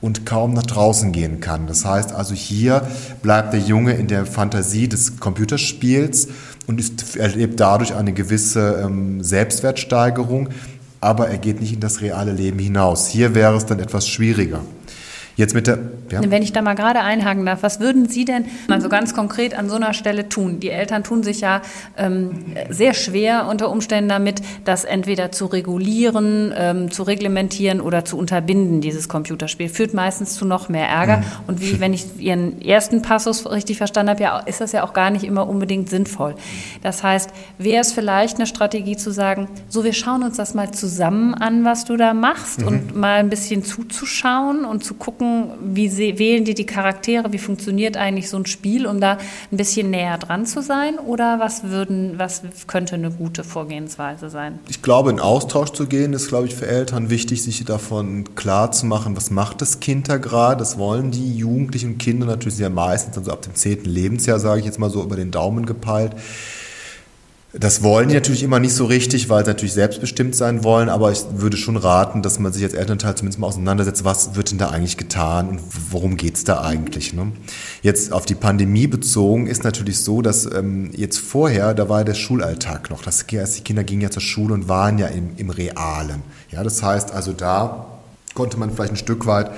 und 0.00 0.26
kaum 0.26 0.52
nach 0.54 0.62
draußen 0.62 1.12
gehen 1.12 1.40
kann. 1.40 1.66
Das 1.66 1.84
heißt 1.84 2.12
also, 2.12 2.34
hier 2.34 2.86
bleibt 3.22 3.52
der 3.52 3.60
Junge 3.60 3.94
in 3.94 4.06
der 4.06 4.26
Fantasie 4.26 4.88
des 4.88 5.18
Computerspiels 5.18 6.28
und 6.66 6.78
ist, 6.78 7.16
erlebt 7.16 7.58
dadurch 7.58 7.94
eine 7.94 8.12
gewisse 8.12 8.82
ähm, 8.84 9.22
Selbstwertsteigerung, 9.22 10.50
aber 11.00 11.28
er 11.28 11.38
geht 11.38 11.60
nicht 11.60 11.72
in 11.72 11.80
das 11.80 12.00
reale 12.00 12.32
Leben 12.32 12.58
hinaus. 12.58 13.08
Hier 13.08 13.34
wäre 13.34 13.56
es 13.56 13.66
dann 13.66 13.78
etwas 13.78 14.08
schwieriger. 14.08 14.60
Jetzt 15.38 15.54
mit 15.54 15.68
der. 15.68 15.78
Ja. 16.10 16.20
Wenn 16.28 16.42
ich 16.42 16.52
da 16.52 16.62
mal 16.62 16.74
gerade 16.74 16.98
einhaken 16.98 17.46
darf, 17.46 17.62
was 17.62 17.78
würden 17.78 18.08
Sie 18.08 18.24
denn 18.24 18.46
mal 18.66 18.80
so 18.80 18.88
ganz 18.88 19.14
konkret 19.14 19.56
an 19.56 19.68
so 19.68 19.76
einer 19.76 19.94
Stelle 19.94 20.28
tun? 20.28 20.58
Die 20.58 20.70
Eltern 20.70 21.04
tun 21.04 21.22
sich 21.22 21.42
ja 21.42 21.62
ähm, 21.96 22.56
sehr 22.70 22.92
schwer 22.92 23.46
unter 23.48 23.70
Umständen 23.70 24.08
damit, 24.08 24.42
das 24.64 24.84
entweder 24.84 25.30
zu 25.30 25.46
regulieren, 25.46 26.52
ähm, 26.56 26.90
zu 26.90 27.04
reglementieren 27.04 27.80
oder 27.80 28.04
zu 28.04 28.18
unterbinden, 28.18 28.80
dieses 28.80 29.08
Computerspiel. 29.08 29.68
Führt 29.68 29.94
meistens 29.94 30.34
zu 30.34 30.44
noch 30.44 30.68
mehr 30.68 30.88
Ärger. 30.88 31.18
Mhm. 31.18 31.24
Und 31.46 31.60
wie, 31.60 31.78
wenn 31.78 31.92
ich 31.92 32.18
Ihren 32.18 32.60
ersten 32.60 33.02
Passus 33.02 33.48
richtig 33.48 33.76
verstanden 33.76 34.10
habe, 34.10 34.22
ja, 34.24 34.40
ist 34.40 34.60
das 34.60 34.72
ja 34.72 34.82
auch 34.82 34.92
gar 34.92 35.10
nicht 35.10 35.22
immer 35.22 35.48
unbedingt 35.48 35.88
sinnvoll. 35.88 36.34
Das 36.82 37.04
heißt, 37.04 37.30
wäre 37.58 37.82
es 37.82 37.92
vielleicht 37.92 38.38
eine 38.38 38.46
Strategie 38.46 38.96
zu 38.96 39.12
sagen, 39.12 39.46
so, 39.68 39.84
wir 39.84 39.92
schauen 39.92 40.24
uns 40.24 40.36
das 40.36 40.54
mal 40.54 40.72
zusammen 40.72 41.34
an, 41.34 41.64
was 41.64 41.84
du 41.84 41.96
da 41.96 42.12
machst 42.12 42.62
mhm. 42.62 42.66
und 42.66 42.96
mal 42.96 43.20
ein 43.20 43.30
bisschen 43.30 43.62
zuzuschauen 43.62 44.64
und 44.64 44.82
zu 44.82 44.94
gucken, 44.94 45.27
gucken, 45.28 45.74
wie 45.74 46.18
wählen 46.18 46.44
die 46.44 46.54
die 46.54 46.66
Charaktere, 46.66 47.32
wie 47.32 47.38
funktioniert 47.38 47.96
eigentlich 47.96 48.28
so 48.28 48.36
ein 48.36 48.46
Spiel, 48.46 48.86
um 48.86 49.00
da 49.00 49.18
ein 49.50 49.56
bisschen 49.56 49.90
näher 49.90 50.18
dran 50.18 50.46
zu 50.46 50.62
sein? 50.62 50.98
Oder 50.98 51.38
was 51.38 51.64
würden, 51.64 52.18
was 52.18 52.42
könnte 52.66 52.94
eine 52.94 53.10
gute 53.10 53.44
Vorgehensweise 53.44 54.30
sein? 54.30 54.58
Ich 54.68 54.82
glaube, 54.82 55.10
in 55.10 55.20
Austausch 55.20 55.70
zu 55.70 55.86
gehen, 55.86 56.12
ist, 56.12 56.28
glaube 56.28 56.46
ich, 56.46 56.54
für 56.54 56.66
Eltern 56.66 57.10
wichtig, 57.10 57.42
sich 57.42 57.64
davon 57.64 58.34
klar 58.34 58.72
zu 58.72 58.86
machen, 58.86 59.16
was 59.16 59.30
macht 59.30 59.60
das 59.60 59.80
Kind 59.80 60.08
da 60.08 60.16
gerade? 60.16 60.58
Das 60.58 60.78
wollen 60.78 61.10
die 61.10 61.36
Jugendlichen 61.36 61.92
und 61.92 61.98
Kinder 61.98 62.26
natürlich 62.26 62.56
sehr 62.56 62.70
meistens, 62.70 63.16
also 63.18 63.30
ab 63.32 63.42
dem 63.42 63.54
zehnten 63.54 63.88
Lebensjahr, 63.88 64.38
sage 64.38 64.60
ich 64.60 64.66
jetzt 64.66 64.78
mal 64.78 64.90
so 64.90 65.02
über 65.02 65.16
den 65.16 65.30
Daumen 65.30 65.66
gepeilt. 65.66 66.12
Das 67.58 67.82
wollen 67.82 68.08
die 68.08 68.14
natürlich 68.14 68.44
immer 68.44 68.60
nicht 68.60 68.74
so 68.74 68.84
richtig, 68.84 69.28
weil 69.28 69.44
sie 69.44 69.50
natürlich 69.50 69.72
selbstbestimmt 69.72 70.36
sein 70.36 70.62
wollen, 70.62 70.88
aber 70.88 71.10
ich 71.10 71.24
würde 71.32 71.56
schon 71.56 71.76
raten, 71.76 72.22
dass 72.22 72.38
man 72.38 72.52
sich 72.52 72.62
als 72.62 72.72
Elternteil 72.72 73.16
zumindest 73.16 73.40
mal 73.40 73.48
auseinandersetzt, 73.48 74.04
was 74.04 74.36
wird 74.36 74.52
denn 74.52 74.58
da 74.58 74.68
eigentlich 74.70 74.96
getan 74.96 75.48
und 75.48 75.60
worum 75.90 76.16
geht's 76.16 76.44
da 76.44 76.62
eigentlich. 76.62 77.14
Ne? 77.14 77.32
Jetzt 77.82 78.12
auf 78.12 78.26
die 78.26 78.36
Pandemie 78.36 78.86
bezogen 78.86 79.48
ist 79.48 79.64
natürlich 79.64 79.98
so, 79.98 80.22
dass 80.22 80.46
ähm, 80.46 80.90
jetzt 80.94 81.18
vorher, 81.18 81.74
da 81.74 81.88
war 81.88 82.04
der 82.04 82.14
Schulalltag 82.14 82.90
noch, 82.90 83.02
das, 83.02 83.26
die 83.26 83.60
Kinder 83.62 83.82
gingen 83.82 84.02
ja 84.02 84.10
zur 84.10 84.22
Schule 84.22 84.54
und 84.54 84.68
waren 84.68 84.98
ja 84.98 85.08
im, 85.08 85.30
im 85.36 85.50
Realen. 85.50 86.22
Ja, 86.52 86.62
das 86.62 86.82
heißt 86.82 87.12
also 87.12 87.32
da 87.32 87.86
konnte 88.34 88.56
man 88.56 88.70
vielleicht 88.70 88.92
ein 88.92 88.96
Stück 88.96 89.26
weit 89.26 89.50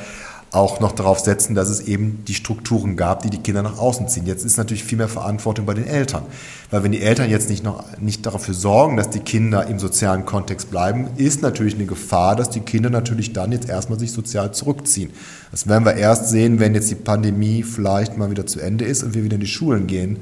auch 0.52 0.80
noch 0.80 0.92
darauf 0.92 1.20
setzen, 1.20 1.54
dass 1.54 1.68
es 1.68 1.80
eben 1.80 2.24
die 2.26 2.34
Strukturen 2.34 2.96
gab, 2.96 3.22
die 3.22 3.30
die 3.30 3.38
Kinder 3.38 3.62
nach 3.62 3.78
außen 3.78 4.08
ziehen. 4.08 4.26
Jetzt 4.26 4.44
ist 4.44 4.56
natürlich 4.56 4.82
viel 4.82 4.98
mehr 4.98 5.08
Verantwortung 5.08 5.64
bei 5.64 5.74
den 5.74 5.86
Eltern. 5.86 6.24
Weil 6.70 6.82
wenn 6.82 6.90
die 6.90 7.02
Eltern 7.02 7.30
jetzt 7.30 7.48
nicht, 7.48 7.62
noch, 7.62 7.84
nicht 7.98 8.26
dafür 8.26 8.54
sorgen, 8.54 8.96
dass 8.96 9.10
die 9.10 9.20
Kinder 9.20 9.66
im 9.66 9.78
sozialen 9.78 10.26
Kontext 10.26 10.70
bleiben, 10.70 11.08
ist 11.16 11.42
natürlich 11.42 11.76
eine 11.76 11.86
Gefahr, 11.86 12.34
dass 12.34 12.50
die 12.50 12.60
Kinder 12.60 12.90
natürlich 12.90 13.32
dann 13.32 13.52
jetzt 13.52 13.68
erstmal 13.68 14.00
sich 14.00 14.10
sozial 14.10 14.52
zurückziehen. 14.52 15.10
Das 15.52 15.68
werden 15.68 15.84
wir 15.84 15.94
erst 15.94 16.30
sehen, 16.30 16.58
wenn 16.58 16.74
jetzt 16.74 16.90
die 16.90 16.96
Pandemie 16.96 17.62
vielleicht 17.62 18.18
mal 18.18 18.30
wieder 18.30 18.46
zu 18.46 18.58
Ende 18.58 18.84
ist 18.84 19.04
und 19.04 19.14
wir 19.14 19.22
wieder 19.22 19.36
in 19.36 19.40
die 19.40 19.46
Schulen 19.46 19.86
gehen. 19.86 20.18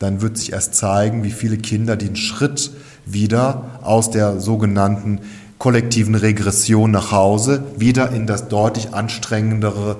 Dann 0.00 0.20
wird 0.20 0.36
sich 0.36 0.52
erst 0.52 0.74
zeigen, 0.74 1.22
wie 1.22 1.30
viele 1.30 1.58
Kinder 1.58 1.96
den 1.96 2.16
Schritt 2.16 2.72
wieder 3.06 3.78
aus 3.82 4.10
der 4.10 4.40
sogenannten 4.40 5.20
kollektiven 5.60 6.14
Regression 6.14 6.90
nach 6.90 7.12
Hause 7.12 7.62
wieder 7.76 8.10
in 8.12 8.26
das 8.26 8.48
deutlich 8.48 8.94
anstrengendere 8.94 9.96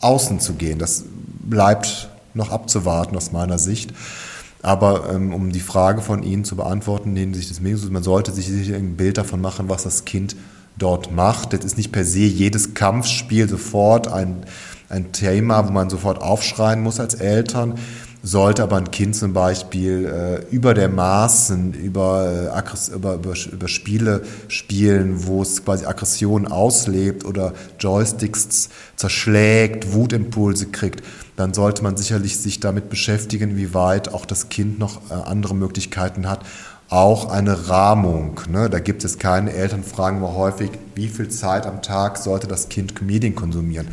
Außen 0.00 0.38
zu 0.38 0.54
gehen. 0.54 0.78
Das 0.78 1.04
bleibt 1.40 2.08
noch 2.32 2.50
abzuwarten 2.50 3.16
aus 3.16 3.32
meiner 3.32 3.58
Sicht. 3.58 3.92
Aber 4.62 5.12
ähm, 5.12 5.34
um 5.34 5.50
die 5.50 5.60
Frage 5.60 6.00
von 6.00 6.22
Ihnen 6.22 6.44
zu 6.44 6.54
beantworten, 6.54 7.12
nehmen 7.12 7.34
sich 7.34 7.48
das 7.48 7.60
Medium, 7.60 7.92
man 7.92 8.04
sollte 8.04 8.30
sich 8.30 8.46
sicher 8.46 8.76
ein 8.76 8.96
Bild 8.96 9.18
davon 9.18 9.40
machen, 9.40 9.68
was 9.68 9.82
das 9.82 10.04
Kind 10.04 10.36
dort 10.78 11.10
macht. 11.10 11.54
Das 11.54 11.64
ist 11.64 11.76
nicht 11.76 11.90
per 11.90 12.04
se 12.04 12.20
jedes 12.20 12.74
Kampfspiel 12.74 13.48
sofort 13.48 14.06
ein, 14.06 14.44
ein 14.88 15.10
Thema, 15.10 15.66
wo 15.66 15.72
man 15.72 15.90
sofort 15.90 16.22
aufschreien 16.22 16.82
muss 16.84 17.00
als 17.00 17.14
Eltern. 17.14 17.74
Sollte 18.22 18.62
aber 18.62 18.76
ein 18.76 18.90
Kind 18.90 19.16
zum 19.16 19.32
Beispiel 19.32 20.04
äh, 20.04 20.54
über 20.54 20.74
der 20.74 20.90
Maßen, 20.90 21.72
über, 21.72 22.52
äh, 22.54 22.94
über, 22.94 23.14
über, 23.14 23.34
über 23.50 23.68
Spiele 23.68 24.22
spielen, 24.48 25.26
wo 25.26 25.40
es 25.40 25.64
quasi 25.64 25.86
Aggression 25.86 26.46
auslebt 26.46 27.24
oder 27.24 27.54
Joysticks 27.78 28.68
zerschlägt, 28.96 29.94
Wutimpulse 29.94 30.66
kriegt, 30.66 31.02
dann 31.36 31.54
sollte 31.54 31.82
man 31.82 31.96
sicherlich 31.96 32.36
sich 32.36 32.60
damit 32.60 32.90
beschäftigen, 32.90 33.56
wie 33.56 33.72
weit 33.72 34.12
auch 34.12 34.26
das 34.26 34.50
Kind 34.50 34.78
noch 34.78 35.10
äh, 35.10 35.14
andere 35.14 35.54
Möglichkeiten 35.54 36.28
hat, 36.28 36.44
auch 36.90 37.30
eine 37.30 37.68
Rahmung. 37.68 38.38
Ne? 38.50 38.68
Da 38.68 38.80
gibt 38.80 39.04
es 39.04 39.18
keine 39.18 39.52
Eltern, 39.52 39.82
fragen 39.82 40.20
wir 40.20 40.34
häufig, 40.34 40.70
wie 40.94 41.08
viel 41.08 41.28
Zeit 41.28 41.64
am 41.64 41.80
Tag 41.80 42.18
sollte 42.18 42.48
das 42.48 42.68
Kind 42.68 43.00
Medien 43.00 43.34
konsumieren. 43.34 43.88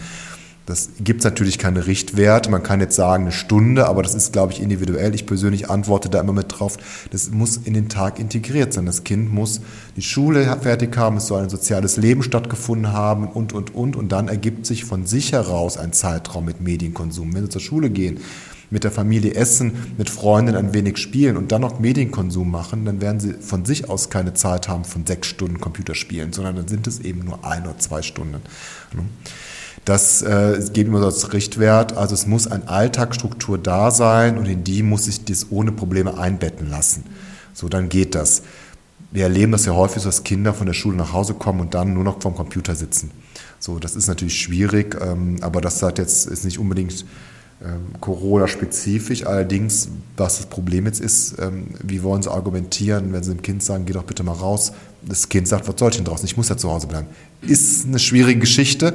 Das 0.67 0.89
gibt 0.99 1.21
es 1.21 1.23
natürlich 1.23 1.59
keine 1.59 1.87
Richtwerte. 1.87 2.51
Man 2.51 2.61
kann 2.61 2.81
jetzt 2.81 2.97
sagen 2.97 3.23
eine 3.23 3.31
Stunde, 3.31 3.87
aber 3.87 4.03
das 4.03 4.13
ist, 4.13 4.33
glaube 4.33 4.51
ich, 4.51 4.61
individuell. 4.61 5.15
Ich 5.15 5.25
persönlich 5.25 5.69
antworte 5.69 6.09
da 6.09 6.19
immer 6.19 6.33
mit 6.33 6.47
drauf. 6.49 6.77
Das 7.09 7.31
muss 7.31 7.55
in 7.55 7.73
den 7.73 7.87
Tag 7.87 8.19
integriert 8.19 8.73
sein. 8.73 8.85
Das 8.85 9.05
Kind 9.05 9.33
muss 9.33 9.61
die 9.95 10.01
Schule 10.01 10.57
fertig 10.61 10.97
haben, 10.97 11.17
es 11.17 11.27
soll 11.27 11.41
ein 11.41 11.49
soziales 11.49 11.95
Leben 11.95 12.21
stattgefunden 12.21 12.91
haben 12.91 13.29
und, 13.29 13.53
und, 13.53 13.73
und. 13.73 13.95
Und 13.95 14.11
dann 14.11 14.27
ergibt 14.27 14.65
sich 14.65 14.83
von 14.83 15.05
sich 15.05 15.31
heraus 15.31 15.77
ein 15.77 15.93
Zeitraum 15.93 16.43
mit 16.43 16.59
Medienkonsum. 16.59 17.33
Wenn 17.33 17.43
Sie 17.43 17.49
zur 17.49 17.61
Schule 17.61 17.89
gehen, 17.89 18.19
mit 18.69 18.83
der 18.83 18.91
Familie 18.91 19.35
essen, 19.35 19.93
mit 19.97 20.09
Freunden 20.09 20.57
ein 20.57 20.73
wenig 20.73 20.97
spielen 20.97 21.37
und 21.37 21.53
dann 21.53 21.61
noch 21.61 21.79
Medienkonsum 21.79 22.51
machen, 22.51 22.83
dann 22.83 22.99
werden 22.99 23.21
sie 23.21 23.35
von 23.35 23.63
sich 23.63 23.89
aus 23.89 24.09
keine 24.09 24.33
Zeit 24.33 24.67
haben 24.67 24.83
von 24.83 25.05
sechs 25.05 25.29
Stunden 25.29 25.61
Computerspielen, 25.61 26.33
sondern 26.33 26.57
dann 26.57 26.67
sind 26.67 26.87
es 26.87 26.99
eben 26.99 27.23
nur 27.23 27.45
ein 27.45 27.63
oder 27.63 27.77
zwei 27.77 28.01
Stunden. 28.01 28.41
Das 29.87 30.21
äh, 30.21 30.59
gebe 30.73 30.81
ich 30.81 30.87
immer 30.87 30.99
so 30.99 31.05
als 31.05 31.31
Richtwert. 31.31 31.95
Also 31.95 32.13
es 32.13 32.27
muss 32.27 32.45
eine 32.45 32.67
Alltagsstruktur 32.67 33.57
da 33.57 33.89
sein 33.89 34.37
und 34.37 34.45
in 34.45 34.65
die 34.65 34.83
muss 34.83 35.05
sich 35.05 35.23
das 35.23 35.47
ohne 35.49 35.71
Probleme 35.71 36.17
einbetten 36.17 36.69
lassen. 36.69 37.05
So, 37.53 37.69
dann 37.69 37.87
geht 37.87 38.13
das. 38.13 38.41
Wir 39.11 39.23
erleben 39.23 39.53
das 39.53 39.65
ja 39.65 39.73
häufig, 39.73 40.03
dass 40.03 40.25
Kinder 40.25 40.53
von 40.53 40.67
der 40.67 40.73
Schule 40.73 40.97
nach 40.97 41.13
Hause 41.13 41.35
kommen 41.35 41.61
und 41.61 41.73
dann 41.73 41.93
nur 41.93 42.03
noch 42.03 42.21
vorm 42.21 42.35
Computer 42.35 42.75
sitzen. 42.75 43.11
So, 43.59 43.79
das 43.79 43.95
ist 43.95 44.07
natürlich 44.07 44.37
schwierig, 44.37 44.97
ähm, 45.01 45.37
aber 45.39 45.61
das 45.61 45.81
hat 45.81 45.99
jetzt 45.99 46.27
ist 46.27 46.43
nicht 46.43 46.59
unbedingt 46.59 47.05
ähm, 47.63 47.93
Corona-spezifisch. 48.01 49.25
Allerdings, 49.25 49.87
was 50.17 50.35
das 50.35 50.47
Problem 50.47 50.85
jetzt 50.85 50.99
ist, 50.99 51.35
ähm, 51.39 51.67
wie 51.81 52.03
wollen 52.03 52.21
Sie 52.21 52.29
argumentieren, 52.29 53.13
wenn 53.13 53.23
Sie 53.23 53.31
dem 53.31 53.41
Kind 53.41 53.63
sagen, 53.63 53.85
geh 53.85 53.93
doch 53.93 54.03
bitte 54.03 54.23
mal 54.23 54.33
raus. 54.33 54.73
Das 55.01 55.29
Kind 55.29 55.47
sagt, 55.47 55.65
was 55.65 55.75
soll 55.79 55.91
ich 55.91 55.95
denn 55.95 56.03
draußen? 56.03 56.25
Ich 56.25 56.35
muss 56.35 56.49
ja 56.49 56.57
zu 56.57 56.69
Hause 56.69 56.87
bleiben. 56.87 57.07
Ist 57.41 57.85
eine 57.85 57.99
schwierige 57.99 58.41
Geschichte. 58.41 58.93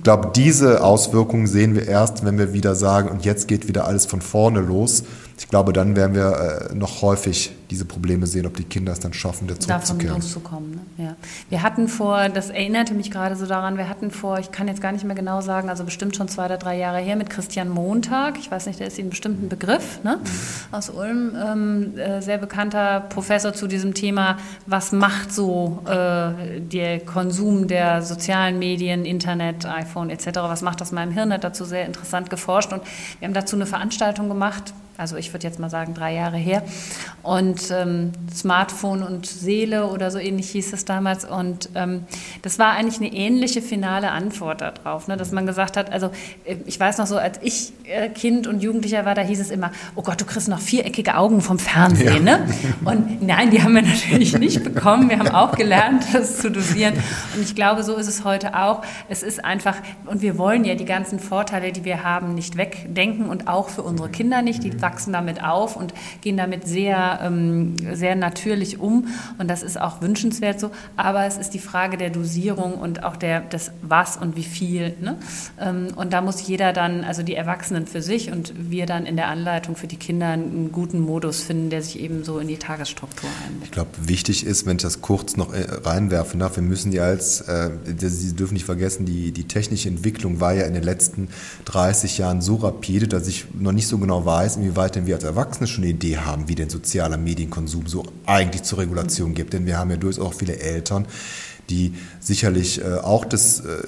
Ich 0.00 0.04
glaube, 0.04 0.30
diese 0.34 0.82
Auswirkungen 0.82 1.46
sehen 1.46 1.74
wir 1.74 1.86
erst, 1.86 2.24
wenn 2.24 2.38
wir 2.38 2.54
wieder 2.54 2.74
sagen, 2.74 3.10
und 3.10 3.26
jetzt 3.26 3.46
geht 3.48 3.68
wieder 3.68 3.86
alles 3.86 4.06
von 4.06 4.22
vorne 4.22 4.60
los. 4.60 5.04
Ich 5.38 5.46
glaube, 5.48 5.74
dann 5.74 5.94
werden 5.94 6.14
wir 6.14 6.70
äh, 6.70 6.74
noch 6.74 7.02
häufig 7.02 7.52
diese 7.70 7.84
Probleme 7.84 8.26
sehen, 8.26 8.46
ob 8.46 8.56
die 8.56 8.64
Kinder 8.64 8.92
es 8.92 9.00
dann 9.00 9.12
schaffen, 9.12 9.48
wieder 9.48 9.58
zurückzukehren. 9.58 10.16
Davon 10.16 10.22
loszukommen. 10.22 10.70
Ne? 10.72 11.04
Ja. 11.04 11.16
Wir 11.48 11.62
hatten 11.62 11.86
vor, 11.88 12.28
das 12.28 12.50
erinnerte 12.50 12.94
mich 12.94 13.10
gerade 13.10 13.36
so 13.36 13.46
daran, 13.46 13.78
wir 13.78 13.88
hatten 13.88 14.10
vor, 14.10 14.38
ich 14.38 14.50
kann 14.50 14.66
jetzt 14.66 14.82
gar 14.82 14.92
nicht 14.92 15.04
mehr 15.04 15.14
genau 15.14 15.40
sagen, 15.40 15.68
also 15.68 15.84
bestimmt 15.84 16.16
schon 16.16 16.28
zwei 16.28 16.46
oder 16.46 16.58
drei 16.58 16.76
Jahre 16.76 16.98
her 16.98 17.14
mit 17.14 17.30
Christian 17.30 17.68
Montag, 17.68 18.38
ich 18.38 18.50
weiß 18.50 18.66
nicht, 18.66 18.80
der 18.80 18.88
ist 18.88 18.98
Ihnen 18.98 19.10
bestimmt 19.10 19.42
ein 19.42 19.48
Begriff, 19.48 20.02
ne? 20.02 20.16
Mhm. 20.16 20.74
aus 20.74 20.90
Ulm, 20.90 21.36
ähm, 21.36 21.98
äh, 21.98 22.20
sehr 22.20 22.38
bekannter 22.38 23.00
Professor 23.08 23.52
zu 23.52 23.68
diesem 23.68 23.94
Thema, 23.94 24.38
was 24.66 24.90
macht 24.90 25.32
so 25.32 25.82
äh, 25.86 26.60
der 26.60 27.00
Konsum 27.06 27.68
der 27.68 28.02
sozialen 28.02 28.58
Medien, 28.58 29.04
Internet, 29.04 29.64
iPhone 29.66 30.10
etc., 30.10 30.26
was 30.34 30.62
macht 30.62 30.80
das 30.80 30.90
meinem 30.90 31.12
Hirn, 31.12 31.32
hat 31.32 31.44
dazu 31.44 31.64
sehr 31.64 31.86
interessant 31.86 32.30
geforscht 32.30 32.72
und 32.72 32.82
wir 33.20 33.28
haben 33.28 33.34
dazu 33.34 33.54
eine 33.54 33.66
Veranstaltung 33.66 34.28
gemacht, 34.28 34.74
also 35.00 35.16
ich 35.16 35.32
würde 35.32 35.46
jetzt 35.46 35.58
mal 35.58 35.70
sagen 35.70 35.94
drei 35.94 36.14
Jahre 36.14 36.36
her. 36.36 36.62
Und 37.22 37.59
ähm, 37.70 38.12
Smartphone 38.34 39.02
und 39.02 39.26
Seele 39.26 39.86
oder 39.86 40.10
so 40.10 40.18
ähnlich 40.18 40.50
hieß 40.50 40.72
es 40.72 40.84
damals. 40.84 41.24
Und 41.24 41.68
ähm, 41.74 42.04
das 42.42 42.58
war 42.58 42.72
eigentlich 42.72 42.98
eine 42.98 43.12
ähnliche 43.12 43.60
finale 43.60 44.10
Antwort 44.10 44.60
darauf, 44.60 45.08
ne? 45.08 45.16
dass 45.16 45.32
man 45.32 45.46
gesagt 45.46 45.76
hat, 45.76 45.92
also 45.92 46.10
äh, 46.44 46.56
ich 46.66 46.80
weiß 46.80 46.98
noch 46.98 47.06
so, 47.06 47.18
als 47.18 47.38
ich 47.42 47.72
äh, 47.84 48.08
Kind 48.08 48.46
und 48.46 48.62
Jugendlicher 48.62 49.04
war, 49.04 49.14
da 49.14 49.22
hieß 49.22 49.40
es 49.40 49.50
immer, 49.50 49.72
oh 49.96 50.02
Gott, 50.02 50.20
du 50.20 50.24
kriegst 50.24 50.48
noch 50.48 50.60
viereckige 50.60 51.16
Augen 51.16 51.40
vom 51.42 51.58
Fernsehen. 51.58 52.26
Ja. 52.26 52.38
Ne? 52.38 52.46
Und 52.84 53.22
nein, 53.22 53.50
die 53.50 53.62
haben 53.62 53.74
wir 53.74 53.82
natürlich 53.82 54.38
nicht 54.38 54.62
bekommen. 54.64 55.10
Wir 55.10 55.18
haben 55.18 55.28
auch 55.28 55.56
gelernt, 55.56 56.04
das 56.12 56.38
zu 56.38 56.50
dosieren. 56.50 56.94
Und 57.34 57.42
ich 57.42 57.54
glaube, 57.54 57.82
so 57.82 57.96
ist 57.96 58.08
es 58.08 58.24
heute 58.24 58.56
auch. 58.56 58.82
Es 59.08 59.22
ist 59.22 59.44
einfach, 59.44 59.76
und 60.06 60.22
wir 60.22 60.38
wollen 60.38 60.64
ja 60.64 60.74
die 60.74 60.84
ganzen 60.84 61.18
Vorteile, 61.18 61.72
die 61.72 61.84
wir 61.84 62.04
haben, 62.04 62.34
nicht 62.34 62.56
wegdenken 62.56 63.28
und 63.28 63.48
auch 63.48 63.68
für 63.68 63.82
unsere 63.82 64.08
Kinder 64.08 64.42
nicht. 64.42 64.62
Die 64.64 64.80
wachsen 64.80 65.12
damit 65.12 65.42
auf 65.42 65.76
und 65.76 65.92
gehen 66.20 66.36
damit 66.36 66.66
sehr, 66.66 67.20
ähm, 67.22 67.49
sehr 67.92 68.16
natürlich 68.16 68.78
um. 68.78 69.08
Und 69.38 69.48
das 69.48 69.62
ist 69.62 69.80
auch 69.80 70.00
wünschenswert 70.02 70.60
so. 70.60 70.70
Aber 70.96 71.26
es 71.26 71.36
ist 71.36 71.50
die 71.50 71.58
Frage 71.58 71.96
der 71.96 72.10
Dosierung 72.10 72.74
und 72.74 73.02
auch 73.02 73.16
der, 73.16 73.40
des 73.40 73.70
Was 73.82 74.16
und 74.16 74.36
wie 74.36 74.44
viel. 74.44 74.94
Ne? 75.00 75.16
Ähm, 75.60 75.88
und 75.96 76.12
da 76.12 76.20
muss 76.20 76.46
jeder 76.46 76.72
dann, 76.72 77.04
also 77.04 77.22
die 77.22 77.34
Erwachsenen 77.34 77.86
für 77.86 78.02
sich 78.02 78.30
und 78.32 78.52
wir 78.70 78.86
dann 78.86 79.06
in 79.06 79.16
der 79.16 79.28
Anleitung 79.28 79.76
für 79.76 79.86
die 79.86 79.96
Kinder 79.96 80.28
einen 80.28 80.72
guten 80.72 81.00
Modus 81.00 81.42
finden, 81.42 81.70
der 81.70 81.82
sich 81.82 82.00
eben 82.00 82.24
so 82.24 82.38
in 82.38 82.48
die 82.48 82.56
Tagesstruktur 82.56 83.28
einbindet. 83.44 83.64
Ich 83.64 83.70
glaube, 83.72 83.90
wichtig 84.02 84.46
ist, 84.46 84.66
wenn 84.66 84.76
ich 84.76 84.82
das 84.82 85.00
kurz 85.00 85.36
noch 85.36 85.52
äh, 85.52 85.64
reinwerfen 85.84 86.40
darf, 86.40 86.56
wir 86.56 86.62
müssen 86.62 86.92
ja 86.92 87.04
als, 87.04 87.40
äh, 87.42 87.70
Sie 87.98 88.34
dürfen 88.34 88.54
nicht 88.54 88.64
vergessen, 88.64 89.06
die, 89.06 89.32
die 89.32 89.44
technische 89.44 89.88
Entwicklung 89.88 90.40
war 90.40 90.52
ja 90.52 90.64
in 90.64 90.74
den 90.74 90.82
letzten 90.82 91.28
30 91.66 92.18
Jahren 92.18 92.40
so 92.40 92.56
rapide, 92.56 93.08
dass 93.08 93.26
ich 93.26 93.46
noch 93.58 93.72
nicht 93.72 93.86
so 93.86 93.98
genau 93.98 94.24
weiß, 94.24 94.56
inwieweit 94.56 94.96
denn 94.96 95.06
wir 95.06 95.14
als 95.14 95.24
Erwachsene 95.24 95.66
schon 95.66 95.84
eine 95.84 95.92
Idee 95.92 96.18
haben, 96.18 96.48
wie 96.48 96.54
denn 96.54 96.70
sozialer 96.70 97.16
Medienkonsum 97.40 97.86
so 97.86 98.04
eigentlich 98.26 98.62
zur 98.62 98.78
Regulation 98.78 99.34
gibt. 99.34 99.52
Denn 99.52 99.66
wir 99.66 99.78
haben 99.78 99.90
ja 99.90 99.96
durchaus 99.96 100.24
auch 100.24 100.34
viele 100.34 100.58
Eltern, 100.58 101.06
die 101.70 101.94
sicherlich 102.20 102.82
äh, 102.82 102.94
auch 102.94 103.24
das 103.24 103.60
äh, 103.60 103.82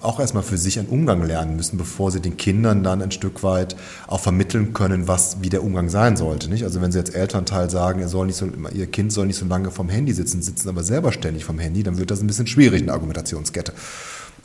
auch 0.00 0.20
erstmal 0.20 0.44
für 0.44 0.56
sich 0.56 0.78
einen 0.78 0.88
Umgang 0.88 1.24
lernen 1.24 1.56
müssen, 1.56 1.76
bevor 1.76 2.12
sie 2.12 2.20
den 2.20 2.36
Kindern 2.36 2.84
dann 2.84 3.02
ein 3.02 3.10
Stück 3.10 3.42
weit 3.42 3.74
auch 4.06 4.20
vermitteln 4.20 4.72
können, 4.72 5.08
was 5.08 5.38
wie 5.42 5.48
der 5.48 5.64
Umgang 5.64 5.88
sein 5.88 6.16
sollte. 6.16 6.48
Nicht? 6.48 6.62
Also 6.62 6.80
wenn 6.80 6.92
sie 6.92 6.98
jetzt 6.98 7.16
Elternteil 7.16 7.68
sagen, 7.68 7.98
ihr, 7.98 8.08
soll 8.08 8.26
nicht 8.26 8.36
so, 8.36 8.46
ihr 8.72 8.86
Kind 8.86 9.12
soll 9.12 9.26
nicht 9.26 9.38
so 9.38 9.46
lange 9.46 9.72
vom 9.72 9.88
Handy 9.88 10.12
sitzen, 10.12 10.40
sitzen 10.40 10.68
aber 10.68 10.84
selber 10.84 11.10
ständig 11.10 11.44
vom 11.44 11.58
Handy, 11.58 11.82
dann 11.82 11.98
wird 11.98 12.12
das 12.12 12.20
ein 12.20 12.28
bisschen 12.28 12.46
schwierig, 12.46 12.82
eine 12.82 12.92
Argumentationskette. 12.92 13.72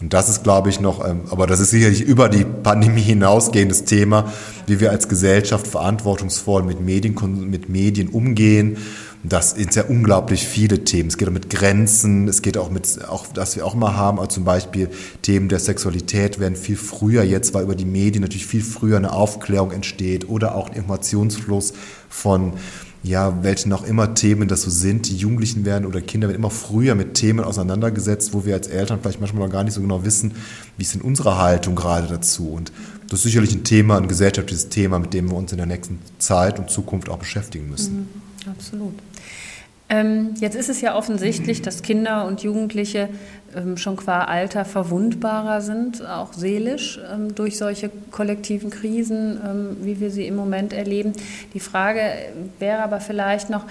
Und 0.04 0.14
das 0.14 0.30
ist, 0.30 0.44
glaube 0.44 0.70
ich, 0.70 0.80
noch, 0.80 1.08
ähm, 1.08 1.22
aber 1.30 1.48
das 1.48 1.60
ist 1.60 1.72
sicherlich 1.72 2.02
über 2.02 2.30
die 2.30 2.44
Pandemie 2.44 3.02
hinausgehendes 3.02 3.86
Thema, 3.86 4.32
wie 4.68 4.80
wir 4.80 4.92
als 4.92 5.08
Gesellschaft 5.08 5.66
verantwortungsvoll 5.66 6.64
mit 6.64 6.82
Medien, 6.82 7.16
mit 7.50 7.70
Medien 7.70 8.10
umgehen 8.10 8.78
das 9.26 9.52
sind 9.52 9.74
ja 9.74 9.86
unglaublich 9.86 10.46
viele 10.46 10.84
Themen. 10.84 11.08
Es 11.08 11.18
geht 11.18 11.30
auch 11.30 11.34
mit 11.34 11.50
Grenzen, 11.50 12.28
es 12.28 12.42
geht 12.42 12.58
auch 12.58 12.70
mit, 12.70 13.00
auch, 13.08 13.26
dass 13.28 13.56
wir 13.56 13.66
auch 13.66 13.74
mal 13.74 13.96
haben, 13.96 14.20
also 14.20 14.32
zum 14.32 14.44
Beispiel 14.44 14.90
Themen 15.22 15.48
der 15.48 15.60
Sexualität 15.60 16.40
werden 16.40 16.58
viel 16.58 16.76
früher 16.76 17.24
jetzt, 17.24 17.54
weil 17.54 17.64
über 17.64 17.76
die 17.76 17.86
Medien 17.86 18.22
natürlich 18.22 18.46
viel 18.46 18.62
früher 18.62 18.98
eine 18.98 19.14
Aufklärung 19.14 19.72
entsteht 19.72 20.28
oder 20.28 20.56
auch 20.56 20.70
ein 20.70 20.76
Informationsfluss 20.76 21.74
von 22.10 22.54
ja, 23.04 23.44
welchen 23.44 23.74
auch 23.74 23.84
immer 23.84 24.14
Themen 24.14 24.48
das 24.48 24.62
so 24.62 24.70
sind. 24.70 25.10
Die 25.10 25.18
Jugendlichen 25.18 25.66
werden 25.66 25.86
oder 25.86 26.00
Kinder 26.00 26.30
werden 26.30 26.40
immer 26.40 26.50
früher 26.50 26.96
mit 26.96 27.16
Themen 27.16 27.44
auseinandergesetzt, 27.44 28.34
wo 28.34 28.46
wir 28.46 28.54
als 28.56 28.68
Eltern 28.68 29.00
vielleicht 29.02 29.20
manchmal 29.20 29.46
noch 29.46 29.52
gar 29.52 29.66
nicht 29.66 29.74
so 29.74 29.82
genau 29.82 30.06
wissen, 30.06 30.34
wie 30.78 30.84
ist 30.84 30.94
denn 30.94 31.02
unsere 31.02 31.38
Haltung 31.38 31.76
gerade 31.76 32.08
dazu. 32.08 32.50
Und 32.50 32.72
das 33.10 33.20
ist 33.20 33.24
sicherlich 33.24 33.54
ein 33.54 33.66
Thema, 33.66 33.98
ein 33.98 34.08
gesellschaftliches 34.08 34.70
Thema, 34.70 35.00
mit 35.00 35.14
dem 35.14 35.30
wir 35.30 35.36
uns 35.36 35.52
in 35.52 35.58
der 35.58 35.68
nächsten 35.68 36.00
Zeit 36.18 36.60
und 36.60 36.70
Zukunft 36.70 37.10
auch 37.10 37.18
beschäftigen 37.18 37.70
müssen. 37.70 38.08
Mhm, 38.46 38.50
absolut. 38.52 38.94
Ähm, 39.90 40.34
jetzt 40.40 40.56
ist 40.56 40.70
es 40.70 40.80
ja 40.80 40.96
offensichtlich, 40.96 41.62
dass 41.62 41.82
Kinder 41.82 42.26
und 42.26 42.42
Jugendliche 42.42 43.10
schon 43.76 43.96
qua 43.96 44.24
Alter 44.26 44.66
verwundbarer 44.66 45.62
sind, 45.62 46.06
auch 46.06 46.34
seelisch, 46.34 47.00
ähm, 47.12 47.36
durch 47.36 47.58
solche 47.58 47.90
kollektiven 48.12 48.70
Krisen, 48.70 49.78
wie 49.82 50.00
wir 50.00 50.12
sie 50.12 50.28
im 50.28 50.36
Moment 50.36 50.74
erleben. 50.74 51.14
Die 51.54 51.60
Frage 51.60 52.02
wäre 52.60 52.84
aber 52.84 53.00
vielleicht 53.00 53.50
noch, 53.50 53.66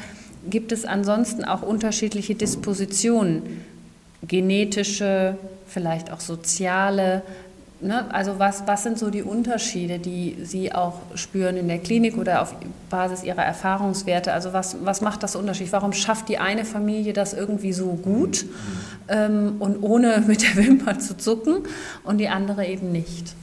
gibt 0.48 0.72
es 0.72 0.84
ansonsten 0.84 1.44
auch 1.44 1.62
unterschiedliche 1.62 2.34
Dispositionen, 2.34 3.42
genetische, 4.26 5.36
vielleicht 5.66 6.12
auch 6.12 6.20
soziale, 6.20 7.22
Ne? 7.82 8.04
Also 8.14 8.38
was, 8.38 8.66
was 8.66 8.84
sind 8.84 8.96
so 8.96 9.10
die 9.10 9.22
Unterschiede, 9.22 9.98
die 9.98 10.36
Sie 10.42 10.72
auch 10.72 10.94
spüren 11.16 11.56
in 11.56 11.66
der 11.66 11.78
Klinik 11.78 12.16
oder 12.16 12.40
auf 12.40 12.54
Basis 12.90 13.24
Ihrer 13.24 13.42
Erfahrungswerte? 13.42 14.32
Also 14.32 14.52
was, 14.52 14.76
was 14.84 15.00
macht 15.00 15.24
das 15.24 15.34
Unterschied? 15.34 15.72
Warum 15.72 15.92
schafft 15.92 16.28
die 16.28 16.38
eine 16.38 16.64
Familie 16.64 17.12
das 17.12 17.34
irgendwie 17.34 17.72
so 17.72 17.94
gut 17.94 18.46
ähm, 19.08 19.56
und 19.58 19.82
ohne 19.82 20.22
mit 20.26 20.42
der 20.42 20.64
Wimper 20.64 21.00
zu 21.00 21.16
zucken 21.16 21.64
und 22.04 22.18
die 22.18 22.28
andere 22.28 22.66
eben 22.66 22.92
nicht? 22.92 23.34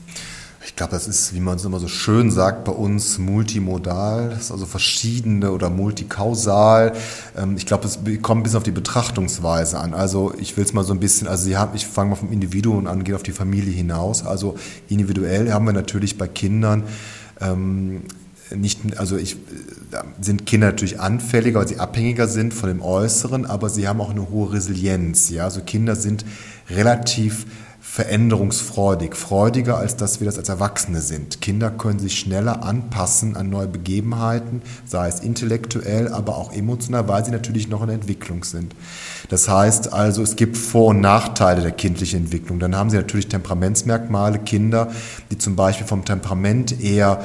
Ich 0.62 0.76
glaube, 0.76 0.92
das 0.92 1.08
ist, 1.08 1.34
wie 1.34 1.40
man 1.40 1.56
es 1.56 1.64
immer 1.64 1.80
so 1.80 1.88
schön 1.88 2.30
sagt, 2.30 2.64
bei 2.64 2.72
uns 2.72 3.18
multimodal, 3.18 4.28
das 4.28 4.44
ist 4.44 4.50
also 4.52 4.66
verschiedene 4.66 5.52
oder 5.52 5.70
multikausal. 5.70 6.92
Ähm, 7.36 7.56
ich 7.56 7.64
glaube, 7.64 7.86
es 7.86 7.98
kommt 8.20 8.44
bis 8.44 8.54
auf 8.54 8.62
die 8.62 8.70
Betrachtungsweise 8.70 9.78
an. 9.78 9.94
Also 9.94 10.34
ich 10.38 10.56
will 10.58 10.64
es 10.64 10.74
mal 10.74 10.84
so 10.84 10.92
ein 10.92 11.00
bisschen, 11.00 11.28
also 11.28 11.44
Sie 11.44 11.56
haben, 11.56 11.74
ich 11.74 11.86
fange 11.86 12.10
mal 12.10 12.16
vom 12.16 12.30
Individuum 12.30 12.86
an, 12.86 13.04
gehe 13.04 13.16
auf 13.16 13.22
die 13.22 13.32
Familie 13.32 13.72
hinaus. 13.72 14.26
Also 14.26 14.56
individuell 14.88 15.50
haben 15.50 15.64
wir 15.64 15.72
natürlich 15.72 16.18
bei 16.18 16.28
Kindern 16.28 16.84
ähm, 17.40 18.02
nicht, 18.54 18.98
also 18.98 19.16
ich, 19.16 19.36
sind 20.20 20.44
Kinder 20.44 20.68
natürlich 20.68 21.00
anfälliger, 21.00 21.60
weil 21.60 21.68
sie 21.68 21.78
abhängiger 21.78 22.26
sind 22.28 22.52
von 22.52 22.68
dem 22.68 22.82
Äußeren, 22.82 23.46
aber 23.46 23.70
sie 23.70 23.88
haben 23.88 24.00
auch 24.00 24.10
eine 24.10 24.28
hohe 24.28 24.52
Resilienz. 24.52 25.30
Ja, 25.30 25.44
also 25.44 25.60
Kinder 25.60 25.96
sind 25.96 26.24
relativ 26.68 27.46
veränderungsfreudig, 27.90 29.16
freudiger 29.16 29.78
als 29.78 29.96
dass 29.96 30.20
wir 30.20 30.24
das 30.26 30.38
als 30.38 30.48
Erwachsene 30.48 31.00
sind. 31.00 31.40
Kinder 31.40 31.72
können 31.72 31.98
sich 31.98 32.20
schneller 32.20 32.62
anpassen 32.62 33.36
an 33.36 33.50
neue 33.50 33.66
Begebenheiten, 33.66 34.62
sei 34.86 35.08
es 35.08 35.18
intellektuell, 35.18 36.06
aber 36.06 36.38
auch 36.38 36.52
emotional, 36.52 37.08
weil 37.08 37.24
sie 37.24 37.32
natürlich 37.32 37.68
noch 37.68 37.82
in 37.82 37.88
Entwicklung 37.88 38.44
sind. 38.44 38.76
Das 39.28 39.48
heißt 39.48 39.92
also, 39.92 40.22
es 40.22 40.36
gibt 40.36 40.56
Vor- 40.56 40.90
und 40.90 41.00
Nachteile 41.00 41.62
der 41.62 41.72
kindlichen 41.72 42.20
Entwicklung. 42.20 42.60
Dann 42.60 42.76
haben 42.76 42.90
sie 42.90 42.96
natürlich 42.96 43.26
Temperamentsmerkmale, 43.26 44.38
Kinder, 44.38 44.92
die 45.32 45.38
zum 45.38 45.56
Beispiel 45.56 45.88
vom 45.88 46.04
Temperament 46.04 46.80
eher 46.80 47.24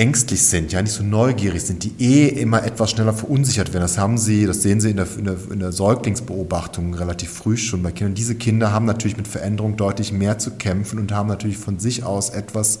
ängstlich 0.00 0.42
sind, 0.42 0.72
ja 0.72 0.80
nicht 0.80 0.94
so 0.94 1.04
neugierig 1.04 1.60
sind, 1.60 1.84
die 1.84 1.92
eh 1.98 2.28
immer 2.28 2.64
etwas 2.64 2.90
schneller 2.90 3.12
verunsichert 3.12 3.74
werden. 3.74 3.82
Das 3.82 3.98
haben 3.98 4.16
sie, 4.16 4.46
das 4.46 4.62
sehen 4.62 4.80
Sie 4.80 4.90
in 4.90 4.96
der, 4.96 5.06
in 5.18 5.24
der, 5.26 5.36
in 5.52 5.60
der 5.60 5.72
Säuglingsbeobachtung 5.72 6.94
relativ 6.94 7.30
früh 7.30 7.58
schon 7.58 7.82
bei 7.82 7.92
Kindern. 7.92 8.14
Diese 8.14 8.34
Kinder 8.34 8.72
haben 8.72 8.86
natürlich 8.86 9.18
mit 9.18 9.28
Veränderung 9.28 9.76
deutlich 9.76 10.10
mehr 10.10 10.38
zu 10.38 10.52
kämpfen 10.52 10.98
und 10.98 11.12
haben 11.12 11.28
natürlich 11.28 11.58
von 11.58 11.78
sich 11.78 12.02
aus 12.02 12.30
etwas 12.30 12.80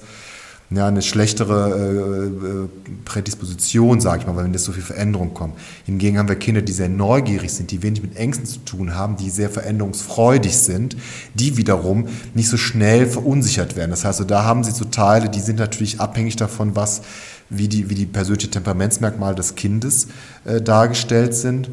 ja, 0.72 0.86
eine 0.86 1.02
schlechtere 1.02 1.70
äh, 1.76 2.46
äh, 2.64 2.68
Prädisposition, 3.04 4.00
sage 4.00 4.20
ich 4.20 4.26
mal, 4.26 4.36
weil 4.36 4.44
wenn 4.44 4.52
das 4.52 4.62
so 4.62 4.70
viel 4.70 4.84
Veränderung 4.84 5.34
kommt. 5.34 5.54
Hingegen 5.84 6.16
haben 6.16 6.28
wir 6.28 6.36
Kinder, 6.36 6.62
die 6.62 6.72
sehr 6.72 6.88
neugierig 6.88 7.52
sind, 7.52 7.72
die 7.72 7.82
wenig 7.82 8.02
mit 8.02 8.16
Ängsten 8.16 8.46
zu 8.46 8.60
tun 8.60 8.94
haben, 8.94 9.16
die 9.16 9.30
sehr 9.30 9.50
veränderungsfreudig 9.50 10.56
sind, 10.56 10.96
die 11.34 11.56
wiederum 11.56 12.06
nicht 12.34 12.48
so 12.48 12.56
schnell 12.56 13.06
verunsichert 13.06 13.74
werden. 13.74 13.90
Das 13.90 14.04
heißt, 14.04 14.18
so, 14.18 14.24
da 14.24 14.44
haben 14.44 14.62
sie 14.62 14.70
so 14.70 14.84
Teile, 14.84 15.28
die 15.28 15.40
sind 15.40 15.58
natürlich 15.58 15.98
abhängig 15.98 16.36
davon, 16.36 16.76
was, 16.76 17.02
wie 17.48 17.66
die, 17.66 17.90
wie 17.90 17.96
die 17.96 18.06
persönliche 18.06 18.50
Temperamentsmerkmale 18.50 19.34
des 19.34 19.56
Kindes 19.56 20.06
äh, 20.44 20.60
dargestellt 20.62 21.34
sind. 21.34 21.68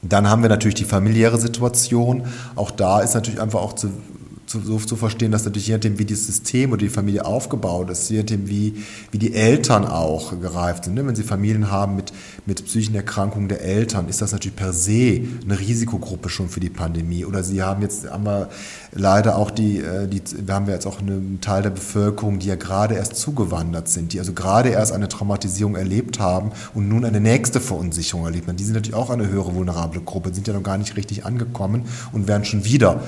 Dann 0.00 0.28
haben 0.30 0.40
wir 0.40 0.48
natürlich 0.48 0.76
die 0.76 0.84
familiäre 0.84 1.38
Situation. 1.38 2.24
Auch 2.56 2.70
da 2.70 3.00
ist 3.00 3.14
natürlich 3.14 3.40
einfach 3.40 3.60
auch 3.60 3.74
zu 3.74 3.90
zu, 4.54 4.60
so 4.60 4.78
zu 4.78 4.96
verstehen, 4.96 5.32
dass 5.32 5.44
natürlich 5.44 5.66
je 5.68 5.74
nachdem, 5.74 5.98
wie 5.98 6.04
das 6.04 6.26
System 6.26 6.72
oder 6.72 6.80
die 6.80 6.88
Familie 6.88 7.24
aufgebaut 7.24 7.90
ist, 7.90 8.08
je 8.10 8.18
nachdem, 8.18 8.48
wie, 8.48 8.74
wie 9.10 9.18
die 9.18 9.34
Eltern 9.34 9.84
auch 9.84 10.38
gereift 10.40 10.84
sind. 10.84 10.94
Ne? 10.94 11.06
Wenn 11.06 11.16
Sie 11.16 11.22
Familien 11.22 11.70
haben 11.70 11.96
mit, 11.96 12.12
mit 12.46 12.64
psychischen 12.64 12.94
Erkrankungen 12.94 13.48
der 13.48 13.62
Eltern, 13.62 14.08
ist 14.08 14.22
das 14.22 14.32
natürlich 14.32 14.56
per 14.56 14.72
se 14.72 15.22
eine 15.44 15.58
Risikogruppe 15.58 16.28
schon 16.28 16.48
für 16.48 16.60
die 16.60 16.70
Pandemie. 16.70 17.24
Oder 17.24 17.42
Sie 17.42 17.62
haben 17.62 17.82
jetzt, 17.82 18.08
haben 18.10 18.46
leider 18.92 19.36
auch 19.36 19.50
die, 19.50 19.78
äh, 19.78 20.06
die 20.06 20.22
wir 20.46 20.54
haben 20.54 20.68
jetzt 20.68 20.86
auch 20.86 21.00
einen 21.00 21.40
Teil 21.40 21.62
der 21.62 21.70
Bevölkerung, 21.70 22.38
die 22.38 22.46
ja 22.46 22.56
gerade 22.56 22.94
erst 22.94 23.16
zugewandert 23.16 23.88
sind, 23.88 24.12
die 24.12 24.18
also 24.20 24.32
gerade 24.32 24.68
erst 24.68 24.92
eine 24.92 25.08
Traumatisierung 25.08 25.74
erlebt 25.74 26.20
haben 26.20 26.52
und 26.74 26.88
nun 26.88 27.04
eine 27.04 27.20
nächste 27.20 27.60
Verunsicherung 27.60 28.24
erlebt 28.24 28.48
haben. 28.48 28.56
Die 28.56 28.64
sind 28.64 28.74
natürlich 28.74 28.94
auch 28.94 29.10
eine 29.10 29.28
höhere 29.28 29.54
vulnerable 29.54 30.00
Gruppe, 30.00 30.32
sind 30.32 30.46
ja 30.46 30.54
noch 30.54 30.62
gar 30.62 30.78
nicht 30.78 30.96
richtig 30.96 31.26
angekommen 31.26 31.82
und 32.12 32.28
werden 32.28 32.44
schon 32.44 32.64
wieder 32.64 33.00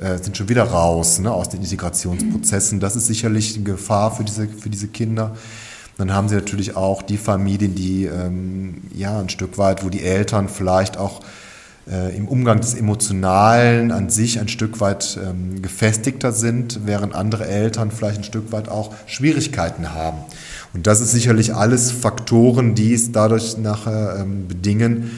äh, 0.00 0.18
sind 0.18 0.36
schon 0.36 0.48
wieder 0.48 0.64
raus 0.64 1.18
ne, 1.18 1.30
aus 1.32 1.48
den 1.48 1.60
Integrationsprozessen. 1.60 2.80
Das 2.80 2.96
ist 2.96 3.06
sicherlich 3.06 3.54
eine 3.54 3.64
Gefahr 3.64 4.14
für 4.14 4.24
diese, 4.24 4.48
für 4.48 4.70
diese 4.70 4.88
Kinder. 4.88 5.36
Dann 5.98 6.14
haben 6.14 6.28
sie 6.28 6.34
natürlich 6.34 6.76
auch 6.76 7.02
die 7.02 7.18
Familien, 7.18 7.74
die 7.74 8.06
ähm, 8.06 8.82
ja 8.94 9.20
ein 9.20 9.28
Stück 9.28 9.58
weit, 9.58 9.84
wo 9.84 9.90
die 9.90 10.02
Eltern 10.02 10.48
vielleicht 10.48 10.96
auch 10.96 11.20
äh, 11.90 12.16
im 12.16 12.28
Umgang 12.28 12.60
des 12.60 12.74
Emotionalen 12.74 13.92
an 13.92 14.08
sich 14.08 14.40
ein 14.40 14.48
Stück 14.48 14.80
weit 14.80 15.18
ähm, 15.22 15.60
gefestigter 15.60 16.32
sind, 16.32 16.80
während 16.86 17.14
andere 17.14 17.46
Eltern 17.46 17.90
vielleicht 17.90 18.18
ein 18.18 18.24
Stück 18.24 18.52
weit 18.52 18.68
auch 18.68 18.94
Schwierigkeiten 19.06 19.92
haben. 19.92 20.18
Und 20.72 20.86
das 20.86 21.00
ist 21.00 21.10
sicherlich 21.10 21.54
alles 21.54 21.90
Faktoren, 21.90 22.74
die 22.74 22.94
es 22.94 23.12
dadurch 23.12 23.58
nachher 23.58 24.18
ähm, 24.20 24.46
bedingen, 24.48 25.10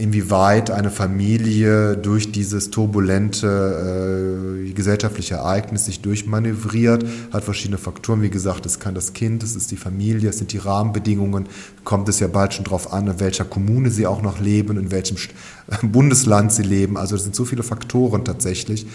inwieweit 0.00 0.70
eine 0.70 0.90
Familie 0.90 1.96
durch 1.96 2.32
dieses 2.32 2.70
turbulente 2.70 4.66
äh, 4.66 4.72
gesellschaftliche 4.72 5.34
Ereignis 5.34 5.84
sich 5.84 6.00
durchmanövriert, 6.00 7.04
hat 7.32 7.44
verschiedene 7.44 7.76
Faktoren. 7.78 8.22
Wie 8.22 8.30
gesagt, 8.30 8.64
es 8.64 8.80
kann 8.80 8.94
das 8.94 9.12
Kind, 9.12 9.42
es 9.42 9.54
ist 9.54 9.70
die 9.70 9.76
Familie, 9.76 10.30
es 10.30 10.38
sind 10.38 10.52
die 10.52 10.58
Rahmenbedingungen, 10.58 11.46
kommt 11.84 12.08
es 12.08 12.18
ja 12.18 12.28
bald 12.28 12.54
schon 12.54 12.64
darauf 12.64 12.92
an, 12.92 13.08
in 13.08 13.20
welcher 13.20 13.44
Kommune 13.44 13.90
sie 13.90 14.06
auch 14.06 14.22
noch 14.22 14.40
leben, 14.40 14.78
in 14.78 14.90
welchem 14.90 15.16
Bundesland 15.82 16.52
sie 16.52 16.62
leben. 16.62 16.96
Also 16.96 17.16
es 17.16 17.22
sind 17.22 17.36
so 17.36 17.44
viele 17.44 17.62
Faktoren 17.62 18.24
tatsächlich 18.24 18.86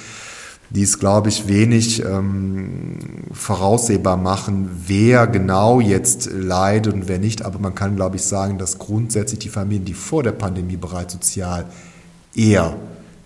die 0.70 0.84
es, 0.84 1.00
glaube 1.00 1.30
ich, 1.30 1.48
wenig 1.48 2.04
ähm, 2.04 2.98
voraussehbar 3.32 4.18
machen, 4.18 4.70
wer 4.88 5.28
genau 5.28 5.80
jetzt 5.80 6.30
leidet 6.32 6.94
und 6.94 7.08
wer 7.08 7.20
nicht. 7.20 7.44
Aber 7.44 7.60
man 7.60 7.76
kann, 7.76 7.96
glaube 7.96 8.16
ich, 8.16 8.24
sagen, 8.24 8.58
dass 8.58 8.80
grundsätzlich 8.80 9.40
die 9.40 9.50
Familien, 9.50 9.86
die 9.86 9.94
vor 9.94 10.24
der 10.24 10.32
Pandemie 10.32 10.78
bereits 10.78 11.14
sozial 11.14 11.66
eher 12.36 12.76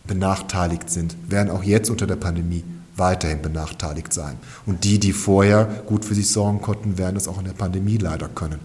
benachteiligt 0.06 0.90
sind, 0.90 1.16
werden 1.28 1.50
auch 1.50 1.64
jetzt 1.64 1.90
unter 1.90 2.08
der 2.08 2.18
Pandemie 2.18 2.64
weiterhin 2.96 3.42
benachteiligt 3.42 4.12
sein. 4.12 4.36
Und 4.66 4.84
die, 4.84 5.00
die 5.00 5.14
vorher 5.14 5.66
gut 5.86 6.04
für 6.06 6.16
sich 6.16 6.30
sorgen 6.30 6.62
konnten, 6.62 6.98
werden 6.98 7.16
es 7.16 7.28
auch 7.28 7.40
in 7.40 7.46
der 7.46 7.54
Pandemie 7.54 7.98
leider 7.98 8.28
können. 8.28 8.60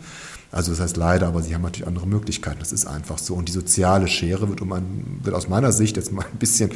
Also 0.55 0.71
das 0.71 0.81
heißt 0.81 0.97
leider, 0.97 1.27
aber 1.27 1.43
sie 1.43 1.53
haben 1.53 1.63
natürlich 1.63 1.89
andere 1.89 2.07
Möglichkeiten. 2.07 2.61
Das 2.61 2.73
ist 2.73 2.87
einfach 2.87 3.19
so. 3.19 3.35
Und 3.35 3.49
die 3.49 3.53
soziale 3.53 4.07
Schere 4.07 4.49
wird, 4.49 4.61
um 4.61 4.73
ein, 4.73 5.19
wird 5.25 5.35
aus 5.35 5.49
meiner 5.49 5.73
Sicht 5.73 5.97
jetzt 5.97 6.13
mal 6.13 6.25
ein 6.33 6.39
bisschen 6.39 6.71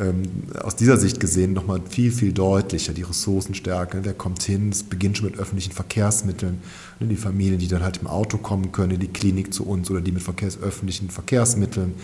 ähm, 0.00 0.22
aus 0.60 0.74
dieser 0.74 0.96
Sicht 0.96 1.20
gesehen 1.20 1.52
nochmal 1.52 1.80
viel, 1.88 2.10
viel 2.10 2.32
deutlicher. 2.32 2.92
Die 2.92 3.02
Ressourcenstärke, 3.02 4.00
wer 4.02 4.14
kommt 4.14 4.42
hin? 4.42 4.70
Es 4.70 4.82
beginnt 4.82 5.18
schon 5.18 5.28
mit 5.30 5.38
öffentlichen 5.38 5.70
Verkehrsmitteln. 5.70 6.58
Ne, 6.98 7.06
die 7.06 7.14
Familien, 7.14 7.60
die 7.60 7.68
dann 7.68 7.84
halt 7.84 7.98
im 7.98 8.08
Auto 8.08 8.36
kommen 8.36 8.72
können, 8.72 8.94
in 8.94 9.00
die 9.00 9.12
Klinik 9.12 9.54
zu 9.54 9.64
uns 9.64 9.88
oder 9.92 10.00
die 10.00 10.10
mit 10.10 10.24
Verkehrs 10.24 10.58
öffentlichen 10.60 11.08
Verkehrsmitteln. 11.08 11.94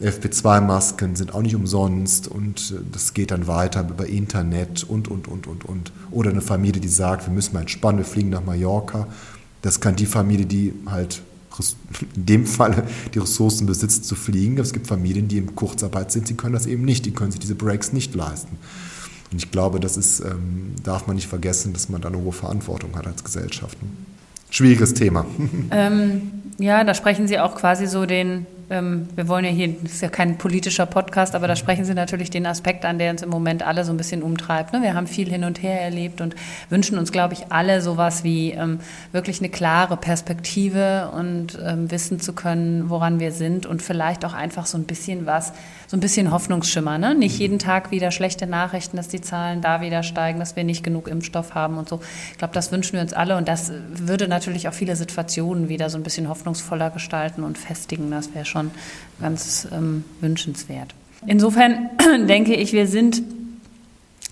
FP2-Masken 0.00 1.14
sind 1.14 1.34
auch 1.34 1.42
nicht 1.42 1.54
umsonst 1.54 2.26
und 2.26 2.70
äh, 2.70 2.80
das 2.90 3.12
geht 3.12 3.32
dann 3.32 3.46
weiter 3.46 3.86
über 3.86 4.06
Internet 4.06 4.82
und, 4.82 5.08
und, 5.08 5.28
und, 5.28 5.46
und, 5.46 5.66
und. 5.66 5.92
Oder 6.10 6.30
eine 6.30 6.40
Familie, 6.40 6.80
die 6.80 6.88
sagt, 6.88 7.26
wir 7.26 7.34
müssen 7.34 7.52
mal 7.52 7.60
entspannen, 7.60 7.98
wir 7.98 8.06
fliegen 8.06 8.30
nach 8.30 8.42
Mallorca 8.42 9.08
das 9.64 9.80
kann 9.80 9.96
die 9.96 10.04
Familie, 10.04 10.44
die 10.44 10.74
halt 10.86 11.22
in 12.16 12.26
dem 12.26 12.46
Fall 12.46 12.84
die 13.14 13.18
Ressourcen 13.18 13.66
besitzt, 13.66 14.04
zu 14.04 14.14
fliegen. 14.14 14.58
Es 14.58 14.72
gibt 14.72 14.86
Familien, 14.86 15.26
die 15.26 15.38
in 15.38 15.54
Kurzarbeit 15.54 16.12
sind, 16.12 16.28
sie 16.28 16.34
können 16.34 16.52
das 16.52 16.66
eben 16.66 16.84
nicht, 16.84 17.06
die 17.06 17.12
können 17.12 17.30
sich 17.30 17.40
diese 17.40 17.54
Breaks 17.54 17.92
nicht 17.92 18.14
leisten. 18.14 18.58
Und 19.32 19.38
ich 19.38 19.50
glaube, 19.50 19.80
das 19.80 19.96
ist, 19.96 20.20
ähm, 20.20 20.74
darf 20.82 21.06
man 21.06 21.16
nicht 21.16 21.28
vergessen, 21.28 21.72
dass 21.72 21.88
man 21.88 22.02
da 22.02 22.08
eine 22.08 22.18
hohe 22.18 22.32
Verantwortung 22.32 22.94
hat 22.96 23.06
als 23.06 23.24
Gesellschaft. 23.24 23.78
Schwieriges 24.50 24.94
Thema. 24.94 25.24
Ähm, 25.70 26.30
ja, 26.58 26.84
da 26.84 26.94
sprechen 26.94 27.26
Sie 27.26 27.40
auch 27.40 27.56
quasi 27.56 27.86
so 27.86 28.06
den 28.06 28.46
ähm, 28.70 29.08
wir 29.14 29.28
wollen 29.28 29.44
ja 29.44 29.50
hier, 29.50 29.68
das 29.82 29.92
ist 29.92 30.02
ja 30.02 30.08
kein 30.08 30.38
politischer 30.38 30.86
Podcast, 30.86 31.34
aber 31.34 31.46
da 31.48 31.56
sprechen 31.56 31.84
Sie 31.84 31.94
natürlich 31.94 32.30
den 32.30 32.46
Aspekt 32.46 32.84
an, 32.84 32.98
der 32.98 33.10
uns 33.10 33.22
im 33.22 33.28
Moment 33.28 33.62
alle 33.62 33.84
so 33.84 33.92
ein 33.92 33.96
bisschen 33.96 34.22
umtreibt. 34.22 34.72
Ne? 34.72 34.82
Wir 34.82 34.94
haben 34.94 35.06
viel 35.06 35.28
hin 35.28 35.44
und 35.44 35.62
her 35.62 35.80
erlebt 35.80 36.20
und 36.20 36.34
wünschen 36.70 36.98
uns, 36.98 37.12
glaube 37.12 37.34
ich, 37.34 37.50
alle 37.50 37.82
sowas 37.82 38.24
wie 38.24 38.52
ähm, 38.52 38.80
wirklich 39.12 39.40
eine 39.40 39.50
klare 39.50 39.96
Perspektive 39.96 41.10
und 41.14 41.58
ähm, 41.64 41.90
wissen 41.90 42.20
zu 42.20 42.32
können, 42.32 42.88
woran 42.88 43.20
wir 43.20 43.32
sind 43.32 43.66
und 43.66 43.82
vielleicht 43.82 44.24
auch 44.24 44.32
einfach 44.32 44.66
so 44.66 44.78
ein 44.78 44.84
bisschen 44.84 45.26
was, 45.26 45.52
so 45.86 45.96
ein 45.96 46.00
bisschen 46.00 46.30
Hoffnungsschimmer. 46.30 46.96
Ne? 46.96 47.14
Nicht 47.14 47.38
jeden 47.38 47.58
Tag 47.58 47.90
wieder 47.90 48.10
schlechte 48.10 48.46
Nachrichten, 48.46 48.96
dass 48.96 49.08
die 49.08 49.20
Zahlen 49.20 49.60
da 49.60 49.80
wieder 49.80 50.02
steigen, 50.02 50.38
dass 50.38 50.56
wir 50.56 50.64
nicht 50.64 50.82
genug 50.82 51.08
Impfstoff 51.08 51.54
haben 51.54 51.76
und 51.76 51.88
so. 51.88 52.00
Ich 52.32 52.38
glaube, 52.38 52.54
das 52.54 52.72
wünschen 52.72 52.94
wir 52.94 53.02
uns 53.02 53.12
alle 53.12 53.36
und 53.36 53.46
das 53.46 53.72
würde 53.88 54.26
natürlich 54.26 54.68
auch 54.68 54.74
viele 54.74 54.96
Situationen 54.96 55.68
wieder 55.68 55.90
so 55.90 55.98
ein 55.98 56.02
bisschen 56.02 56.28
hoffnungsvoller 56.28 56.90
gestalten 56.90 57.42
und 57.42 57.58
festigen. 57.58 58.10
Das 58.10 58.34
wäre 58.34 58.44
schon 58.44 58.53
schon 58.54 58.70
ganz 59.20 59.66
ähm, 59.72 60.04
wünschenswert. 60.20 60.94
Insofern 61.26 61.90
denke 62.28 62.54
ich, 62.54 62.72
wir 62.72 62.86
sind 62.86 63.22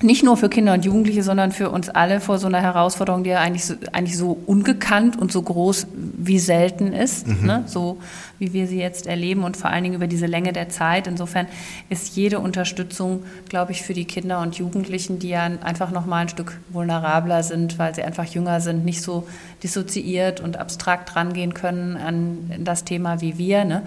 nicht 0.02 0.22
nur 0.22 0.36
für 0.36 0.48
Kinder 0.48 0.72
und 0.72 0.84
Jugendliche, 0.84 1.22
sondern 1.22 1.52
für 1.52 1.70
uns 1.70 1.88
alle 1.88 2.20
vor 2.20 2.38
so 2.38 2.46
einer 2.46 2.60
Herausforderung, 2.60 3.24
die 3.24 3.30
ja 3.30 3.40
eigentlich 3.40 3.64
so, 3.64 3.74
eigentlich 3.92 4.16
so 4.16 4.38
ungekannt 4.46 5.18
und 5.18 5.32
so 5.32 5.42
groß 5.42 5.86
wie 5.92 6.38
selten 6.38 6.92
ist, 6.92 7.26
mhm. 7.26 7.46
ne? 7.46 7.64
so 7.66 7.98
wie 8.38 8.52
wir 8.52 8.66
sie 8.66 8.78
jetzt 8.78 9.06
erleben 9.06 9.44
und 9.44 9.56
vor 9.56 9.70
allen 9.70 9.84
Dingen 9.84 9.94
über 9.94 10.06
diese 10.06 10.26
Länge 10.26 10.52
der 10.52 10.68
Zeit. 10.68 11.06
Insofern 11.06 11.46
ist 11.88 12.16
jede 12.16 12.40
Unterstützung, 12.40 13.22
glaube 13.48 13.72
ich, 13.72 13.82
für 13.82 13.94
die 13.94 14.04
Kinder 14.04 14.40
und 14.40 14.56
Jugendlichen, 14.56 15.18
die 15.18 15.28
ja 15.28 15.48
einfach 15.62 15.90
noch 15.90 16.06
mal 16.06 16.18
ein 16.18 16.28
Stück 16.28 16.58
vulnerabler 16.70 17.42
sind, 17.42 17.78
weil 17.78 17.94
sie 17.94 18.02
einfach 18.02 18.24
jünger 18.24 18.60
sind, 18.60 18.84
nicht 18.84 19.02
so 19.02 19.26
dissoziiert 19.62 20.40
und 20.40 20.56
abstrakt 20.56 21.14
rangehen 21.14 21.54
können 21.54 21.96
an 21.96 22.50
das 22.58 22.84
Thema 22.84 23.20
wie 23.20 23.38
wir. 23.38 23.64
Ne? 23.64 23.82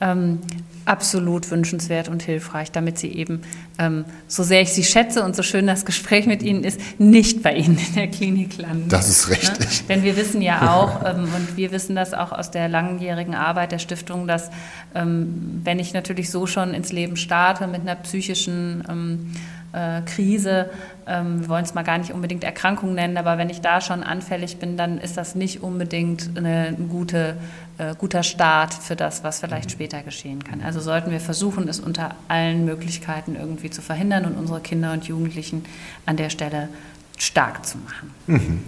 Ähm, 0.00 0.40
absolut 0.86 1.50
wünschenswert 1.50 2.08
und 2.08 2.22
hilfreich, 2.22 2.70
damit 2.70 2.98
Sie 2.98 3.12
eben, 3.12 3.42
ähm, 3.78 4.04
so 4.28 4.42
sehr 4.42 4.62
ich 4.62 4.72
Sie 4.72 4.84
schätze 4.84 5.22
und 5.22 5.34
so 5.36 5.42
schön 5.42 5.66
das 5.66 5.84
Gespräch 5.84 6.26
mit 6.26 6.42
Ihnen 6.42 6.64
ist, 6.64 6.80
nicht 6.98 7.42
bei 7.42 7.54
Ihnen 7.54 7.78
in 7.78 7.94
der 7.94 8.08
Klinik 8.08 8.58
landen. 8.58 8.88
Das 8.88 9.08
ist 9.08 9.30
richtig. 9.30 9.82
Ne? 9.82 9.86
Denn 9.88 10.02
wir 10.02 10.16
wissen 10.16 10.42
ja 10.42 10.74
auch, 10.74 11.04
ähm, 11.04 11.24
und 11.24 11.56
wir 11.56 11.70
wissen 11.72 11.96
das 11.96 12.14
auch 12.14 12.32
aus 12.32 12.50
der 12.50 12.68
langjährigen 12.68 13.34
Arbeit 13.34 13.72
der 13.72 13.78
Stiftung, 13.78 14.26
dass 14.26 14.50
ähm, 14.94 15.60
wenn 15.64 15.78
ich 15.78 15.94
natürlich 15.94 16.30
so 16.30 16.46
schon 16.46 16.74
ins 16.74 16.92
Leben 16.92 17.16
starte 17.16 17.66
mit 17.66 17.82
einer 17.82 17.96
psychischen 17.96 18.84
ähm, 18.88 19.32
äh, 19.74 20.02
Krise, 20.02 20.70
ähm, 21.06 21.40
wir 21.40 21.48
wollen 21.48 21.64
es 21.64 21.74
mal 21.74 21.82
gar 21.82 21.98
nicht 21.98 22.12
unbedingt 22.12 22.44
Erkrankung 22.44 22.94
nennen, 22.94 23.16
aber 23.16 23.38
wenn 23.38 23.50
ich 23.50 23.60
da 23.60 23.80
schon 23.80 24.02
anfällig 24.02 24.58
bin, 24.58 24.76
dann 24.76 24.98
ist 24.98 25.16
das 25.16 25.34
nicht 25.34 25.62
unbedingt 25.62 26.30
eine, 26.36 26.68
ein 26.68 26.88
gute, 26.88 27.36
äh, 27.78 27.94
guter 27.96 28.22
Start 28.22 28.74
für 28.74 28.96
das, 28.96 29.24
was 29.24 29.40
vielleicht 29.40 29.70
später 29.70 30.02
geschehen 30.02 30.44
kann. 30.44 30.60
Also 30.60 30.80
sollten 30.80 31.10
wir 31.10 31.20
versuchen, 31.20 31.68
es 31.68 31.80
unter 31.80 32.14
allen 32.28 32.64
Möglichkeiten 32.64 33.36
irgendwie 33.36 33.70
zu 33.70 33.82
verhindern 33.82 34.24
und 34.26 34.36
unsere 34.36 34.60
Kinder 34.60 34.92
und 34.92 35.04
Jugendlichen 35.04 35.64
an 36.06 36.16
der 36.16 36.30
Stelle 36.30 36.68
stark 37.16 37.66
zu 37.66 37.78
machen. 37.78 38.14
Mhm 38.26 38.64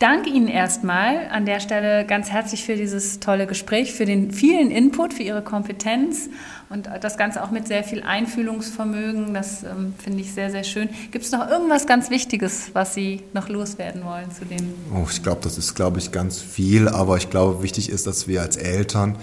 danke 0.00 0.30
Ihnen 0.30 0.48
erstmal 0.48 1.28
an 1.28 1.46
der 1.46 1.60
Stelle 1.60 2.04
ganz 2.04 2.30
herzlich 2.30 2.64
für 2.64 2.74
dieses 2.74 3.20
tolle 3.20 3.46
Gespräch, 3.46 3.92
für 3.92 4.06
den 4.06 4.32
vielen 4.32 4.70
Input, 4.70 5.14
für 5.14 5.22
Ihre 5.22 5.42
Kompetenz 5.42 6.30
und 6.70 6.88
das 7.00 7.18
Ganze 7.18 7.44
auch 7.44 7.50
mit 7.50 7.68
sehr 7.68 7.84
viel 7.84 8.02
Einfühlungsvermögen. 8.02 9.34
Das 9.34 9.62
ähm, 9.62 9.94
finde 10.02 10.20
ich 10.22 10.32
sehr, 10.32 10.50
sehr 10.50 10.64
schön. 10.64 10.88
Gibt 11.12 11.26
es 11.26 11.32
noch 11.32 11.48
irgendwas 11.48 11.86
ganz 11.86 12.10
Wichtiges, 12.10 12.70
was 12.72 12.94
Sie 12.94 13.22
noch 13.34 13.48
loswerden 13.48 14.04
wollen 14.04 14.30
zu 14.32 14.46
dem? 14.46 14.74
Oh, 14.94 15.06
ich 15.08 15.22
glaube, 15.22 15.40
das 15.42 15.58
ist, 15.58 15.74
glaube 15.74 15.98
ich, 15.98 16.12
ganz 16.12 16.40
viel, 16.40 16.88
aber 16.88 17.18
ich 17.18 17.28
glaube, 17.28 17.62
wichtig 17.62 17.90
ist, 17.90 18.06
dass 18.06 18.26
wir 18.26 18.40
als 18.40 18.56
Eltern 18.56 19.16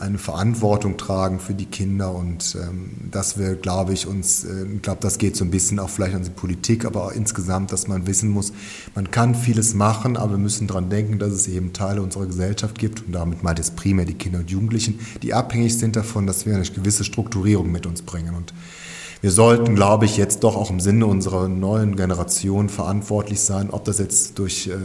eine 0.00 0.18
Verantwortung 0.18 0.96
tragen 0.96 1.40
für 1.40 1.54
die 1.54 1.66
Kinder 1.66 2.14
und 2.14 2.56
ähm, 2.60 2.90
dass 3.10 3.38
wir, 3.38 3.54
glaube 3.54 3.92
ich, 3.92 4.06
uns, 4.06 4.44
äh, 4.44 4.64
ich 4.74 4.82
glaube, 4.82 5.00
das 5.00 5.18
geht 5.18 5.36
so 5.36 5.44
ein 5.44 5.50
bisschen 5.50 5.78
auch 5.78 5.88
vielleicht 5.88 6.14
an 6.14 6.24
die 6.24 6.30
Politik, 6.30 6.84
aber 6.84 7.04
auch 7.04 7.12
insgesamt, 7.12 7.72
dass 7.72 7.88
man 7.88 8.06
wissen 8.06 8.30
muss, 8.30 8.52
man 8.94 9.10
kann 9.10 9.34
vieles 9.34 9.74
machen, 9.74 10.16
aber 10.16 10.32
wir 10.32 10.38
müssen 10.38 10.66
daran 10.66 10.90
denken, 10.90 11.18
dass 11.18 11.32
es 11.32 11.48
eben 11.48 11.72
Teile 11.72 12.02
unserer 12.02 12.26
Gesellschaft 12.26 12.78
gibt 12.78 13.06
und 13.06 13.12
damit 13.12 13.42
meint 13.42 13.58
es 13.58 13.70
primär 13.70 14.04
die 14.04 14.14
Kinder 14.14 14.40
und 14.40 14.50
Jugendlichen, 14.50 14.98
die 15.22 15.34
abhängig 15.34 15.78
sind 15.78 15.96
davon, 15.96 16.26
dass 16.26 16.46
wir 16.46 16.54
eine 16.54 16.64
gewisse 16.64 17.04
Strukturierung 17.04 17.70
mit 17.70 17.86
uns 17.86 18.02
bringen. 18.02 18.34
Und 18.34 18.52
wir 19.22 19.30
sollten, 19.30 19.76
glaube 19.76 20.04
ich, 20.04 20.16
jetzt 20.16 20.42
doch 20.42 20.56
auch 20.56 20.70
im 20.70 20.80
Sinne 20.80 21.06
unserer 21.06 21.48
neuen 21.48 21.94
Generation 21.94 22.68
verantwortlich 22.68 23.40
sein, 23.40 23.70
ob 23.70 23.84
das 23.84 23.98
jetzt 23.98 24.38
durch 24.38 24.66
äh, 24.66 24.76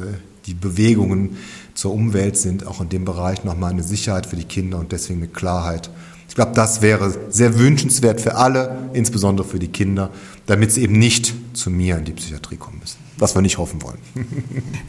die 0.45 0.53
Bewegungen 0.53 1.37
zur 1.77 1.93
Umwelt 1.93 2.37
sind, 2.37 2.65
auch 2.65 2.81
in 2.81 2.89
dem 2.89 3.05
Bereich 3.05 3.43
nochmal 3.43 3.71
eine 3.71 3.83
Sicherheit 3.83 4.25
für 4.25 4.35
die 4.35 4.45
Kinder 4.45 4.79
und 4.79 4.91
deswegen 4.91 5.19
eine 5.19 5.27
Klarheit. 5.27 5.91
Ich 6.27 6.33
glaube, 6.33 6.53
das 6.55 6.81
wäre 6.81 7.15
sehr 7.29 7.59
wünschenswert 7.59 8.19
für 8.19 8.35
alle, 8.35 8.89
insbesondere 8.93 9.47
für 9.47 9.59
die 9.59 9.67
Kinder, 9.67 10.09
damit 10.47 10.71
sie 10.71 10.81
eben 10.81 10.97
nicht 10.97 11.35
zu 11.53 11.69
mir 11.69 11.99
in 11.99 12.05
die 12.05 12.13
Psychiatrie 12.13 12.57
kommen 12.57 12.79
müssen. 12.79 13.06
Was 13.17 13.35
wir 13.35 13.41
nicht 13.41 13.57
hoffen 13.57 13.81
wollen. 13.81 13.97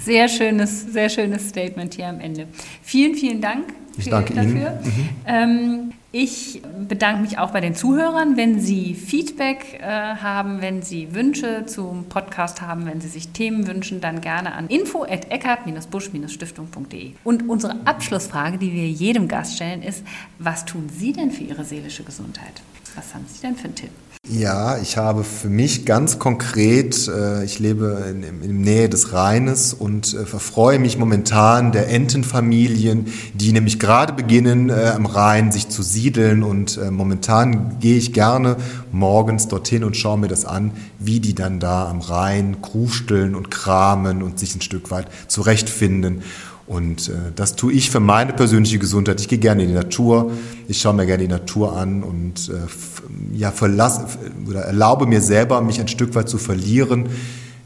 Sehr 0.05 0.29
schönes, 0.29 0.93
sehr 0.93 1.09
schönes 1.09 1.49
Statement 1.49 1.95
hier 1.95 2.09
am 2.09 2.21
Ende. 2.21 2.47
Vielen, 2.83 3.15
vielen 3.15 3.41
Dank 3.41 3.65
ich 3.99 4.09
danke 4.09 4.33
dafür. 4.35 4.53
Ihnen. 4.53 4.79
Mhm. 4.85 5.09
Ähm, 5.27 5.93
ich 6.11 6.63
bedanke 6.89 7.21
mich 7.21 7.37
auch 7.39 7.51
bei 7.51 7.61
den 7.61 7.75
Zuhörern. 7.75 8.39
Wenn 8.39 8.61
Sie 8.61 8.95
Feedback 8.95 9.79
äh, 9.81 9.83
haben, 9.83 10.63
wenn 10.63 10.81
Sie 10.83 11.15
Wünsche 11.15 11.67
zum 11.67 12.05
Podcast 12.05 12.63
haben, 12.63 12.87
wenn 12.87 13.03
Sie 13.03 13.09
sich 13.09 13.31
Themen 13.31 13.67
wünschen, 13.67 14.01
dann 14.01 14.21
gerne 14.21 14.55
an 14.55 14.69
info.eckart-busch-stiftung.de. 14.69 17.15
Und 17.25 17.49
unsere 17.49 17.85
Abschlussfrage, 17.87 18.59
die 18.59 18.73
wir 18.73 18.89
jedem 18.89 19.27
Gast 19.29 19.57
stellen, 19.57 19.83
ist, 19.83 20.05
was 20.39 20.65
tun 20.65 20.89
Sie 20.89 21.13
denn 21.13 21.31
für 21.31 21.45
Ihre 21.45 21.65
seelische 21.65 22.05
Gesundheit? 22.05 22.63
Was 22.95 23.15
haben 23.15 23.27
Sie 23.29 23.43
denn 23.43 23.57
für 23.57 23.65
einen 23.65 23.75
Tipp? 23.75 23.91
Ja, 24.31 24.77
ich 24.77 24.99
habe 24.99 25.25
für 25.25 25.49
mich 25.49 25.87
ganz 25.87 26.19
konkret, 26.19 27.09
äh, 27.09 27.45
ich 27.45 27.61
lebe 27.61 28.05
in, 28.11 28.23
in, 28.23 28.43
in 28.43 28.61
Nähe 28.61 28.91
des 28.91 29.15
Rheines 29.15 29.73
und 29.73 30.13
äh, 30.13 30.27
verfreue 30.27 30.79
mich 30.79 30.99
momentan 30.99 31.73
der 31.73 31.89
Entenfamilien, 31.89 33.07
die 33.33 33.53
nämlich 33.53 33.79
gerade 33.79 34.13
beginnen, 34.13 34.69
äh, 34.69 34.93
am 34.95 35.07
Rhein 35.07 35.51
sich 35.51 35.71
zu 35.71 35.83
siedeln. 35.83 36.43
Und 36.43 36.77
äh, 36.77 36.91
momentan 36.91 37.79
gehe 37.81 37.97
ich 37.97 38.13
gerne 38.13 38.57
morgens 38.93 39.49
dorthin 39.49 39.83
und 39.83 39.97
schaue 39.97 40.19
mir 40.19 40.29
das 40.29 40.45
an, 40.45 40.73
wie 40.99 41.21
die 41.21 41.35
dann 41.35 41.59
da 41.59 41.89
am 41.89 42.03
Rhein 42.03 42.61
krusteln 42.61 43.35
und 43.35 43.51
kramen 43.51 44.23
und 44.23 44.39
sich 44.39 44.55
ein 44.55 44.61
Stück 44.61 44.91
weit 44.91 45.07
zurechtfinden. 45.29 46.23
Und 46.69 47.09
äh, 47.09 47.13
das 47.35 47.57
tue 47.57 47.73
ich 47.73 47.91
für 47.91 48.01
meine 48.01 48.35
persönliche 48.35 48.79
Gesundheit. 48.79 49.21
Ich 49.21 49.29
gehe 49.29 49.39
gerne 49.39 49.63
in 49.63 49.69
die 49.69 49.75
Natur, 49.75 50.31
ich 50.69 50.81
schaue 50.81 50.95
mir 50.95 51.07
gerne 51.07 51.23
die 51.23 51.29
Natur 51.29 51.75
an 51.77 52.03
und 52.03 52.51
äh, 52.51 53.37
ja, 53.37 53.51
verlasse 53.51 54.07
oder 54.47 54.61
erlaube 54.61 55.07
mir 55.07 55.23
selber, 55.23 55.63
mich 55.63 55.81
ein 55.81 55.89
Stück 55.89 56.15
weit 56.15 56.29
zu 56.29 56.37
verlieren 56.37 57.07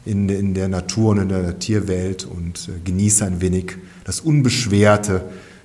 in, 0.05 0.29
in 0.29 0.53
der 0.53 0.69
Natur 0.69 1.11
und 1.11 1.19
in 1.19 1.29
der 1.29 1.59
Tierwelt 1.59 2.25
und 2.25 2.69
äh, 2.69 2.79
genieße 2.83 3.25
ein 3.25 3.41
wenig 3.41 3.75
das 4.05 4.21
Unbeschwerte 4.21 5.21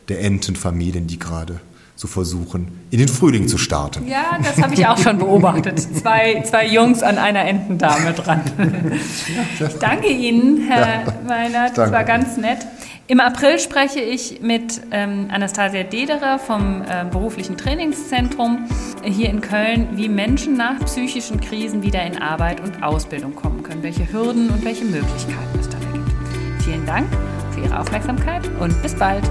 der 0.08 0.20
Entenfamilien, 0.22 1.06
die 1.06 1.18
gerade 1.18 1.60
zu 1.94 2.06
versuchen, 2.06 2.68
in 2.90 2.98
den 2.98 3.08
Frühling 3.08 3.48
zu 3.48 3.58
starten. 3.58 4.06
Ja, 4.06 4.38
das 4.42 4.62
habe 4.62 4.74
ich 4.74 4.86
auch 4.86 4.98
schon 4.98 5.18
beobachtet. 5.18 5.80
Zwei, 6.00 6.42
zwei 6.42 6.66
Jungs 6.66 7.02
an 7.02 7.18
einer 7.18 7.44
Entendame 7.44 8.12
dran. 8.12 8.40
Ich 9.58 9.74
danke 9.80 10.08
Ihnen, 10.08 10.68
Herr 10.68 11.04
ja, 11.04 11.14
Meinert. 11.26 11.76
Das 11.76 11.90
war 11.90 12.04
ganz 12.04 12.36
nett. 12.36 12.58
Im 13.10 13.20
April 13.20 13.58
spreche 13.58 14.00
ich 14.00 14.42
mit 14.42 14.82
ähm, 14.90 15.28
Anastasia 15.32 15.82
Dederer 15.82 16.38
vom 16.38 16.82
äh, 16.82 17.06
beruflichen 17.10 17.56
Trainingszentrum 17.56 18.68
hier 19.02 19.30
in 19.30 19.40
Köln, 19.40 19.88
wie 19.96 20.10
Menschen 20.10 20.58
nach 20.58 20.78
psychischen 20.84 21.40
Krisen 21.40 21.82
wieder 21.82 22.04
in 22.04 22.20
Arbeit 22.20 22.60
und 22.60 22.82
Ausbildung 22.82 23.34
kommen 23.34 23.62
können, 23.62 23.82
welche 23.82 24.12
Hürden 24.12 24.50
und 24.50 24.62
welche 24.62 24.84
Möglichkeiten 24.84 25.58
es 25.58 25.70
dabei 25.70 25.86
gibt. 25.94 26.62
Vielen 26.64 26.84
Dank 26.84 27.08
für 27.52 27.62
Ihre 27.62 27.80
Aufmerksamkeit 27.80 28.46
und 28.60 28.82
bis 28.82 28.94
bald. 28.94 29.24